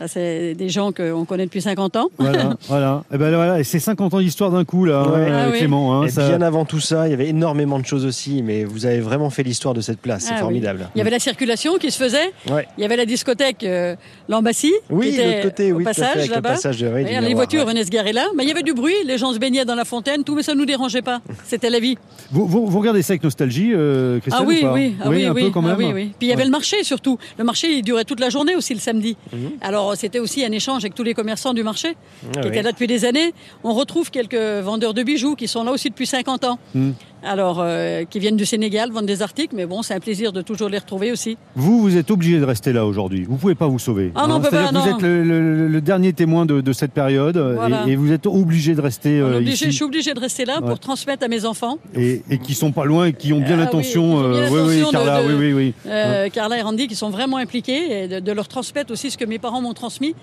C'est 0.07 0.55
des 0.55 0.69
gens 0.69 0.93
qu'on 0.93 1.25
connaît 1.25 1.47
depuis 1.47 1.63
50 1.63 1.97
ans. 1.97 2.09
Voilà, 2.19 2.57
voilà. 2.69 3.03
Et 3.13 3.19
ben 3.19 3.35
voilà, 3.35 3.61
et 3.61 3.65
c'est 3.65 3.79
50 3.81 4.15
ans 4.15 4.19
d'histoire 4.21 4.51
d'un 4.51 4.65
coup 4.65 4.85
là, 4.85 5.03
Ouais. 5.09 5.27
hein, 5.31 5.43
Ah 5.47 5.49
oui. 5.53 5.59
Clément. 5.59 5.95
hein, 6.01 6.07
Et 6.07 6.11
ça- 6.11 6.29
bien 6.29 6.43
avant 6.43 6.65
tout 6.65 6.81
ça, 6.81 7.09
il 7.09 7.11
y 7.11 7.15
avait 7.15 7.29
énormément 7.29 7.79
de 7.79 7.87
choses 7.87 8.05
aussi, 8.05 8.43
mais 8.43 8.65
vous 8.65 8.85
avez 8.87 9.01
vraiment 9.01 9.31
fait 9.31 9.43
l'histoire 9.43 9.75
de 9.75 9.81
cette 9.81 9.99
place, 10.01 10.25
c'est 10.25 10.31
Ah 10.33 10.35
oui. 10.37 10.41
formidable. 10.41 10.89
Il 10.95 10.99
y 10.99 11.01
avait 11.01 11.11
la 11.11 11.19
circulation 11.19 11.79
qui 11.79 11.91
se 11.91 11.99
faisait. 12.03 12.33
Ouais. 12.51 12.67
Il 12.77 12.83
y 12.83 12.85
avait 12.85 12.97
la 12.97 13.07
discothèque 13.07 13.65
euh, 13.65 13.97
L'Ambassie. 14.29 14.75
Oui, 14.91 15.11
qui 15.11 15.17
de 15.17 15.23
était 15.23 15.31
l'autre 15.37 15.43
côté, 15.49 15.73
au 15.73 15.77
oui, 15.77 15.85
passage 15.85 16.29
là-bas. 16.31 16.51
passage 16.51 16.83
oui, 16.95 17.05
les 17.05 17.35
voitures 17.35 17.61
ouais. 17.61 17.67
venaient 17.67 17.85
se 17.85 17.91
garer 17.91 18.13
là. 18.13 18.27
Mais 18.37 18.43
il 18.45 18.49
y 18.49 18.53
avait 18.53 18.63
du 18.63 18.75
bruit, 18.75 18.95
les 19.07 19.19
gens 19.19 19.33
se 19.33 19.39
baignaient 19.39 19.65
dans 19.65 19.75
la 19.75 19.85
fontaine, 19.85 20.25
tout, 20.25 20.35
mais 20.35 20.43
ça 20.43 20.53
ne 20.55 20.59
nous 20.59 20.67
dérangeait 20.67 21.03
pas. 21.03 21.21
C'était 21.45 21.71
la 21.71 21.81
vie. 21.81 21.97
Vous, 22.31 22.47
vous- 22.47 22.67
vous 22.67 22.79
regardez 22.81 23.03
ça 23.03 23.13
avec 23.13 23.23
nostalgie, 23.25 23.73
euh, 23.75 24.21
Christelle 24.21 24.43
ah 24.45 24.47
oui, 24.49 24.59
ou 24.59 24.63
pas 24.67 24.73
oui, 24.73 24.95
ah 25.03 25.09
oui, 25.09 25.25
un 25.27 25.33
oui, 25.33 25.43
peu 25.45 25.51
quand 25.51 25.65
ah 25.65 25.69
même. 25.69 25.79
oui, 25.79 25.93
oui. 25.95 26.05
Puis 26.19 26.27
il 26.27 26.29
y 26.29 26.33
avait 26.33 26.41
Ouais. 26.41 26.45
le 26.47 26.51
marché 26.51 26.83
surtout. 26.85 27.19
Le 27.39 27.45
marché, 27.45 27.69
il 27.79 27.83
durait 27.83 28.05
toute 28.05 28.21
la 28.21 28.29
journée 28.31 28.55
aussi 28.57 28.75
le 28.75 28.81
samedi. 28.81 29.17
Mhm. 29.33 29.53
Alors 29.87 29.97
c'était 29.97 30.19
aussi 30.19 30.45
un 30.45 30.51
échange 30.51 30.85
avec 30.85 30.95
tous 30.95 31.05
les 31.05 31.15
commerçants 31.15 31.55
du 31.55 31.63
marché 31.63 31.97
Ah 31.97 32.31
qui 32.33 32.39
oui. 32.41 32.47
étaient 32.49 32.63
là 32.63 32.73
depuis 32.73 32.89
des 32.89 33.05
années. 33.05 33.33
On 33.63 33.73
retrouve 33.73 34.11
quelques 34.11 34.35
vendeurs 34.35 34.95
de 34.95 35.03
bijoux 35.05 35.37
qui 35.37 35.47
sont 35.47 35.63
là 35.63 35.71
aussi 35.71 35.91
depuis 35.91 36.07
50 36.07 36.45
ans. 36.45 36.59
Mhm. 36.75 36.95
Alors, 37.25 37.59
euh, 37.61 38.05
qui 38.05 38.19
viennent 38.21 38.37
du 38.37 38.45
Sénégal, 38.47 38.91
vendent 38.93 39.07
des 39.07 39.23
articles, 39.23 39.55
mais 39.57 39.67
bon, 39.67 39.83
c'est 39.83 39.95
un 39.95 40.01
plaisir 40.01 40.33
de 40.33 40.43
toujours 40.43 40.69
les 40.69 40.79
retrouver 40.79 41.11
aussi. 41.11 41.37
Vous, 41.57 41.81
vous 41.81 41.97
êtes 41.97 42.11
obligé 42.11 42.39
de 42.39 42.45
rester 42.45 42.73
là 42.73 42.87
aujourd'hui. 42.87 43.25
Vous 43.25 43.37
pouvez 43.37 43.55
pas 43.57 43.67
vous 43.67 43.79
sauver. 43.79 44.13
Ah 44.15 44.27
non, 44.29 44.39
Vous 44.39 44.49
non. 44.73 44.87
êtes 44.87 45.03
le, 45.03 45.25
le- 45.25 45.69
le 45.69 45.81
dernier 45.81 46.13
témoin 46.13 46.47
de, 46.47 46.61
de 46.61 46.73
cette 46.73 46.93
période 46.93 47.37
Voilà. 47.37 47.85
et, 47.87 47.93
et 47.93 47.97
vous 47.97 48.13
êtes 48.13 48.27
obligé 48.27 48.75
de 48.75 48.81
rester 48.81 49.19
euh, 49.19 49.39
obligé- 49.41 49.53
ici. 49.55 49.65
je 49.67 49.71
suis 49.71 49.85
obligée 49.85 50.15
de 50.15 50.21
rester 50.21 50.45
là 50.45 50.61
Ouais. 50.61 50.69
pour 50.69 50.79
transmettre 50.79 51.25
à 51.25 51.29
mes 51.29 51.45
enfants. 51.47 51.79
Et, 51.95 52.23
et 52.31 52.39
qui 52.39 52.55
sont 52.55 52.71
pas 52.73 52.85
loin 52.85 53.07
et 53.07 53.13
qui 53.13 53.33
ont 53.33 53.39
bien 53.41 53.53
Ah 53.53 53.53
oui, 53.55 53.65
l'intention. 53.65 54.23
euh, 54.23 54.49
oui, 54.51 54.61
oui, 54.77 54.81
de- 54.87 54.91
Carla, 54.93 55.23
de- 55.23 55.29
oui, 55.29 55.35
oui, 55.39 55.53
oui. 55.53 55.75
Euh, 55.87 56.29
Carla 56.29 56.59
et 56.59 56.63
Randy 56.63 56.87
qui 56.87 56.95
sont 56.97 57.11
vraiment 57.11 57.39
impliqués 57.39 58.05
et 58.05 58.21
de, 58.21 58.33
leur 58.33 58.47
transmettre 58.47 58.93
aussi 58.93 59.11
ce 59.11 59.19
que 59.19 59.25
mes 59.25 59.39
parents 59.39 59.61
m'ont 59.63 59.75
transmis. 59.75 60.15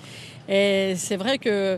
Et 0.47 0.93
c'est 0.95 1.17
vrai 1.17 1.37
que, 1.37 1.77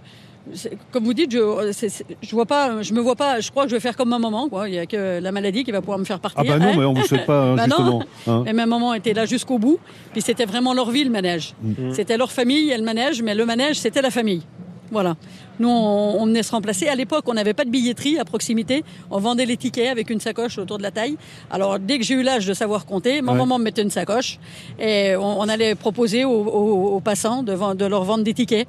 comme 0.92 1.04
vous 1.04 1.14
dites, 1.14 1.32
je, 1.32 1.74
je 2.22 2.32
vois 2.32 2.46
pas, 2.46 2.82
je 2.82 2.94
me 2.94 3.02
vois 3.02 3.16
pas. 3.16 3.40
Je 3.40 3.50
crois 3.52 3.64
que 3.64 3.70
je 3.70 3.76
vais 3.76 3.80
faire 3.80 3.96
comme 3.98 4.10
ma 4.10 4.20
maman. 4.20 4.48
Quoi. 4.50 4.70
Il 4.70 4.76
y 4.76 4.80
a 4.80 4.86
que 4.86 5.20
la 5.20 5.32
maladie 5.32 5.64
qui 5.64 5.72
va 5.72 5.82
pouvoir 5.82 5.98
me 5.98 6.06
faire 6.06 6.20
partir. 6.20 6.40
Ah 6.40 6.44
bah 6.48 6.60
non, 6.60 6.72
hein. 6.72 6.76
mais 6.78 6.86
on 6.86 6.94
vous 6.94 7.04
souhaite 7.04 7.26
pas 7.26 7.42
hein, 7.52 7.56
Bah 7.58 7.66
justement. 7.66 8.04
hein. 8.28 8.44
Mais 8.46 8.54
ma 8.54 8.66
maman 8.66 8.94
était 8.94 9.14
là 9.14 9.26
jusqu'au 9.26 9.58
bout. 9.58 9.80
Puis 10.14 10.22
c'était 10.22 10.46
vraiment 10.46 10.74
leur 10.74 10.92
vie, 10.92 11.04
le 11.04 11.10
manège. 11.10 11.54
Mm. 11.62 11.92
C'était 11.94 12.18
leur 12.18 12.32
famille 12.32 12.72
et 12.72 12.78
le 12.78 12.84
manège, 12.84 13.22
mais 13.22 13.34
le 13.36 13.46
manège, 13.46 13.78
c'était 13.80 14.02
la 14.02 14.12
famille. 14.12 14.44
Voilà. 14.92 15.16
Nous, 15.60 15.70
on, 15.70 16.22
on 16.22 16.26
venait 16.26 16.44
se 16.44 16.52
remplacer. 16.52 16.88
À 16.88 16.96
l'époque, 16.96 17.24
on 17.28 17.34
n'avait 17.34 17.54
pas 17.54 17.66
de 17.66 17.70
billetterie 17.70 18.18
à 18.20 18.26
proximité. 18.26 18.84
On 19.10 19.20
vendait 19.20 19.46
les 19.46 19.58
tickets 19.58 19.88
avec 19.90 20.10
une 20.10 20.20
sacoche 20.20 20.58
autour 20.58 20.78
de 20.78 20.84
la 20.84 20.92
taille. 20.92 21.16
Alors, 21.50 21.80
dès 21.80 21.98
que 22.00 22.04
j'ai 22.06 22.16
eu 22.16 22.24
l'âge 22.24 22.46
de 22.46 22.54
savoir 22.54 22.86
compter, 22.86 23.22
ma 23.22 23.32
Ouais. 23.32 23.38
maman 23.38 23.58
me 23.60 23.64
mettait 23.64 23.82
une 23.84 23.90
sacoche 23.90 24.40
et 24.80 25.16
on, 25.16 25.40
on 25.42 25.48
allait 25.50 25.76
proposer 25.76 26.26
aux, 26.26 26.32
aux- 26.32 26.96
aux 26.96 27.00
passants 27.00 27.44
de, 27.44 27.54
de 27.76 27.86
leur 27.86 28.04
vendre 28.04 28.24
des 28.24 28.34
tickets 28.34 28.68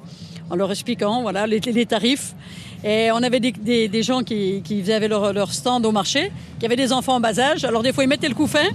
en 0.49 0.55
leur 0.55 0.71
expliquant 0.71 1.21
voilà, 1.21 1.45
les, 1.47 1.59
les 1.59 1.85
tarifs. 1.85 2.33
Et 2.83 3.09
on 3.11 3.17
avait 3.23 3.39
des, 3.39 3.51
des- 3.51 3.87
des 3.87 4.03
gens 4.03 4.21
qui, 4.21 4.61
qui 4.63 4.89
avaient 4.93 5.07
leur, 5.07 5.33
leur 5.33 5.51
stand 5.51 5.85
au 5.85 5.91
marché, 5.91 6.31
qui 6.59 6.65
avaient 6.65 6.75
des 6.75 6.93
enfants 6.93 7.15
en 7.15 7.19
bas 7.19 7.37
âge. 7.39 7.65
Alors, 7.65 7.81
des 7.83 7.91
fois, 7.91 8.03
ils 8.03 8.07
mettaient 8.07 8.29
le 8.29 8.35
couffin. 8.35 8.67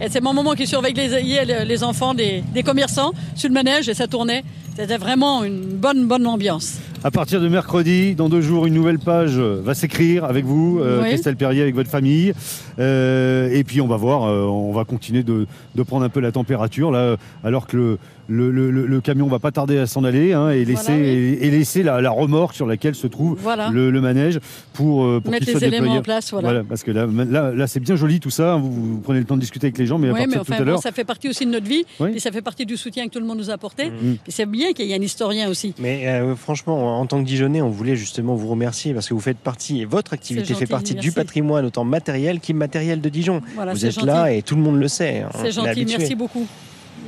Et 0.00 0.08
c'est 0.08 0.20
mon 0.20 0.32
maman 0.32 0.52
qui 0.54 0.64
surveillait 0.66 1.64
les 1.64 1.82
enfants 1.82 2.14
des, 2.14 2.44
des 2.54 2.62
commerçants 2.62 3.10
sur 3.34 3.48
le 3.48 3.54
manège 3.54 3.88
et 3.88 3.94
ça 3.94 4.06
tournait. 4.06 4.44
C'était 4.76 4.96
vraiment 4.96 5.42
une 5.42 5.60
bonne, 5.64 6.06
bonne 6.06 6.24
ambiance. 6.28 6.74
À 7.04 7.12
partir 7.12 7.40
de 7.40 7.48
mercredi, 7.48 8.16
dans 8.16 8.28
deux 8.28 8.40
jours, 8.40 8.66
une 8.66 8.74
nouvelle 8.74 8.98
page 8.98 9.38
euh, 9.38 9.60
va 9.62 9.74
s'écrire 9.74 10.24
avec 10.24 10.44
vous, 10.44 10.80
euh, 10.80 11.02
Oui. 11.02 11.10
Christelle 11.10 11.36
Perrier, 11.36 11.62
avec 11.62 11.76
votre 11.76 11.88
famille. 11.88 12.32
Euh, 12.80 13.50
et 13.52 13.62
puis 13.62 13.80
on 13.80 13.86
va 13.86 13.96
voir, 13.96 14.24
euh, 14.24 14.42
on 14.42 14.72
va 14.72 14.84
continuer 14.84 15.22
de, 15.22 15.46
de 15.76 15.82
prendre 15.84 16.04
un 16.04 16.08
peu 16.08 16.18
la 16.18 16.32
température 16.32 16.90
là, 16.90 17.16
alors 17.44 17.68
que 17.68 17.76
le, 17.76 17.98
le, 18.28 18.50
le- 18.50 18.70
le- 18.86 19.00
camion 19.00 19.26
va 19.26 19.38
pas 19.38 19.50
tarder 19.50 19.78
à 19.78 19.86
s'en 19.86 20.04
aller 20.04 20.32
hein, 20.34 20.50
et 20.50 20.64
laisser, 20.64 20.92
Voilà, 20.92 21.00
oui. 21.02 21.08
et, 21.40 21.46
et 21.46 21.50
laisser 21.50 21.82
la, 21.82 22.00
la 22.00 22.10
remorque 22.10 22.54
sur 22.54 22.66
laquelle 22.66 22.94
se 22.94 23.06
trouve 23.06 23.38
Voilà. 23.40 23.70
le, 23.70 23.90
le 23.90 24.00
manège 24.00 24.38
pour, 24.74 25.04
euh, 25.04 25.20
pour 25.20 25.30
Mettre 25.30 25.46
les 25.46 25.52
soit 25.52 25.62
éléments 25.62 25.76
déployé. 25.82 25.98
en 25.98 26.02
place, 26.02 26.30
voilà. 26.32 26.62
parce 26.64 26.82
que 26.82 26.90
là, 26.90 27.06
là, 27.06 27.52
là, 27.52 27.66
c'est 27.66 27.80
bien 27.80 27.96
joli 27.96 28.20
tout 28.20 28.30
ça. 28.30 28.52
hein, 28.54 28.58
Vous, 28.58 28.70
vous 28.70 28.98
prenez 29.00 29.18
le 29.20 29.24
temps 29.24 29.36
de 29.36 29.40
discuter 29.40 29.66
avec 29.68 29.78
les 29.78 29.86
gens, 29.86 29.98
mais 29.98 30.10
Oui, 30.10 30.20
mais 30.20 30.26
de 30.26 30.32
tout 30.34 30.38
enfin, 30.40 30.54
à 30.54 30.58
bon, 30.58 30.64
l'heure. 30.64 30.82
ça 30.82 30.92
fait 30.92 31.04
partie 31.04 31.28
aussi 31.28 31.46
de 31.46 31.50
notre 31.50 31.66
vie. 31.66 31.84
Oui. 32.00 32.10
Et 32.14 32.18
ça 32.20 32.30
fait 32.30 32.42
partie 32.42 32.66
du 32.66 32.76
soutien 32.76 33.06
que 33.06 33.12
tout 33.12 33.20
le 33.20 33.26
monde 33.26 33.38
nous 33.38 33.50
a 33.50 33.54
apporté. 33.54 33.86
Mm. 33.90 34.16
Et 34.26 34.30
c'est 34.30 34.46
bien 34.46 34.72
qu'il 34.72 34.86
y 34.86 34.92
ait 34.92 34.96
un 34.98 35.02
historien 35.02 35.48
aussi. 35.48 35.74
Mais 35.78 36.06
euh, 36.08 36.36
franchement, 36.36 37.00
en 37.00 37.06
tant 37.06 37.20
que 37.22 37.26
Dijonais, 37.26 37.62
on 37.62 37.70
voulait 37.70 37.96
justement 37.96 38.34
vous 38.34 38.48
remercier 38.48 38.92
parce 38.94 39.08
que 39.08 39.14
vous 39.14 39.20
faites 39.20 39.38
partie, 39.38 39.80
et 39.80 39.84
votre 39.84 40.12
activité 40.12 40.54
fait 40.54 40.66
partie 40.66 40.94
du 40.94 41.12
patrimoine 41.12 41.64
autant 41.64 41.84
matériel 41.84 42.40
qu'immatériel 42.40 43.00
de 43.00 43.08
Dijon. 43.08 43.40
Voilà, 43.54 43.72
vous 43.72 43.86
êtes 43.86 43.92
gentil. 43.94 44.06
là 44.06 44.32
et 44.32 44.42
tout 44.42 44.54
le 44.54 44.62
monde 44.62 44.78
le 44.78 44.88
sait. 44.88 45.20
hein, 45.22 45.30
C'est 45.42 45.52
gentil, 45.52 45.86
merci 45.88 46.14
beaucoup. 46.14 46.46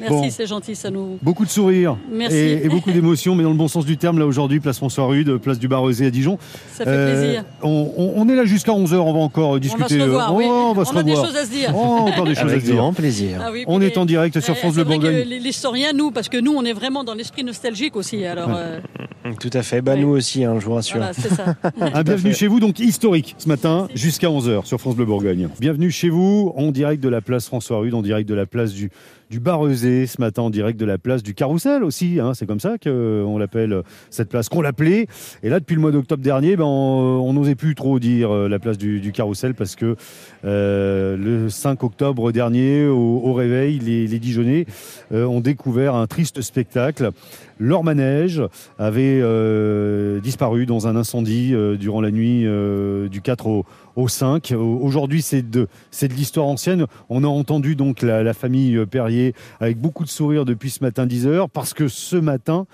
Merci, 0.01 0.15
Bon. 0.15 0.31
c'est 0.31 0.47
gentil, 0.47 0.75
ça 0.75 0.91
nous. 0.91 1.19
Beaucoup 1.23 1.45
de 1.45 1.51
sourires 1.51 1.97
Merci. 2.11 2.37
et, 2.37 2.65
et 2.65 2.69
beaucoup 2.69 2.91
d'émotions, 2.91 3.35
mais 3.35 3.43
dans 3.43 3.51
le 3.51 3.57
bon 3.57 3.69
sens 3.69 3.85
du 3.85 3.97
terme, 3.97 4.19
là 4.19 4.27
aujourd'hui, 4.27 4.59
place 4.61 4.79
François 4.79 5.07
Rude, 5.07 5.37
place 5.37 5.59
du 5.59 5.69
Barrezé 5.69 6.07
à 6.07 6.11
Dijon. 6.11 6.39
Ça 6.73 6.85
fait 6.85 6.91
Euh, 6.91 7.21
plaisir. 7.23 7.45
On, 7.63 7.93
on- 7.97 8.13
on 8.17 8.29
est 8.29 8.35
là 8.35 8.45
jusqu'à 8.45 8.73
11h, 8.73 8.97
on 8.97 9.13
va 9.13 9.19
encore 9.21 9.45
euh, 9.45 9.51
On 9.51 9.53
va 9.55 9.59
discuter. 9.61 9.99
se 9.99 10.03
revoir, 10.03 10.33
euh, 10.33 10.37
oui. 10.37 10.45
oh, 10.49 10.69
on 10.71 10.73
va 10.73 10.85
se 10.85 10.97
a 10.97 11.03
des 11.03 11.15
choses 11.15 11.37
à 11.37 11.45
se 11.45 11.51
dire. 11.51 11.73
Oh, 11.75 11.79
encore 12.09 12.25
des 12.25 12.35
choses 12.35 12.53
à 12.53 12.59
se 12.61 12.65
dire. 12.65 12.77
grand 12.77 12.93
plaisir. 12.93 13.39
Ah 13.45 13.51
oui, 13.53 13.65
On 13.67 13.81
est 13.81 13.99
en 13.99 14.07
direct 14.07 14.41
sur 14.41 14.55
Eh, 14.55 14.59
France 14.59 14.77
que 14.77 14.83
Bourgogne. 14.83 15.25
L'historien, 15.29 15.93
nous, 15.95 16.11
parce 16.11 16.29
que 16.29 16.39
nous, 16.39 16.53
on 16.57 16.65
est 16.65 16.73
vraiment 16.73 17.05
dans 17.05 17.15
l'esprit 17.15 17.45
nostalgique 17.45 17.97
aussi. 17.97 18.25
Alors, 18.25 18.51
euh, 18.55 18.81
Tout 19.41 19.51
à 19.53 19.63
fait. 19.63 19.83
Bah, 19.83 19.93
Oui. 19.95 20.01
Nous 20.01 20.09
aussi, 20.09 20.45
hein, 20.45 20.57
je 20.59 20.65
vous 20.65 20.75
rassure. 20.75 20.97
voilà, 20.97 21.13
c'est 21.13 21.29
ça. 21.35 21.55
Un 21.81 22.03
bienvenue 22.03 22.33
chez 22.35 22.47
vous, 22.47 22.59
donc 22.59 22.79
historique 22.81 23.35
ce 23.39 23.49
matin 23.49 23.87
jusqu'à 23.95 24.29
11h 24.29 24.65
sur 24.65 24.81
France 24.81 24.97
Bleu 24.97 25.05
Bourgogne. 25.05 25.49
Bienvenue 25.61 25.91
chez 25.91 26.09
vous 26.09 26.53
en 26.57 26.71
direct 26.73 27.03
de 27.03 27.09
la 27.09 27.21
place 27.21 27.47
François 27.47 27.79
Rude, 27.79 27.95
en 27.95 28.03
direct 28.03 28.29
de 28.29 28.35
la 28.35 28.47
place 28.47 28.73
du, 28.73 28.91
du 29.31 29.39
Barrezé, 29.39 30.09
ce 30.09 30.21
matin 30.21 30.43
en 30.43 30.51
direct 30.51 30.79
de 30.79 30.85
la 30.85 30.99
place 30.99 31.23
du 31.23 31.35
Carrousel 31.35 31.85
aussi. 31.85 32.19
hein, 32.21 32.35
c'est 32.35 32.47
comme 32.47 32.59
ça 32.59 32.79
qu'on 32.79 33.39
l'appelle 33.39 33.73
euh, 33.73 33.83
cette 34.11 34.29
place, 34.29 34.49
qu'on 34.49 34.61
l'appelait. 34.61 35.07
Et 35.45 35.49
là, 35.49 35.61
depuis 35.61 35.77
le 35.77 35.81
mois 35.81 35.93
d'octobre 35.93 36.23
dernier, 36.23 36.57
ben, 36.57 36.65
on 36.65 37.33
n'osait 37.33 37.55
plus 37.55 37.77
trop 37.77 38.01
dire 38.01 38.35
euh, 38.35 38.49
la 38.49 38.59
place 38.59 38.77
du, 38.77 39.13
Carrousel 39.13 39.55
parce 39.55 39.77
que 39.77 39.95
euh, 40.45 41.17
le 41.17 41.49
5 41.49 41.85
octobre 41.85 42.33
dernier, 42.33 42.87
au, 42.87 43.33
réveil, 43.33 43.79
les, 43.79 44.09
les 44.09 44.19
Dijonais 44.19 44.67
euh, 45.13 45.25
ont 45.27 45.41
découvert 45.41 45.95
un 45.95 46.09
triste 46.09 46.41
spectacle. 46.43 47.13
Leur 47.61 47.85
manège 47.85 48.43
avait 48.79 49.21
euh, 49.23 50.19
disparu 50.21 50.65
dans 50.65 50.89
un 50.89 50.97
incendie 50.97 51.51
euh, 51.53 51.77
durant 51.77 52.01
la 52.01 52.11
nuit 52.11 52.47
euh, 52.47 53.07
du 53.11 53.21
4 53.21 53.47
au, 53.47 53.67
au 54.01 54.09
5. 54.09 54.53
Au- 54.57 54.79
Aujourd'hui, 54.81 55.23
c'est 55.23 55.49
de, 55.49 55.69
c'est 55.91 56.09
de 56.09 56.15
l'histoire 56.15 56.47
ancienne. 56.47 56.87
On 57.09 57.25
a 57.25 57.27
entendu 57.27 57.77
donc 57.77 58.03
la, 58.03 58.33
famille 58.35 58.77
euh, 58.77 58.87
Perrier 58.87 59.35
avec 59.61 59.79
beaucoup 59.79 60.05
de 60.05 60.09
sourires 60.09 60.45
depuis 60.45 60.71
ce 60.71 60.83
matin 60.83 61.07
10 61.07 61.27
heures 61.27 61.51
parce 61.51 61.75
que 61.75 61.89
ce 61.89 62.17
matin, 62.17 62.67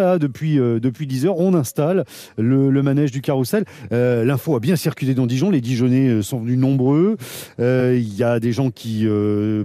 là, 0.00 0.18
depuis 0.18 0.58
euh, 0.58 0.80
depuis 0.80 1.06
10 1.06 1.26
heures, 1.26 1.38
on 1.38 1.54
installe 1.54 2.04
le, 2.36 2.82
manège 2.82 3.12
du 3.12 3.20
carrousel. 3.20 3.64
Euh, 3.92 4.24
L'info 4.24 4.56
a 4.56 4.60
bien 4.60 4.76
circulé 4.76 5.14
dans 5.14 5.26
Dijon. 5.26 5.50
Les 5.50 5.60
Dijonais 5.60 6.22
sont 6.22 6.40
venus 6.40 6.58
nombreux. 6.58 7.16
Il 7.58 8.14
y 8.14 8.22
a 8.22 8.40
des 8.40 8.52
gens 8.52 8.70
qui 8.70 9.06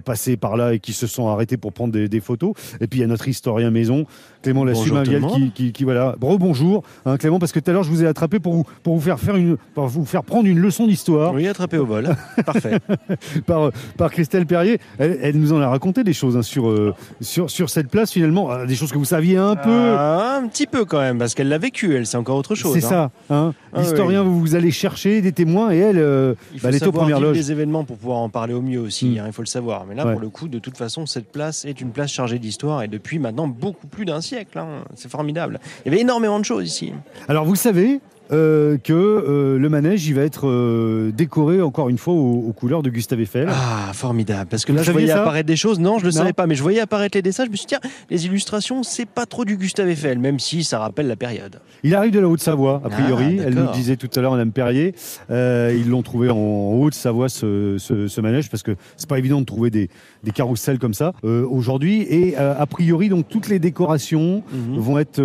passaient 0.05 0.37
par 0.37 0.55
là 0.57 0.73
et 0.73 0.79
qui 0.79 0.93
se 0.93 1.07
sont 1.07 1.27
arrêtés 1.27 1.57
pour 1.57 1.73
prendre 1.73 1.97
des 1.97 2.19
photos. 2.19 2.53
Et 2.79 2.87
puis 2.87 2.99
il 2.99 3.01
y 3.01 3.05
a 3.05 3.07
notre 3.07 3.27
historien 3.27 3.71
maison, 3.71 4.05
Clément 4.47 4.63
Bonjour 4.65 4.95
Lassumaviel, 4.97 5.25
qui, 5.33 5.51
qui, 5.51 5.71
qui, 5.73 5.83
voilà. 5.83 6.15
Rebonjour, 6.21 6.83
hein, 7.05 7.17
Clément, 7.17 7.37
parce 7.39 7.51
que 7.51 7.59
tout 7.59 7.69
à 7.69 7.73
l'heure 7.73 7.83
je 7.83 7.89
vous 7.89 8.03
ai 8.03 8.07
attrapé 8.07 8.39
pour 8.39 8.53
vous 8.53 8.63
pour 8.83 8.95
vous 8.95 9.01
faire 9.01 9.19
faire 9.19 9.35
une, 9.35 9.57
pour 9.73 9.87
vous 9.87 10.05
faire 10.05 10.23
prendre 10.23 10.47
une 10.47 10.59
leçon 10.59 10.87
d'histoire 10.87 11.33
Oui, 11.33 11.47
attrapé 11.47 11.77
au 11.77 11.85
vol. 11.85 12.15
Parfait. 12.45 12.79
par, 13.45 13.71
par 13.97 14.11
Christelle 14.11 14.45
Perrier. 14.45 14.79
Elle, 14.99 15.19
elle 15.21 15.37
nous 15.37 15.51
en 15.53 15.59
a 15.61 15.67
raconté 15.67 16.03
des 16.05 16.13
choses 16.13 16.37
hein, 16.37 16.41
sur, 16.41 16.69
euh, 16.69 16.93
sur, 17.21 17.49
sur 17.49 17.69
cette 17.69 17.89
place 17.89 18.11
finalement, 18.11 18.51
Euh, 18.51 18.65
des 18.65 18.75
choses 18.75 18.91
que 18.91 18.97
vous 18.97 19.05
saviez 19.05 19.37
un 19.37 19.55
peu. 19.55 19.69
Ah, 19.97 20.39
un 20.41 20.47
petit 20.47 20.65
peu 20.67 20.85
quand 20.85 20.99
même, 20.99 21.17
parce 21.17 21.33
qu'elle 21.35 21.49
l'a 21.49 21.57
vécu, 21.57 21.95
elle, 21.95 22.05
c'est 22.05 22.17
encore 22.17 22.37
autre 22.37 22.55
chose. 22.55 22.73
C'est 22.79 22.85
hein. 22.85 23.09
ça. 23.29 23.35
Hein. 23.35 23.53
Ah 23.73 23.81
L'historien, 23.81 24.23
vous, 24.23 24.39
vous 24.39 24.55
allez 24.55 24.71
chercher 24.71 25.21
des 25.21 25.31
témoins 25.33 25.71
et 25.71 25.77
elle, 25.77 25.97
euh, 25.97 26.33
Il 26.53 26.59
faut 26.59 26.63
bah, 26.63 26.69
elle 26.69 26.75
était 26.75 26.85
aux 26.85 26.87
savoir 26.87 27.03
premières 27.03 27.19
loges. 27.19 27.35
des 27.37 27.51
événements 27.51 27.83
pour 27.83 27.97
pouvoir 27.97 28.19
en 28.19 28.29
parler 28.29 28.53
au 28.53 28.61
mieux 28.61 28.79
aussi, 28.79 29.07
Mm. 29.07 29.17
hein, 29.19 29.23
il 29.27 29.33
faut 29.33 29.41
le 29.41 29.47
savoir. 29.47 29.85
Mais 29.87 29.95
là, 29.95 30.05
Ouais. 30.05 30.13
pour 30.13 30.21
le 30.21 30.29
coup, 30.29 30.47
de 30.47 30.59
toute 30.59 30.77
façon, 30.77 31.05
cette 31.05 31.31
place 31.31 31.65
est 31.65 31.81
une 31.81 31.89
place 31.91 32.11
chargée 32.11 32.39
d'histoire 32.39 32.83
et 32.83 32.87
depuis 32.87 33.19
maintenant 33.19 33.47
beaucoup 33.47 33.87
plus 33.87 34.05
d'un 34.05 34.21
siècle. 34.21 34.36
Hein. 34.55 34.83
C'est 34.95 35.09
formidable. 35.09 35.59
Il 35.85 35.91
y 35.91 35.93
avait 35.93 36.01
énormément 36.01 36.39
de 36.39 36.45
choses 36.45 36.65
ici. 36.67 36.93
Alors 37.27 37.45
vous 37.45 37.55
savez 37.55 37.99
euh, 38.31 38.77
que 38.77 38.93
euh, 38.93 39.57
le 39.57 39.69
manège, 39.69 40.05
il 40.07 40.13
va 40.15 40.21
être 40.23 40.47
euh, 40.47 41.11
décoré 41.11 41.61
encore 41.61 41.89
une 41.89 41.97
fois 41.97 42.13
aux, 42.13 42.45
aux 42.47 42.53
couleurs 42.53 42.83
de 42.83 42.89
Gustave 42.89 43.21
Eiffel. 43.21 43.47
Ah, 43.49 43.91
formidable. 43.93 44.47
Parce 44.49 44.65
que 44.65 44.71
Vous 44.71 44.77
là, 44.77 44.83
je 44.83 44.91
voyais 44.91 45.11
apparaître 45.11 45.47
des 45.47 45.55
choses. 45.55 45.79
Non, 45.79 45.99
je 45.99 46.03
le 46.05 46.11
Non. 46.11 46.17
savais 46.17 46.33
pas, 46.33 46.47
mais 46.47 46.55
je 46.55 46.61
voyais 46.63 46.79
apparaître 46.81 47.17
les 47.17 47.21
dessins. 47.21 47.45
Je 47.45 47.51
me 47.51 47.55
suis 47.55 47.65
dit, 47.67 47.75
tiens, 47.79 47.89
les 48.09 48.25
illustrations, 48.25 48.83
c'est 48.83 49.07
pas 49.07 49.25
trop 49.25 49.45
du 49.45 49.57
Gustave 49.57 49.89
Eiffel, 49.89 50.19
même 50.19 50.39
si 50.39 50.63
ça 50.63 50.79
rappelle 50.79 51.07
la 51.07 51.15
période. 51.15 51.59
Il 51.83 51.95
arrive 51.95 52.11
de 52.11 52.19
la 52.19 52.27
Haute-Savoie, 52.27 52.81
a 52.83 52.87
Ah, 52.87 52.89
priori. 52.89 53.39
Elle 53.43 53.55
nous 53.55 53.71
disait 53.71 53.95
tout 53.97 54.09
à 54.15 54.21
l'heure, 54.21 54.31
Madame 54.31 54.51
Perrier. 54.51 54.93
Ils 55.29 55.89
l'ont 55.89 56.01
trouvé 56.03 56.29
en 56.29 56.73
Haute-Savoie, 56.81 57.29
ce, 57.29 57.75
ce- 57.77 58.07
ce 58.07 58.21
manège, 58.21 58.49
parce 58.49 58.63
que 58.63 58.75
c'est 58.97 59.07
pas 59.09 59.19
évident 59.19 59.39
de 59.41 59.45
trouver 59.45 59.69
des, 59.69 59.89
des 60.23 60.31
carousels 60.31 60.79
comme 60.79 60.93
ça 60.93 61.13
aujourd'hui. 61.23 62.01
Et 62.09 62.35
a 62.35 62.65
priori, 62.65 63.09
donc 63.09 63.27
toutes 63.29 63.47
les 63.49 63.59
décorations 63.59 64.43
Mhm. 64.51 64.77
vont 64.79 64.99
être 64.99 65.21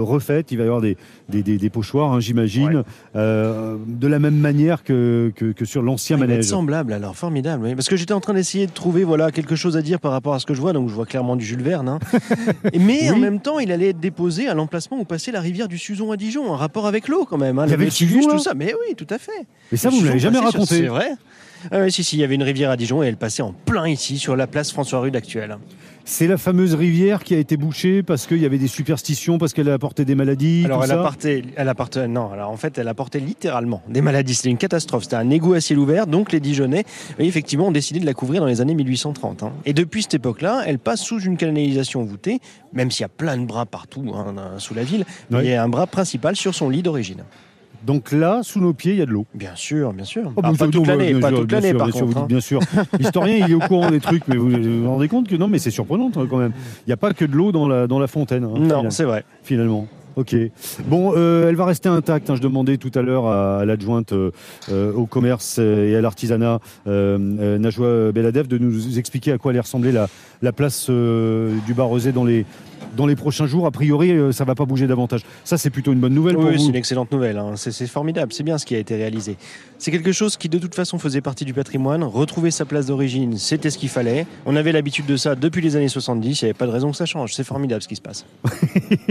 refaites. 0.00 0.50
Il 0.52 0.58
va 0.58 0.64
y 0.64 0.66
avoir 0.66 0.80
des, 0.80 0.96
des, 1.28 1.42
des- 1.42 1.58
des 1.58 1.70
pochoirs, 1.70 2.12
hein, 2.12 2.20
j'imagine, 2.26 2.76
Ouais. 2.76 2.82
euh, 3.16 3.76
de 3.86 4.06
la 4.06 4.18
même 4.18 4.36
manière 4.36 4.84
que, 4.84 5.32
que, 5.34 5.52
que 5.52 5.64
sur 5.64 5.82
l'ancien 5.82 6.16
manège. 6.16 6.44
semblable 6.44 6.92
alors, 6.92 7.16
formidable. 7.16 7.64
oui. 7.66 7.74
Parce 7.74 7.88
que 7.88 7.96
j'étais 7.96 8.12
en 8.12 8.20
train 8.20 8.34
d'essayer 8.34 8.66
de 8.66 8.72
trouver 8.72 9.04
voilà 9.04 9.30
quelque 9.32 9.56
chose 9.56 9.76
à 9.76 9.82
dire 9.82 10.00
par 10.00 10.12
rapport 10.12 10.34
à 10.34 10.38
ce 10.38 10.46
que 10.46 10.54
je 10.54 10.60
vois, 10.60 10.72
donc 10.72 10.88
je 10.88 10.94
vois 10.94 11.06
clairement 11.06 11.36
du 11.36 11.44
Jules 11.44 11.62
Verne. 11.62 11.88
hein. 11.88 11.98
Mais 12.78 13.10
en 13.10 13.14
Oui. 13.14 13.20
même 13.20 13.40
temps, 13.40 13.58
il 13.58 13.72
allait 13.72 13.88
être 13.90 14.00
déposé 14.00 14.48
à 14.48 14.54
l'emplacement 14.54 14.98
où 14.98 15.04
passait 15.04 15.32
la 15.32 15.40
rivière 15.40 15.68
du 15.68 15.78
Suzon 15.78 16.12
à 16.12 16.16
Dijon, 16.16 16.50
en 16.50 16.56
rapport 16.56 16.86
avec 16.86 17.08
l'eau 17.08 17.24
quand 17.24 17.38
même. 17.38 17.58
hein, 17.58 17.64
Il 17.66 17.70
y 17.70 17.74
avait 17.74 17.84
le 17.86 17.90
Suzon, 17.90 18.20
tout 18.28 18.38
ça. 18.38 18.54
Mais 18.54 18.72
oui, 18.86 18.94
tout 18.96 19.06
à 19.10 19.18
fait. 19.18 19.46
Mais 19.72 19.78
ça, 19.78 19.88
vous 19.90 20.00
ne 20.00 20.06
l'avez 20.06 20.18
jamais 20.18 20.38
raconté. 20.38 20.66
C'est 20.66 20.86
vrai. 20.86 21.10
Ah 21.70 21.78
ouais, 21.80 21.90
si, 21.90 22.04
si, 22.04 22.16
il 22.16 22.20
y 22.20 22.24
avait 22.24 22.34
une 22.34 22.42
rivière 22.42 22.70
à 22.70 22.76
Dijon 22.76 23.02
et 23.02 23.06
elle 23.06 23.16
passait 23.16 23.42
en 23.42 23.52
plein 23.52 23.88
ici, 23.88 24.18
sur 24.18 24.36
la 24.36 24.46
place 24.46 24.70
François 24.72 25.00
Rude 25.00 25.16
actuelle. 25.16 25.56
C'est 26.08 26.28
la 26.28 26.38
fameuse 26.38 26.74
rivière 26.74 27.24
qui 27.24 27.34
a 27.34 27.38
été 27.38 27.56
bouchée 27.56 28.04
parce 28.04 28.28
qu'il 28.28 28.38
y 28.38 28.46
avait 28.46 28.58
des 28.58 28.68
superstitions, 28.68 29.38
parce 29.38 29.52
qu'elle 29.52 29.68
a 29.68 29.72
apporté 29.74 30.04
des 30.04 30.14
maladies. 30.14 30.62
Alors 30.64 30.78
tout 30.78 30.84
elle 30.84 30.90
ça. 30.90 31.00
apportait, 31.00 31.42
elle 31.56 31.68
apportait, 31.68 32.06
non, 32.06 32.30
alors 32.30 32.48
en 32.52 32.56
fait 32.56 32.78
elle 32.78 32.86
apportait 32.86 33.18
littéralement 33.18 33.82
des 33.88 34.02
maladies. 34.02 34.36
C'était 34.36 34.50
une 34.50 34.56
catastrophe. 34.56 35.02
C'était 35.02 35.16
un 35.16 35.30
égout 35.30 35.54
à 35.54 35.60
ciel 35.60 35.80
ouvert. 35.80 36.06
Donc 36.06 36.30
les 36.30 36.38
Dijonais, 36.38 36.84
effectivement, 37.18 37.66
ont 37.66 37.72
décidé 37.72 37.98
de 37.98 38.06
la 38.06 38.14
couvrir 38.14 38.40
dans 38.40 38.46
les 38.46 38.60
années 38.60 38.76
1830. 38.76 39.42
hein. 39.42 39.52
Et 39.64 39.72
depuis 39.72 40.02
cette 40.02 40.14
époque-là, 40.14 40.62
elle 40.64 40.78
passe 40.78 41.02
sous 41.02 41.20
une 41.20 41.36
canalisation 41.36 42.04
voûtée, 42.04 42.38
même 42.72 42.92
s'il 42.92 43.02
y 43.02 43.04
a 43.04 43.08
plein 43.08 43.36
de 43.36 43.44
bras 43.44 43.66
partout 43.66 44.04
hein, 44.14 44.32
sous 44.58 44.74
la 44.74 44.84
ville. 44.84 45.04
mais. 45.30 45.40
Il 45.42 45.50
y 45.50 45.54
a 45.54 45.62
un 45.64 45.68
bras 45.68 45.88
principal 45.88 46.36
sur 46.36 46.54
son 46.54 46.70
lit 46.70 46.82
d'origine. 46.82 47.24
Donc 47.84 48.12
là, 48.12 48.40
sous 48.42 48.60
nos 48.60 48.72
pieds, 48.72 48.92
il 48.92 48.98
y 48.98 49.02
a 49.02 49.06
de 49.06 49.10
l'eau. 49.10 49.26
Bien 49.34 49.54
sûr, 49.54 49.92
bien 49.92 50.04
sûr. 50.04 50.32
Oh, 50.36 50.40
Ah, 50.42 50.52
pas 50.58 50.68
toute 50.68 50.86
l'année, 50.86 51.12
bien 51.12 51.20
pas 51.20 51.28
sûr, 51.28 51.38
toute 51.40 51.48
bien 51.48 51.56
l'année 51.58 51.68
sûr, 51.70 51.78
par 51.78 51.86
bien 51.88 51.96
sûr, 51.96 52.06
contre. 52.06 52.18
hein. 52.18 52.26
bien 52.28 52.40
sûr. 52.40 52.60
L'historien, 52.98 53.36
il 53.46 53.50
est 53.50 53.54
au 53.54 53.60
courant 53.60 53.90
des 53.90 54.00
trucs, 54.00 54.26
mais 54.28 54.36
vous 54.36 54.48
vous 54.50 54.88
rendez 54.90 55.08
compte 55.08 55.28
que 55.28 55.36
non, 55.36 55.48
mais 55.48 55.58
c'est 55.58 55.70
surprenant 55.70 56.10
hein, 56.16 56.26
quand 56.28 56.38
même. 56.38 56.52
Il 56.86 56.88
n'y 56.88 56.92
a 56.92 56.96
pas 56.96 57.12
que 57.12 57.24
de 57.24 57.34
l'eau 57.36 57.52
dans 57.52 57.68
la, 57.68 57.86
dans 57.86 57.98
la 57.98 58.06
fontaine. 58.06 58.44
hein, 58.44 58.58
Non, 58.58 58.90
c'est 58.90 59.04
vrai. 59.04 59.24
finalement. 59.42 59.86
Ok. 60.16 60.34
Bon, 60.86 61.12
euh, 61.14 61.46
elle 61.50 61.56
va 61.56 61.66
rester 61.66 61.90
intacte. 61.90 62.30
hein. 62.30 62.36
Je 62.36 62.40
demandais 62.40 62.78
tout 62.78 62.90
à 62.94 63.02
l'heure 63.02 63.26
à, 63.26 63.58
à 63.58 63.64
l'adjointe 63.66 64.12
euh, 64.14 64.30
euh, 64.72 64.90
au 64.94 65.04
commerce 65.04 65.58
et 65.58 65.94
à 65.94 66.00
l'artisanat, 66.00 66.58
euh, 66.86 67.58
Najwa 67.58 68.12
Beladev, 68.12 68.48
de 68.48 68.56
nous 68.56 68.98
expliquer 68.98 69.32
à 69.32 69.36
quoi 69.38 69.50
allait 69.50 69.60
ressembler 69.60 69.92
la, 69.92 70.08
la 70.40 70.52
place 70.52 70.88
du 70.88 71.74
bar 71.74 71.88
Rosé 71.88 72.12
dans 72.12 72.24
les, 72.24 72.46
dans 72.96 73.06
les 73.06 73.14
prochains 73.16 73.46
jours. 73.46 73.66
A 73.66 73.70
priori, 73.70 74.10
euh, 74.10 74.32
ça 74.32 74.44
va 74.44 74.54
pas 74.54 74.64
bouger 74.64 74.86
davantage. 74.86 75.20
Ça, 75.44 75.56
c'est 75.58 75.70
plutôt 75.70 75.92
une 75.92 76.00
bonne 76.00 76.14
nouvelle 76.14 76.34
pour 76.34 76.44
Oui, 76.46 76.58
c'est 76.58 76.66
une 76.68 76.74
excellente 76.76 77.12
nouvelle. 77.12 77.38
hein. 77.38 77.52
C'est 77.56 77.86
formidable. 77.86 78.32
C'est 78.32 78.42
bien 78.42 78.58
ce 78.58 78.66
qui 78.66 78.74
a 78.74 78.78
été 78.78 78.96
réalisé. 78.96 79.36
C'est 79.78 79.90
quelque 79.90 80.12
chose 80.12 80.36
qui, 80.36 80.48
de 80.48 80.58
toute 80.58 80.74
façon, 80.74 80.98
faisait 80.98 81.20
partie 81.20 81.44
du 81.44 81.52
patrimoine. 81.54 82.02
Retrouver 82.02 82.50
sa 82.50 82.64
place 82.64 82.86
d'origine, 82.86 83.36
c'était 83.36 83.70
ce 83.70 83.78
qu'il 83.78 83.88
fallait. 83.90 84.26
On 84.46 84.56
avait 84.56 84.72
l'habitude 84.72 85.06
de 85.06 85.16
ça 85.16 85.34
depuis 85.36 85.60
les 85.62 85.76
années 85.76 85.88
70. 85.88 86.40
Il 86.40 86.44
n'y 86.44 86.48
avait 86.50 86.54
pas 86.58 86.66
de 86.66 86.72
raison 86.72 86.90
que 86.90 86.96
ça 86.96 87.06
change. 87.06 87.34
C'est 87.34 87.44
formidable 87.44 87.82
ce 87.82 87.88
qui 87.88 87.96
se 87.96 88.02
passe. 88.02 88.24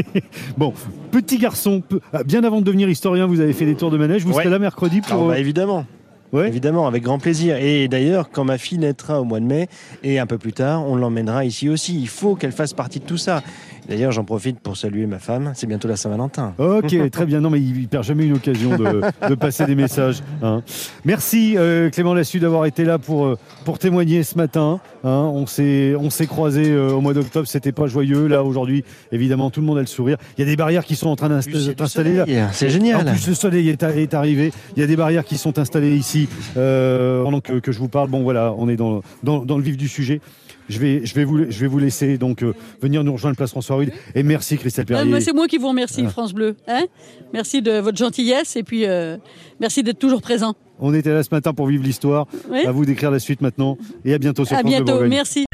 Bon, 0.58 0.74
petit 1.12 1.38
garçon, 1.38 1.84
ah, 2.14 2.24
bien 2.24 2.44
avant 2.44 2.60
de 2.60 2.66
devenir 2.66 2.90
historien, 2.90 3.26
vous 3.26 3.40
avez 3.42 3.54
fait 3.54 3.66
des 3.66 3.76
tours 3.76 3.92
de 3.92 3.98
manège. 3.98 4.24
Vous 4.24 4.30
Ouais. 4.34 4.44
serez 4.44 4.50
là 4.50 4.60
mercredi 4.60 5.02
pour. 5.02 5.12
Alors, 5.14 5.28
bah, 5.28 5.34
euh, 5.34 5.38
évidemment. 5.38 5.86
ouais 6.34 6.48
Évidemment, 6.48 6.88
avec 6.88 7.04
grand 7.04 7.20
plaisir. 7.20 7.58
Et 7.58 7.88
d'ailleurs, 7.88 8.30
quand 8.32 8.44
ma 8.44 8.58
fille 8.58 8.78
naîtra 8.78 9.22
au 9.22 9.24
mois 9.24 9.40
de 9.40 9.46
mai, 9.46 9.68
et 10.04 10.20
un 10.20 10.26
peu 10.26 10.38
plus 10.38 10.54
tard, 10.54 10.86
on 10.88 10.96
l'emmènera 10.96 11.46
ici 11.46 11.70
aussi. 11.70 12.00
Il 12.00 12.08
faut 12.08 12.36
qu'elle 12.36 12.52
fasse 12.52 12.74
partie 12.74 13.00
de 13.00 13.06
tout 13.06 13.18
ça. 13.18 13.44
D'ailleurs, 13.88 14.12
j'en 14.12 14.24
profite 14.24 14.60
pour 14.60 14.78
saluer 14.78 15.06
ma 15.06 15.20
femme. 15.20 15.52
C'est 15.56 15.68
bientôt 15.68 15.88
la 15.88 15.96
Saint-Valentin. 15.96 16.54
Ok, 16.58 16.96
très 17.12 17.26
bien. 17.26 17.40
Non, 17.42 17.50
mais 17.50 17.60
il, 17.62 17.88
perd 17.88 18.04
jamais 18.04 18.26
une 18.26 18.34
occasion 18.34 18.76
de, 18.78 19.02
de 19.30 19.36
passer 19.36 19.66
des 19.66 19.76
messages. 19.76 20.24
hein. 20.42 20.64
Merci 21.04 21.56
euh, 21.58 21.90
Clément 21.92 22.14
Lassu 22.14 22.40
d'avoir 22.40 22.66
été 22.66 22.84
là 22.84 22.98
pour, 22.98 23.26
euh, 23.26 23.38
pour 23.64 23.78
témoigner 23.78 24.24
ce 24.24 24.38
matin. 24.38 24.80
hein. 25.04 25.32
On 25.34 25.46
s'est 25.46 25.94
croisés 26.28 26.72
euh, 26.72 26.92
au 26.94 27.02
mois 27.02 27.14
d'octobre, 27.14 27.48
c'était 27.48 27.72
pas 27.72 27.86
joyeux. 27.88 28.28
Là 28.28 28.44
aujourd'hui, 28.44 28.84
évidemment, 29.12 29.52
tout 29.52 29.60
le 29.62 29.68
monde 29.68 29.78
a 29.78 29.82
le 29.82 29.88
sourire. 29.88 30.18
Il 30.38 30.42
y 30.42 30.44
a 30.44 30.48
des 30.48 30.56
barrières 30.56 30.84
qui 30.86 30.96
sont 30.96 31.10
en 31.10 31.16
train 31.16 31.30
d'installer 31.30 31.76
là. 31.78 31.88
soleil. 31.88 32.44
C'est 32.54 32.68
En 32.68 32.70
génial. 32.70 33.06
plus, 33.06 33.28
le 33.28 33.34
soleil 33.36 33.70
est, 33.70 33.84
est 33.84 34.14
arrivé. 34.14 34.52
Il 34.76 34.80
y 34.80 34.84
a 34.84 34.88
des 34.88 34.96
barrières 34.96 35.26
qui 35.26 35.38
sont 35.38 35.60
installées 35.60 35.96
ici 35.96 36.28
euh, 36.58 37.24
pendant 37.24 37.40
que, 37.42 37.60
que 37.60 37.72
je 37.72 37.78
vous 37.80 37.88
parle. 37.90 38.10
Bon, 38.10 38.24
voilà, 38.24 38.54
on 38.58 38.68
est 38.68 38.76
dans, 38.78 39.02
dans, 39.24 39.46
dans 39.46 39.58
le 39.58 39.64
vif 39.64 39.78
du 39.78 39.88
sujet. 39.88 40.22
Je 40.70 40.80
vais, 40.80 41.06
je 41.06 41.14
vais, 41.14 41.24
vous, 41.24 41.50
je 41.50 41.60
vais 41.60 41.68
vous 41.68 41.78
laisser 41.80 42.18
donc 42.18 42.42
euh, 42.44 42.54
venir 42.82 43.04
nous 43.04 43.14
rejoindre 43.14 43.36
place 43.38 43.52
François 43.52 43.76
Rude. 43.78 43.92
Et 44.16 44.24
merci 44.24 44.58
Christelle 44.58 44.86
Perrier. 44.86 45.22
C'est 45.22 45.34
moi 45.34 45.48
qui 45.48 45.58
vous 45.58 45.68
remercie, 45.70 46.04
Ah. 46.06 46.10
France 46.10 46.34
Bleu. 46.34 46.56
Hein 46.68 46.86
merci 47.34 47.62
de 47.62 47.80
votre 47.80 47.98
gentillesse 47.98 48.56
et 48.56 48.64
puis 48.64 48.86
euh, 48.86 49.18
merci 49.60 49.84
d'être 49.84 50.00
toujours 50.00 50.22
présent. 50.22 50.56
On 50.80 50.94
était 50.94 51.12
là 51.14 51.24
ce 51.24 51.30
matin 51.32 51.54
pour 51.54 51.68
vivre 51.68 51.84
l'histoire. 51.84 52.28
Oui. 52.50 52.66
À 52.66 52.72
vous 52.72 52.86
d'écrire 52.86 53.12
la 53.12 53.20
suite 53.20 53.42
maintenant. 53.42 53.78
Et 54.04 54.14
à 54.14 54.18
bientôt 54.18 54.44
sur 54.46 54.56
À 54.56 54.60
France 54.60 54.72
Bleu 54.72 54.84
bientôt. 54.84 54.92
Bourgogne. 54.94 55.10
Merci. 55.10 55.46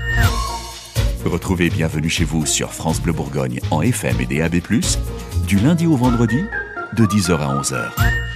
Retrouvez 1.25 1.69
Bienvenue 1.69 2.09
chez 2.09 2.23
vous 2.23 2.45
sur 2.45 2.71
France 2.73 2.99
Bleu 3.01 3.13
Bourgogne 3.13 3.59
en 3.69 3.81
FM 3.81 4.15
et 4.21 4.25
DAB+, 4.39 4.55
du 5.47 5.57
lundi 5.59 5.85
au 5.85 5.95
vendredi, 5.95 6.39
de 6.97 7.05
10h 7.05 7.37
à 7.37 7.61
11h. 7.61 8.30